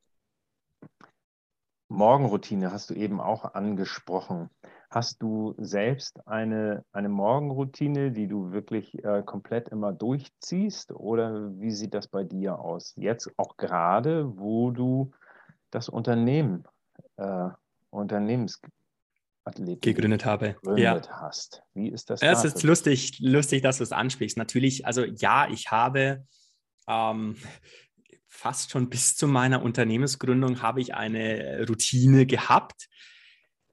Morgenroutine 1.89 2.73
hast 2.73 2.91
du 2.91 2.95
eben 2.95 3.21
auch 3.21 3.55
angesprochen. 3.55 4.51
Hast 4.97 5.21
du 5.21 5.55
selbst 5.59 6.27
eine, 6.27 6.83
eine 6.91 7.11
Morgenroutine, 7.11 8.13
die 8.13 8.27
du 8.27 8.53
wirklich 8.53 8.95
äh, 9.05 9.23
komplett 9.23 9.69
immer 9.69 9.93
durchziehst? 9.93 10.91
Oder 10.91 11.51
wie 11.61 11.71
sieht 11.71 11.93
das 11.93 12.09
bei 12.09 12.25
dir 12.25 12.59
aus? 12.59 12.95
Jetzt 12.97 13.31
auch 13.37 13.59
gerade, 13.59 14.39
wo 14.39 14.71
du 14.71 15.11
das 15.71 15.91
Unternehmen, 15.91 16.65
äh, 17.19 17.51
Unternehmensathletik 17.91 19.83
gegründet 19.83 20.25
habe. 20.25 20.55
Gegründet 20.63 21.07
ja. 21.11 21.21
hast. 21.21 21.63
Wie 21.75 21.91
ist 21.91 22.09
das? 22.09 22.23
Es 22.23 22.47
ist 22.47 22.63
lustig, 22.63 23.19
lustig, 23.21 23.61
dass 23.61 23.77
du 23.77 23.83
es 23.83 23.93
ansprichst. 23.93 24.39
Natürlich, 24.39 24.87
also 24.87 25.05
ja, 25.05 25.47
ich 25.51 25.71
habe 25.71 26.25
ähm, 26.89 27.37
fast 28.29 28.71
schon 28.71 28.89
bis 28.89 29.15
zu 29.15 29.29
meiner 29.29 29.61
Unternehmensgründung 29.63 30.63
habe 30.63 30.81
ich 30.81 30.95
eine 30.95 31.67
Routine 31.69 32.25
gehabt 32.25 32.89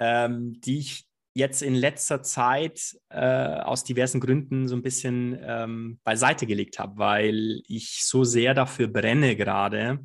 ähm, 0.03 0.59
die 0.61 0.79
ich 0.79 1.05
jetzt 1.33 1.63
in 1.63 1.73
letzter 1.73 2.21
Zeit 2.21 2.95
äh, 3.09 3.19
aus 3.19 3.83
diversen 3.83 4.19
Gründen 4.19 4.67
so 4.67 4.75
ein 4.75 4.83
bisschen 4.83 5.37
ähm, 5.41 5.99
beiseite 6.03 6.45
gelegt 6.45 6.79
habe, 6.79 6.97
weil 6.97 7.61
ich 7.67 8.03
so 8.03 8.23
sehr 8.23 8.53
dafür 8.53 8.87
brenne 8.87 9.35
gerade, 9.35 9.99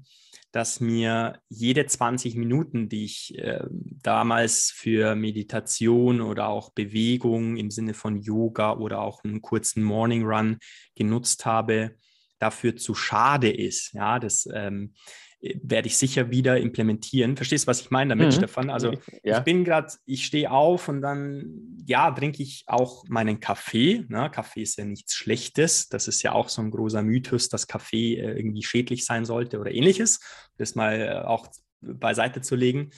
dass 0.53 0.81
mir 0.81 1.41
jede 1.51 1.85
20 1.85 2.35
Minuten, 2.35 2.89
die 2.89 3.05
ich 3.05 3.37
äh, 3.39 3.65
damals 3.71 4.73
für 4.75 5.15
Meditation 5.15 6.23
oder 6.23 6.49
auch 6.49 6.71
Bewegung 6.71 7.59
im 7.59 7.71
Sinne 7.71 7.93
von 7.93 8.17
Yoga 8.17 8.77
oder 8.77 9.03
auch 9.03 9.23
einen 9.25 9.43
kurzen 9.43 9.83
Morning 9.83 10.25
Run 10.25 10.59
genutzt 10.95 11.45
habe, 11.45 11.97
dafür 12.39 12.77
zu 12.77 12.95
schade 12.95 13.51
ist. 13.51 13.93
Ja, 13.93 14.19
das 14.19 14.49
ähm, 14.53 14.95
werde 15.41 15.87
ich 15.87 15.97
sicher 15.97 16.31
wieder 16.31 16.59
implementieren. 16.59 17.37
Verstehst 17.37 17.65
du, 17.65 17.69
was 17.69 17.81
ich 17.81 17.91
meine 17.91 18.11
damit, 18.11 18.29
mhm. 18.29 18.33
Stefan? 18.33 18.71
Also 18.71 18.93
ja. 19.23 19.39
ich 19.39 19.45
bin 19.45 19.65
gerade, 19.65 19.93
ich 20.05 20.25
stehe 20.25 20.51
auf 20.51 20.89
und 20.89 21.01
dann, 21.01 21.79
ja, 21.87 22.11
trinke 22.11 22.43
ich 22.43 22.65
auch 22.67 23.05
meinen 23.09 23.39
Kaffee. 23.39 24.05
Ne? 24.09 24.31
Kaffee 24.31 24.63
ist 24.63 24.79
ja 24.79 24.85
nichts 24.85 25.15
Schlechtes. 25.15 25.89
Das 25.89 26.09
ist 26.09 26.23
ja 26.23 26.33
auch 26.33 26.49
so 26.49 26.61
ein 26.63 26.71
großer 26.71 27.03
Mythos, 27.03 27.49
dass 27.49 27.69
Kaffee 27.69 28.17
äh, 28.17 28.37
irgendwie 28.37 28.65
schädlich 28.65 29.05
sein 29.05 29.25
sollte 29.25 29.61
oder 29.61 29.71
ähnliches. 29.71 30.21
Das 30.57 30.75
mal 30.75 31.01
äh, 31.01 31.25
auch 31.25 31.47
beiseite 31.81 32.41
zu 32.41 32.57
legen. 32.57 32.91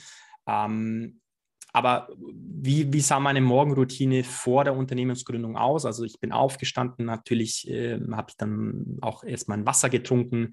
Ähm, 0.47 1.21
aber 1.73 2.09
wie, 2.17 2.91
wie 2.91 2.99
sah 2.99 3.19
meine 3.19 3.39
Morgenroutine 3.39 4.23
vor 4.23 4.65
der 4.65 4.75
Unternehmensgründung 4.75 5.55
aus? 5.55 5.85
Also 5.85 6.03
ich 6.03 6.19
bin 6.19 6.31
aufgestanden, 6.31 7.05
natürlich 7.05 7.69
äh, 7.69 7.99
habe 8.11 8.31
ich 8.31 8.37
dann 8.37 8.97
auch 9.01 9.23
erstmal 9.23 9.59
ein 9.59 9.65
Wasser 9.65 9.89
getrunken, 9.89 10.51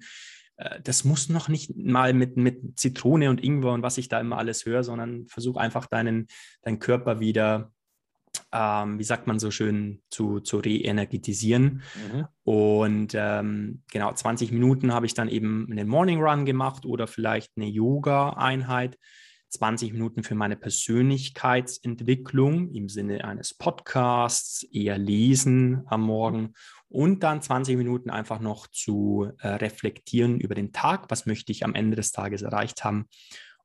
das 0.83 1.03
muss 1.03 1.29
noch 1.29 1.47
nicht 1.47 1.75
mal 1.75 2.13
mit, 2.13 2.37
mit 2.37 2.79
Zitrone 2.79 3.29
und 3.29 3.43
Ingwer 3.43 3.71
und 3.71 3.83
was 3.83 3.97
ich 3.97 4.09
da 4.09 4.19
immer 4.19 4.37
alles 4.37 4.65
höre, 4.65 4.83
sondern 4.83 5.27
versuch 5.27 5.57
einfach 5.57 5.85
deinen, 5.85 6.27
deinen 6.61 6.79
Körper 6.79 7.19
wieder 7.19 7.71
ähm, 8.51 8.97
wie 8.99 9.03
sagt 9.03 9.27
man 9.27 9.37
so 9.39 9.51
schön, 9.51 10.01
zu, 10.09 10.39
zu 10.39 10.57
re-energetisieren. 10.57 11.83
Mhm. 11.95 12.25
Und 12.43 13.13
ähm, 13.15 13.83
genau, 13.91 14.11
20 14.11 14.51
Minuten 14.51 14.91
habe 14.93 15.05
ich 15.05 15.13
dann 15.13 15.29
eben 15.29 15.67
einen 15.69 15.87
Morning 15.87 16.19
Run 16.21 16.45
gemacht 16.45 16.83
oder 16.85 17.05
vielleicht 17.07 17.51
eine 17.55 17.67
Yoga-Einheit. 17.67 18.97
20 19.49 19.93
Minuten 19.93 20.23
für 20.23 20.35
meine 20.35 20.55
Persönlichkeitsentwicklung 20.55 22.71
im 22.71 22.87
Sinne 22.87 23.25
eines 23.25 23.55
Podcasts, 23.55 24.61
eher 24.71 24.99
lesen 24.99 25.81
am 25.87 26.01
Morgen 26.01 26.53
und 26.89 27.21
dann 27.21 27.41
20 27.41 27.77
Minuten 27.77 28.09
einfach 28.09 28.39
noch 28.39 28.67
zu 28.67 29.31
äh, 29.39 29.47
reflektieren 29.47 30.39
über 30.39 30.55
den 30.55 30.73
Tag, 30.73 31.05
was 31.09 31.25
möchte 31.25 31.51
ich 31.51 31.63
am 31.63 31.75
Ende 31.75 31.95
des 31.95 32.11
Tages 32.11 32.41
erreicht 32.41 32.83
haben. 32.83 33.07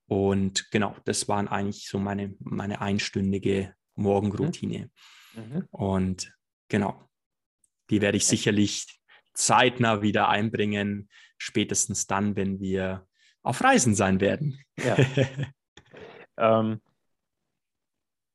Und 0.07 0.71
genau, 0.71 0.95
das 1.07 1.27
waren 1.29 1.49
eigentlich 1.49 1.89
so 1.89 1.99
meine, 1.99 2.35
meine 2.39 2.81
einstündige 2.83 3.75
Morgenroutine. 3.95 4.91
Mhm. 5.35 5.43
mhm. 5.43 5.69
Und 5.71 6.35
genau, 6.69 7.09
die 7.91 8.03
werde 8.03 8.19
ich 8.19 8.27
sicherlich 8.27 9.01
zeitnah 9.33 10.03
wieder 10.03 10.29
einbringen, 10.29 11.09
spätestens 11.39 12.07
dann, 12.07 12.37
wenn 12.37 12.61
wir 12.61 13.07
auf 13.43 13.63
Reisen 13.63 13.95
sein 13.95 14.21
werden. 14.21 14.61
Ja. 14.79 14.97
ähm, 16.37 16.81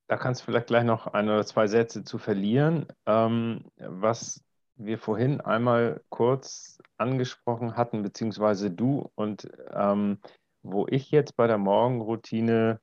da 0.08 0.16
kannst 0.16 0.40
du 0.40 0.44
vielleicht 0.46 0.66
gleich 0.66 0.84
noch 0.84 1.06
ein 1.06 1.28
oder 1.28 1.46
zwei 1.46 1.68
Sätze 1.68 2.02
zu 2.02 2.18
verlieren. 2.18 2.86
Ähm, 3.06 3.70
was 3.76 4.42
wir 4.84 4.98
vorhin 4.98 5.40
einmal 5.40 6.02
kurz 6.08 6.78
angesprochen 6.96 7.76
hatten, 7.76 8.02
beziehungsweise 8.02 8.70
du 8.70 9.10
und 9.14 9.48
ähm, 9.72 10.18
wo 10.62 10.86
ich 10.88 11.10
jetzt 11.10 11.36
bei 11.36 11.46
der 11.46 11.58
Morgenroutine 11.58 12.80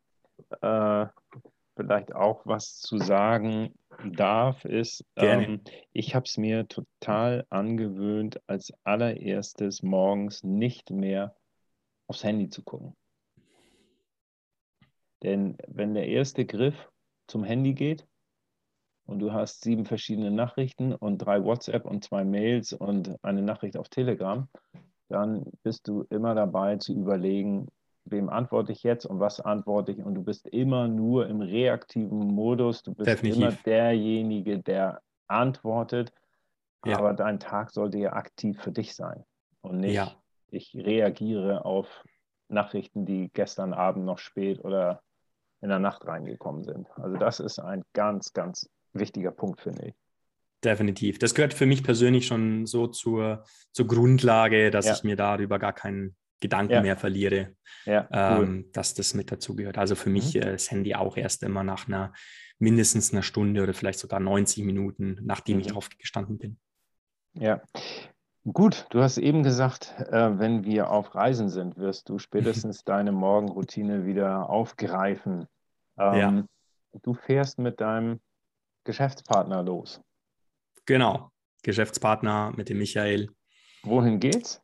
äh, 0.61 1.05
vielleicht 1.75 2.13
auch 2.13 2.45
was 2.45 2.79
zu 2.79 2.97
sagen 2.97 3.73
darf, 4.03 4.65
ist, 4.65 5.05
ähm, 5.15 5.61
ich 5.93 6.15
habe 6.15 6.25
es 6.25 6.37
mir 6.37 6.67
total 6.67 7.45
angewöhnt, 7.49 8.41
als 8.47 8.73
allererstes 8.83 9.83
morgens 9.83 10.43
nicht 10.43 10.89
mehr 10.89 11.35
aufs 12.07 12.23
Handy 12.23 12.49
zu 12.49 12.63
gucken. 12.63 12.95
Denn 15.23 15.57
wenn 15.67 15.93
der 15.93 16.07
erste 16.07 16.45
Griff 16.45 16.91
zum 17.27 17.43
Handy 17.43 17.73
geht 17.73 18.07
und 19.07 19.19
du 19.19 19.33
hast 19.33 19.63
sieben 19.63 19.85
verschiedene 19.85 20.31
Nachrichten 20.31 20.93
und 20.93 21.17
drei 21.17 21.43
WhatsApp 21.43 21.85
und 21.85 22.03
zwei 22.03 22.23
Mails 22.23 22.73
und 22.73 23.17
eine 23.23 23.41
Nachricht 23.41 23.77
auf 23.77 23.89
Telegram, 23.89 24.47
dann 25.09 25.45
bist 25.63 25.87
du 25.87 26.05
immer 26.09 26.35
dabei 26.35 26.75
zu 26.75 26.93
überlegen, 26.93 27.67
wem 28.05 28.29
antworte 28.29 28.73
ich 28.73 28.83
jetzt 28.83 29.05
und 29.05 29.19
was 29.19 29.39
antworte 29.39 29.93
ich 29.93 29.99
und 29.99 30.15
du 30.15 30.23
bist 30.23 30.47
immer 30.47 30.87
nur 30.87 31.27
im 31.27 31.41
reaktiven 31.41 32.19
Modus, 32.19 32.83
du 32.83 32.93
bist 32.93 33.09
Definitiv. 33.09 33.41
immer 33.41 33.51
derjenige, 33.65 34.59
der 34.59 35.01
antwortet, 35.27 36.13
ja. 36.85 36.97
aber 36.97 37.13
dein 37.13 37.39
Tag 37.39 37.71
sollte 37.71 37.97
ja 37.97 38.13
aktiv 38.13 38.61
für 38.61 38.71
dich 38.71 38.93
sein 38.93 39.23
und 39.61 39.79
nicht, 39.79 39.95
ja. 39.95 40.11
ich 40.49 40.75
reagiere 40.75 41.63
auf 41.65 42.03
Nachrichten, 42.49 43.05
die 43.05 43.29
gestern 43.33 43.73
Abend 43.73 44.05
noch 44.05 44.19
spät 44.19 44.63
oder 44.63 45.01
in 45.61 45.69
der 45.69 45.79
Nacht 45.79 46.05
reingekommen 46.05 46.63
sind. 46.63 46.87
Also 46.97 47.17
das 47.17 47.39
ist 47.39 47.59
ein 47.59 47.83
ganz, 47.93 48.31
ganz 48.33 48.69
wichtiger 48.99 49.31
Punkt, 49.31 49.61
finde 49.61 49.87
ich. 49.87 49.95
Definitiv. 50.63 51.19
Das 51.19 51.35
gehört 51.35 51.53
für 51.53 51.65
mich 51.65 51.83
persönlich 51.83 52.25
schon 52.25 52.65
so 52.65 52.87
zur, 52.87 53.43
zur 53.71 53.87
Grundlage, 53.87 54.71
dass 54.71 54.87
ja. 54.87 54.93
ich 54.93 55.03
mir 55.03 55.15
darüber 55.15 55.59
gar 55.59 55.73
keinen 55.73 56.15
Gedanken 56.39 56.73
ja. 56.73 56.81
mehr 56.81 56.97
verliere, 56.97 57.55
ja, 57.85 58.07
cool. 58.11 58.43
ähm, 58.43 58.65
dass 58.73 58.93
das 58.93 59.13
mit 59.13 59.31
dazu 59.31 59.55
gehört. 59.55 59.77
Also 59.77 59.95
für 59.95 60.09
mich 60.09 60.35
mhm. 60.35 60.41
äh, 60.41 60.51
das 60.51 60.69
Handy 60.71 60.95
auch 60.95 61.17
erst 61.17 61.43
immer 61.43 61.63
nach 61.63 61.87
einer 61.87 62.13
mindestens 62.59 63.11
einer 63.11 63.23
Stunde 63.23 63.61
oder 63.61 63.73
vielleicht 63.73 63.99
sogar 63.99 64.19
90 64.19 64.63
Minuten, 64.63 65.19
nachdem 65.21 65.57
mhm. 65.57 65.61
ich 65.61 65.75
aufgestanden 65.75 66.37
bin. 66.37 66.59
Ja, 67.33 67.61
Gut, 68.53 68.85
du 68.91 69.01
hast 69.01 69.17
eben 69.17 69.43
gesagt, 69.43 69.93
äh, 70.09 70.39
wenn 70.39 70.63
wir 70.63 70.89
auf 70.89 71.15
Reisen 71.15 71.49
sind, 71.49 71.77
wirst 71.77 72.07
du 72.07 72.17
spätestens 72.19 72.85
deine 72.85 73.11
Morgenroutine 73.11 74.05
wieder 74.05 74.49
aufgreifen. 74.49 75.47
Ähm, 75.97 76.15
ja. 76.17 76.43
Du 77.03 77.13
fährst 77.13 77.59
mit 77.59 77.81
deinem 77.81 78.21
Geschäftspartner 78.87 79.61
los. 79.63 80.01
Genau, 80.85 81.29
Geschäftspartner 81.61 82.53
mit 82.55 82.69
dem 82.69 82.79
Michael. 82.79 83.29
Wohin 83.83 84.19
geht's? 84.19 84.61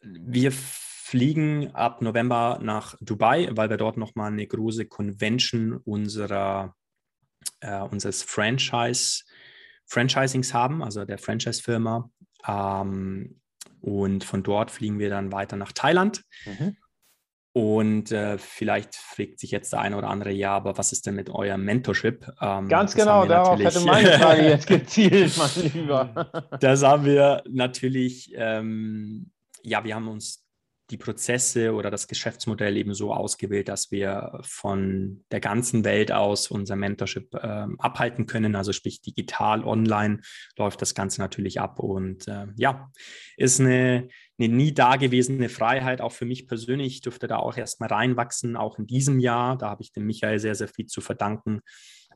Wir 0.00 0.50
fliegen 0.52 1.70
ab 1.74 2.02
November 2.02 2.58
nach 2.60 2.96
Dubai, 3.00 3.48
weil 3.52 3.70
wir 3.70 3.76
dort 3.76 3.96
nochmal 3.96 4.32
eine 4.32 4.46
große 4.46 4.86
Convention 4.86 5.76
unserer, 5.76 6.74
äh, 7.60 7.80
unseres 7.82 8.24
Franchise, 8.24 9.22
Franchisings 9.86 10.52
haben, 10.52 10.82
also 10.82 11.04
der 11.04 11.18
Franchise-Firma. 11.18 12.10
Ähm, 12.46 13.40
und 13.80 14.24
von 14.24 14.42
dort 14.42 14.72
fliegen 14.72 14.98
wir 14.98 15.10
dann 15.10 15.30
weiter 15.30 15.56
nach 15.56 15.70
Thailand. 15.70 16.24
Mhm. 16.44 16.76
Und 17.54 18.12
äh, 18.12 18.38
vielleicht 18.38 18.96
fragt 18.96 19.38
sich 19.38 19.50
jetzt 19.50 19.74
der 19.74 19.80
eine 19.80 19.98
oder 19.98 20.08
andere, 20.08 20.30
ja, 20.30 20.56
aber 20.56 20.78
was 20.78 20.92
ist 20.92 21.04
denn 21.06 21.14
mit 21.14 21.28
eurem 21.28 21.62
Mentorship? 21.64 22.26
Ähm, 22.40 22.66
Ganz 22.66 22.94
genau, 22.94 23.26
darauf 23.26 23.58
hätte 23.58 23.80
meine 23.80 24.12
Frage 24.18 24.42
jetzt 24.48 24.66
gezielt, 24.66 25.36
mein 25.36 25.72
Lieber. 25.72 26.30
das 26.60 26.82
haben 26.82 27.04
wir 27.04 27.42
natürlich, 27.50 28.32
ähm, 28.34 29.30
ja, 29.62 29.84
wir 29.84 29.94
haben 29.94 30.08
uns 30.08 30.41
die 30.92 30.98
Prozesse 30.98 31.72
oder 31.72 31.90
das 31.90 32.06
Geschäftsmodell 32.06 32.76
eben 32.76 32.92
so 32.92 33.12
ausgewählt, 33.12 33.68
dass 33.68 33.90
wir 33.90 34.38
von 34.42 35.24
der 35.32 35.40
ganzen 35.40 35.84
Welt 35.84 36.12
aus 36.12 36.48
unser 36.50 36.76
Mentorship 36.76 37.34
äh, 37.34 37.66
abhalten 37.78 38.26
können. 38.26 38.54
Also 38.54 38.72
sprich 38.72 39.00
digital, 39.00 39.64
online 39.64 40.20
läuft 40.56 40.82
das 40.82 40.94
Ganze 40.94 41.20
natürlich 41.20 41.60
ab. 41.60 41.80
Und 41.80 42.28
äh, 42.28 42.46
ja, 42.56 42.90
ist 43.36 43.58
eine, 43.58 44.08
eine 44.38 44.48
nie 44.48 44.72
dagewesene 44.72 45.48
Freiheit, 45.48 46.02
auch 46.02 46.12
für 46.12 46.26
mich 46.26 46.46
persönlich. 46.46 46.94
Ich 46.94 47.00
durfte 47.00 47.26
da 47.26 47.38
auch 47.38 47.56
erstmal 47.56 47.88
reinwachsen, 47.88 48.54
auch 48.54 48.78
in 48.78 48.86
diesem 48.86 49.18
Jahr. 49.18 49.56
Da 49.56 49.70
habe 49.70 49.82
ich 49.82 49.92
dem 49.92 50.06
Michael 50.06 50.38
sehr, 50.38 50.54
sehr 50.54 50.68
viel 50.68 50.86
zu 50.86 51.00
verdanken. 51.00 51.62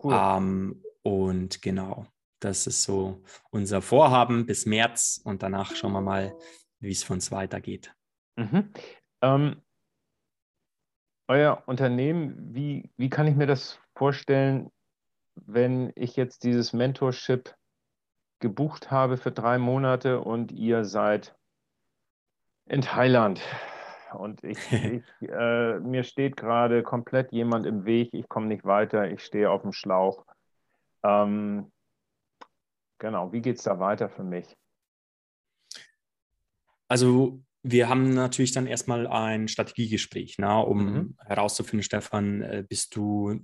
Cool. 0.05 0.15
Ähm, 0.15 0.83
und 1.03 1.63
genau, 1.63 2.07
das 2.41 2.67
ist 2.67 2.83
so 2.83 3.23
unser 3.51 3.81
Vorhaben 3.81 4.45
bis 4.45 4.67
März 4.67 5.21
und 5.25 5.43
danach 5.43 5.75
schauen 5.75 5.93
wir 5.93 6.03
mal, 6.03 6.37
wie 6.81 6.91
es 6.91 7.05
für 7.05 7.15
uns 7.15 7.33
weitergeht. 7.33 7.96
Mhm. 8.37 8.71
Ähm, 9.23 9.63
euer 11.29 11.63
Unternehmen, 11.67 12.55
wie, 12.55 12.91
wie 12.97 13.11
kann 13.11 13.27
ich 13.27 13.35
mir 13.35 13.47
das 13.47 13.81
vorstellen, 13.95 14.71
wenn 15.35 15.93
ich 15.97 16.17
jetzt 16.17 16.45
dieses 16.45 16.73
Mentorship 16.73 17.55
gebucht 18.39 18.91
habe 18.91 19.17
für 19.17 19.33
drei 19.33 19.59
Monate 19.59 20.21
und 20.21 20.53
ihr 20.53 20.85
seid 20.85 21.35
in 22.67 22.83
Thailand 22.83 23.41
und 24.13 24.45
ich, 24.45 24.59
ich 24.73 25.29
äh, 25.29 25.81
mir 25.81 26.05
steht 26.05 26.37
gerade 26.37 26.83
komplett 26.83 27.33
jemand 27.33 27.67
im 27.67 27.85
Weg, 27.85 28.11
ich 28.13 28.29
komme 28.29 28.47
nicht 28.47 28.65
weiter, 28.65 29.11
ich 29.11 29.25
stehe 29.25 29.51
auf 29.51 29.63
dem 29.63 29.73
Schlauch. 29.73 30.25
Ähm, 31.03 31.73
genau, 32.99 33.33
wie 33.33 33.41
geht 33.41 33.57
es 33.57 33.65
da 33.65 33.79
weiter 33.79 34.09
für 34.09 34.25
mich? 34.25 34.57
Also 36.89 37.41
wir 37.69 37.89
haben 37.89 38.15
natürlich 38.15 38.53
dann 38.53 38.67
erstmal 38.67 39.07
ein 39.07 39.49
Strategiegespräch, 39.49 40.37
na, 40.39 40.61
um 40.61 40.85
mhm. 40.85 41.17
herauszufinden, 41.25 41.83
Stefan, 41.83 42.43
äh, 42.43 42.65
bist 42.69 42.95
du, 42.95 43.41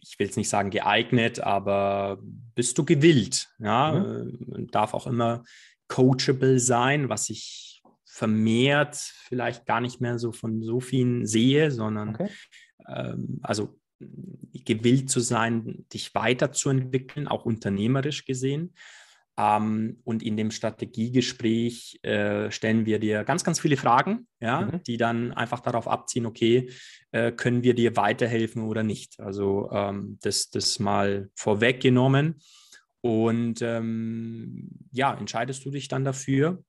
ich 0.00 0.18
will 0.18 0.26
jetzt 0.26 0.36
nicht 0.36 0.48
sagen 0.48 0.70
geeignet, 0.70 1.40
aber 1.40 2.18
bist 2.54 2.76
du 2.76 2.84
gewillt? 2.84 3.48
Ja, 3.58 3.92
mhm. 3.92 4.54
Äh, 4.54 4.66
darf 4.70 4.94
auch 4.94 5.06
immer 5.06 5.44
coachable 5.88 6.58
sein, 6.58 7.08
was 7.08 7.30
ich 7.30 7.82
vermehrt 8.04 8.96
vielleicht 8.96 9.66
gar 9.66 9.80
nicht 9.80 10.00
mehr 10.00 10.18
so 10.18 10.32
von 10.32 10.62
so 10.62 10.80
vielen 10.80 11.26
sehe, 11.26 11.70
sondern 11.70 12.10
okay. 12.10 12.28
ähm, 12.88 13.38
also 13.42 13.78
gewillt 14.64 15.10
zu 15.10 15.20
sein, 15.20 15.86
dich 15.92 16.14
weiterzuentwickeln, 16.14 17.28
auch 17.28 17.44
unternehmerisch 17.44 18.24
gesehen. 18.24 18.74
Ähm, 19.40 20.00
und 20.04 20.22
in 20.22 20.36
dem 20.36 20.50
Strategiegespräch 20.50 22.00
äh, 22.02 22.50
stellen 22.50 22.84
wir 22.84 22.98
dir 22.98 23.24
ganz, 23.24 23.42
ganz 23.42 23.58
viele 23.58 23.78
Fragen, 23.78 24.26
ja, 24.40 24.62
mhm. 24.62 24.82
die 24.82 24.98
dann 24.98 25.32
einfach 25.32 25.60
darauf 25.60 25.88
abziehen, 25.88 26.26
okay, 26.26 26.70
äh, 27.12 27.32
können 27.32 27.62
wir 27.62 27.74
dir 27.74 27.96
weiterhelfen 27.96 28.62
oder 28.64 28.82
nicht? 28.82 29.18
Also 29.18 29.70
ähm, 29.72 30.18
das, 30.20 30.50
das 30.50 30.78
mal 30.78 31.30
vorweggenommen. 31.34 32.40
Und 33.00 33.62
ähm, 33.62 34.68
ja, 34.92 35.14
entscheidest 35.14 35.64
du 35.64 35.70
dich 35.70 35.88
dann 35.88 36.04
dafür, 36.04 36.62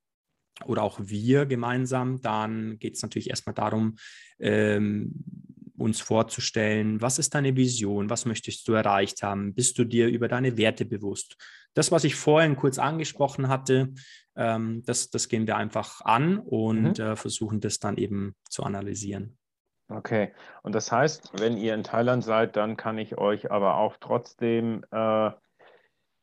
oder 0.64 0.82
auch 0.82 0.98
wir 1.02 1.44
gemeinsam, 1.44 2.22
dann 2.22 2.78
geht 2.78 2.94
es 2.94 3.02
natürlich 3.02 3.28
erstmal 3.28 3.54
darum, 3.54 3.96
ähm, 4.38 5.12
uns 5.76 6.00
vorzustellen, 6.00 7.00
was 7.02 7.18
ist 7.18 7.34
deine 7.34 7.56
Vision, 7.56 8.08
was 8.08 8.24
möchtest 8.24 8.66
du 8.68 8.72
erreicht 8.72 9.22
haben, 9.22 9.52
bist 9.54 9.78
du 9.78 9.84
dir 9.84 10.08
über 10.08 10.28
deine 10.28 10.56
Werte 10.56 10.84
bewusst. 10.84 11.36
Das, 11.74 11.90
was 11.90 12.04
ich 12.04 12.14
vorhin 12.14 12.56
kurz 12.56 12.78
angesprochen 12.78 13.48
hatte, 13.48 13.92
ähm, 14.36 14.82
das, 14.84 15.10
das 15.10 15.28
gehen 15.28 15.46
wir 15.46 15.56
einfach 15.56 16.00
an 16.02 16.38
und 16.38 16.98
mhm. 16.98 17.04
äh, 17.04 17.16
versuchen 17.16 17.60
das 17.60 17.78
dann 17.78 17.96
eben 17.96 18.34
zu 18.48 18.62
analysieren. 18.62 19.38
Okay, 19.88 20.32
und 20.62 20.74
das 20.74 20.90
heißt, 20.90 21.32
wenn 21.40 21.56
ihr 21.56 21.74
in 21.74 21.82
Thailand 21.82 22.24
seid, 22.24 22.56
dann 22.56 22.76
kann 22.76 22.96
ich 22.98 23.18
euch 23.18 23.50
aber 23.50 23.76
auch 23.76 23.96
trotzdem 24.00 24.84
äh, 24.90 25.30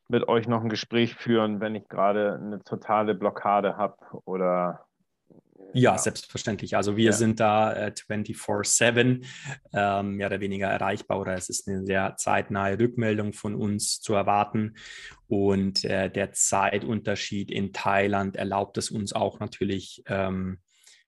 mit 0.07 0.27
euch 0.27 0.47
noch 0.47 0.63
ein 0.63 0.69
Gespräch 0.69 1.15
führen, 1.15 1.61
wenn 1.61 1.75
ich 1.75 1.87
gerade 1.87 2.33
eine 2.33 2.63
totale 2.63 3.13
Blockade 3.13 3.77
habe 3.77 3.97
oder 4.25 4.87
ja, 5.73 5.97
selbstverständlich. 5.97 6.75
Also 6.75 6.97
wir 6.97 7.05
ja. 7.05 7.11
sind 7.11 7.39
da 7.39 7.73
äh, 7.73 7.91
24-7 7.91 9.25
ähm, 9.73 10.11
mehr 10.15 10.27
oder 10.27 10.39
weniger 10.39 10.67
erreichbar 10.67 11.19
oder 11.19 11.35
es 11.35 11.49
ist 11.49 11.67
eine 11.67 11.85
sehr 11.85 12.15
zeitnahe 12.17 12.79
Rückmeldung 12.79 13.33
von 13.33 13.55
uns 13.55 14.01
zu 14.01 14.13
erwarten. 14.13 14.75
Und 15.27 15.83
äh, 15.85 16.09
der 16.09 16.31
Zeitunterschied 16.31 17.51
in 17.51 17.73
Thailand 17.73 18.35
erlaubt 18.35 18.77
es 18.77 18.89
uns 18.89 19.13
auch 19.13 19.39
natürlich, 19.39 20.03
ähm, 20.07 20.59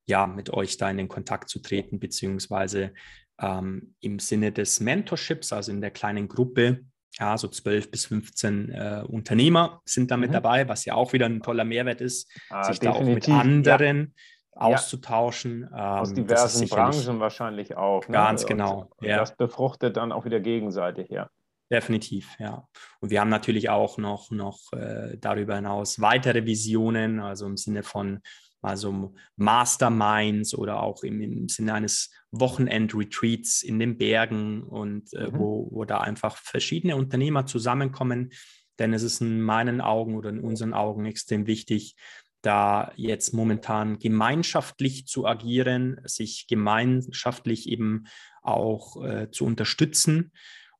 ja, 0.06 0.28
mit 0.28 0.52
euch 0.52 0.78
da 0.78 0.90
in 0.90 0.98
den 0.98 1.08
Kontakt 1.08 1.50
zu 1.50 1.60
treten, 1.60 2.00
beziehungsweise 2.00 2.94
ähm, 3.40 3.96
im 4.00 4.20
Sinne 4.20 4.52
des 4.52 4.80
Mentorships, 4.80 5.54
also 5.54 5.72
in 5.72 5.82
der 5.82 5.92
kleinen 5.92 6.28
Gruppe, 6.28 6.86
ja, 7.20 7.38
so 7.38 7.48
12 7.48 7.92
bis 7.92 8.06
15 8.06 8.70
äh, 8.70 9.04
Unternehmer 9.08 9.82
sind 9.86 10.12
damit 10.12 10.30
mhm. 10.30 10.36
dabei, 10.36 10.68
was 10.68 10.86
ja 10.86 10.94
auch 10.94 11.14
wieder 11.14 11.26
ein 11.26 11.42
toller 11.42 11.66
Mehrwert 11.66 12.02
ist, 12.02 12.32
ah, 12.50 12.64
sich 12.64 12.80
definitiv. 12.80 13.04
da 13.04 13.10
auch 13.10 13.14
mit 13.14 13.30
anderen 13.30 14.14
auszutauschen. 14.54 15.70
Ja. 15.72 16.00
Aus 16.00 16.10
ähm, 16.10 16.16
diversen 16.16 16.68
Branchen 16.68 17.20
wahrscheinlich 17.20 17.78
auch. 17.78 18.08
Ne? 18.08 18.14
Ganz 18.14 18.46
genau. 18.46 18.92
Und, 18.98 19.08
ja. 19.08 19.18
Das 19.18 19.36
befruchtet 19.36 19.98
dann 19.98 20.12
auch 20.12 20.26
wieder 20.26 20.40
gegenseitig, 20.40 21.10
ja. 21.10 21.30
Definitiv, 21.72 22.36
ja. 22.38 22.68
Und 23.00 23.12
wir 23.12 23.22
haben 23.22 23.30
natürlich 23.30 23.70
auch 23.70 23.98
noch, 23.98 24.30
noch 24.30 24.60
äh, 24.74 25.18
darüber 25.18 25.56
hinaus 25.56 26.02
weitere 26.02 26.46
Visionen, 26.46 27.22
also 27.22 27.46
im 27.46 27.56
Sinne 27.56 27.84
von 27.84 28.20
also 28.62 29.14
Masterminds 29.38 30.54
oder 30.54 30.84
auch 30.84 31.04
im, 31.04 31.22
im 31.22 31.50
Sinne 31.50 31.74
eines 31.74 32.12
Wochenend-Retreats 32.32 33.64
in 33.64 33.80
den 33.80 33.98
Bergen 33.98 34.64
und 34.64 35.14
äh, 35.14 35.28
mhm. 35.28 35.40
wo, 35.40 35.68
wo 35.72 35.86
da 35.86 36.00
einfach 36.00 36.38
verschiedene 36.38 36.96
Unternehmer 36.96 37.46
zusammenkommen. 37.46 38.32
Denn 38.78 38.94
es 38.94 39.04
ist 39.04 39.22
in 39.22 39.42
meinen 39.42 39.82
Augen 39.82 40.16
oder 40.16 40.30
in 40.30 40.40
unseren 40.40 40.74
Augen 40.74 41.06
extrem 41.06 41.48
wichtig, 41.48 41.96
da 42.42 42.92
jetzt 42.96 43.34
momentan 43.34 44.00
gemeinschaftlich 44.00 45.08
zu 45.08 45.26
agieren, 45.26 46.02
sich 46.06 46.48
gemeinschaftlich 46.48 47.70
eben 47.70 48.06
auch 48.42 49.04
äh, 49.04 49.30
zu 49.32 49.46
unterstützen. 49.46 50.32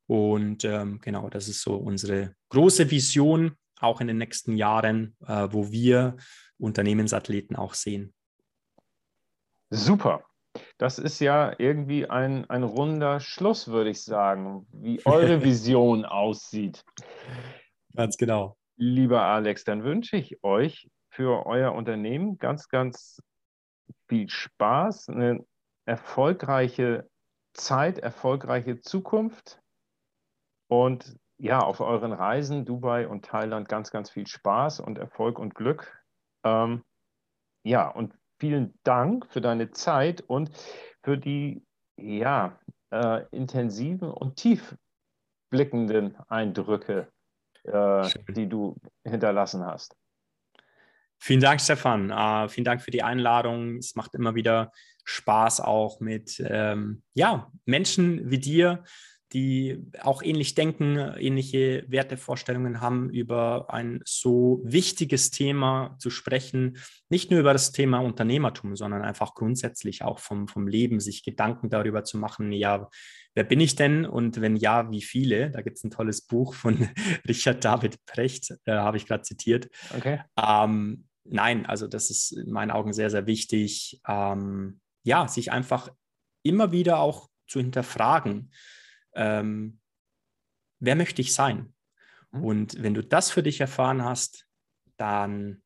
Und 0.06 0.64
ähm, 0.64 1.00
genau, 1.00 1.28
das 1.30 1.48
ist 1.48 1.62
so 1.62 1.76
unsere 1.76 2.34
große 2.48 2.90
Vision, 2.90 3.56
auch 3.80 4.00
in 4.00 4.08
den 4.08 4.18
nächsten 4.18 4.56
Jahren, 4.56 5.16
äh, 5.26 5.48
wo 5.50 5.70
wir 5.70 6.16
Unternehmensathleten 6.58 7.56
auch 7.56 7.74
sehen. 7.74 8.12
Super. 9.70 10.24
Das 10.76 10.98
ist 10.98 11.18
ja 11.20 11.54
irgendwie 11.58 12.06
ein, 12.06 12.48
ein 12.50 12.62
runder 12.62 13.20
Schluss, 13.20 13.68
würde 13.68 13.90
ich 13.90 14.02
sagen, 14.02 14.66
wie 14.72 15.04
eure 15.06 15.42
Vision 15.44 16.04
aussieht. 16.04 16.84
Ganz 17.94 18.16
genau. 18.16 18.56
Lieber 18.76 19.22
Alex, 19.22 19.64
dann 19.64 19.84
wünsche 19.84 20.16
ich 20.16 20.42
euch 20.44 20.90
für 21.12 21.44
euer 21.46 21.72
Unternehmen 21.72 22.38
ganz, 22.38 22.68
ganz 22.68 23.22
viel 24.08 24.30
Spaß, 24.30 25.10
eine 25.10 25.44
erfolgreiche 25.84 27.08
Zeit, 27.52 27.98
erfolgreiche 27.98 28.80
Zukunft 28.80 29.60
und 30.68 31.16
ja, 31.36 31.60
auf 31.60 31.80
euren 31.80 32.12
Reisen 32.12 32.64
Dubai 32.64 33.06
und 33.06 33.26
Thailand 33.26 33.68
ganz, 33.68 33.90
ganz 33.90 34.10
viel 34.10 34.26
Spaß 34.26 34.80
und 34.80 34.96
Erfolg 34.96 35.38
und 35.38 35.54
Glück. 35.54 36.02
Ähm, 36.44 36.82
ja, 37.62 37.88
und 37.88 38.14
vielen 38.38 38.78
Dank 38.82 39.26
für 39.26 39.42
deine 39.42 39.70
Zeit 39.70 40.22
und 40.22 40.50
für 41.02 41.18
die 41.18 41.62
ja, 41.96 42.58
äh, 42.90 43.26
intensiven 43.32 44.10
und 44.10 44.36
tiefblickenden 44.36 46.16
Eindrücke, 46.28 47.12
äh, 47.64 48.08
die 48.28 48.48
du 48.48 48.76
hinterlassen 49.04 49.66
hast. 49.66 49.94
Vielen 51.24 51.40
Dank, 51.40 51.60
Stefan. 51.60 52.10
Uh, 52.10 52.48
vielen 52.48 52.64
Dank 52.64 52.82
für 52.82 52.90
die 52.90 53.04
Einladung. 53.04 53.76
Es 53.76 53.94
macht 53.94 54.16
immer 54.16 54.34
wieder 54.34 54.72
Spaß, 55.04 55.60
auch 55.60 56.00
mit 56.00 56.42
ähm, 56.44 57.04
ja, 57.14 57.48
Menschen 57.64 58.28
wie 58.28 58.40
dir, 58.40 58.82
die 59.32 59.78
auch 60.00 60.24
ähnlich 60.24 60.56
denken, 60.56 60.98
ähnliche 60.98 61.84
Wertevorstellungen 61.86 62.80
haben, 62.80 63.08
über 63.08 63.72
ein 63.72 64.00
so 64.04 64.62
wichtiges 64.64 65.30
Thema 65.30 65.94
zu 66.00 66.10
sprechen. 66.10 66.78
Nicht 67.08 67.30
nur 67.30 67.38
über 67.38 67.52
das 67.52 67.70
Thema 67.70 67.98
Unternehmertum, 67.98 68.74
sondern 68.74 69.02
einfach 69.02 69.34
grundsätzlich 69.34 70.02
auch 70.02 70.18
vom, 70.18 70.48
vom 70.48 70.66
Leben, 70.66 70.98
sich 70.98 71.22
Gedanken 71.22 71.70
darüber 71.70 72.02
zu 72.02 72.18
machen, 72.18 72.50
ja, 72.50 72.90
wer 73.36 73.44
bin 73.44 73.60
ich 73.60 73.76
denn 73.76 74.06
und 74.06 74.40
wenn 74.40 74.56
ja, 74.56 74.90
wie 74.90 75.02
viele? 75.02 75.52
Da 75.52 75.62
gibt 75.62 75.76
es 75.76 75.84
ein 75.84 75.92
tolles 75.92 76.22
Buch 76.22 76.54
von 76.54 76.88
Richard 77.28 77.64
David 77.64 78.04
Precht, 78.06 78.52
äh, 78.64 78.72
habe 78.72 78.96
ich 78.96 79.06
gerade 79.06 79.22
zitiert. 79.22 79.68
Okay. 79.96 80.20
Ähm, 80.36 81.04
nein, 81.24 81.66
also 81.66 81.86
das 81.86 82.10
ist 82.10 82.32
in 82.32 82.50
meinen 82.50 82.70
Augen 82.70 82.92
sehr, 82.92 83.10
sehr 83.10 83.26
wichtig, 83.26 84.00
ähm, 84.06 84.80
ja, 85.02 85.28
sich 85.28 85.52
einfach 85.52 85.90
immer 86.42 86.72
wieder 86.72 86.98
auch 86.98 87.28
zu 87.46 87.60
hinterfragen, 87.60 88.52
ähm, 89.14 89.80
wer 90.80 90.96
möchte 90.96 91.22
ich 91.22 91.34
sein? 91.34 91.74
Mhm. 92.30 92.44
Und 92.44 92.82
wenn 92.82 92.94
du 92.94 93.02
das 93.02 93.30
für 93.30 93.42
dich 93.42 93.60
erfahren 93.60 94.04
hast, 94.04 94.46
dann 94.96 95.62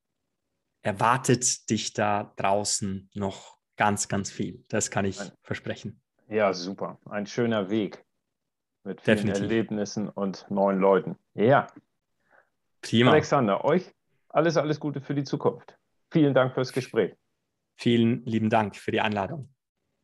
erwartet 0.82 1.68
dich 1.70 1.92
da 1.92 2.32
draußen 2.36 3.10
noch 3.14 3.58
ganz, 3.76 4.08
ganz 4.08 4.30
viel. 4.30 4.64
Das 4.68 4.90
kann 4.90 5.04
ich 5.04 5.20
versprechen. 5.42 6.00
Ja, 6.28 6.52
super. 6.52 6.98
Ein 7.06 7.26
schöner 7.26 7.70
Weg 7.70 8.04
mit 8.84 9.00
vielen 9.00 9.16
Definitiv. 9.16 9.42
Erlebnissen 9.42 10.08
und 10.08 10.46
neuen 10.50 10.78
Leuten. 10.78 11.16
Ja. 11.34 11.66
Prima. 12.82 13.12
Alexander, 13.12 13.64
euch 13.64 13.92
alles, 14.36 14.58
alles 14.58 14.78
Gute 14.78 15.00
für 15.00 15.14
die 15.14 15.24
Zukunft. 15.24 15.78
Vielen 16.10 16.34
Dank 16.34 16.52
fürs 16.52 16.72
Gespräch. 16.72 17.14
Vielen 17.78 18.24
lieben 18.26 18.50
Dank 18.50 18.76
für 18.76 18.92
die 18.92 19.00
Einladung. 19.00 19.48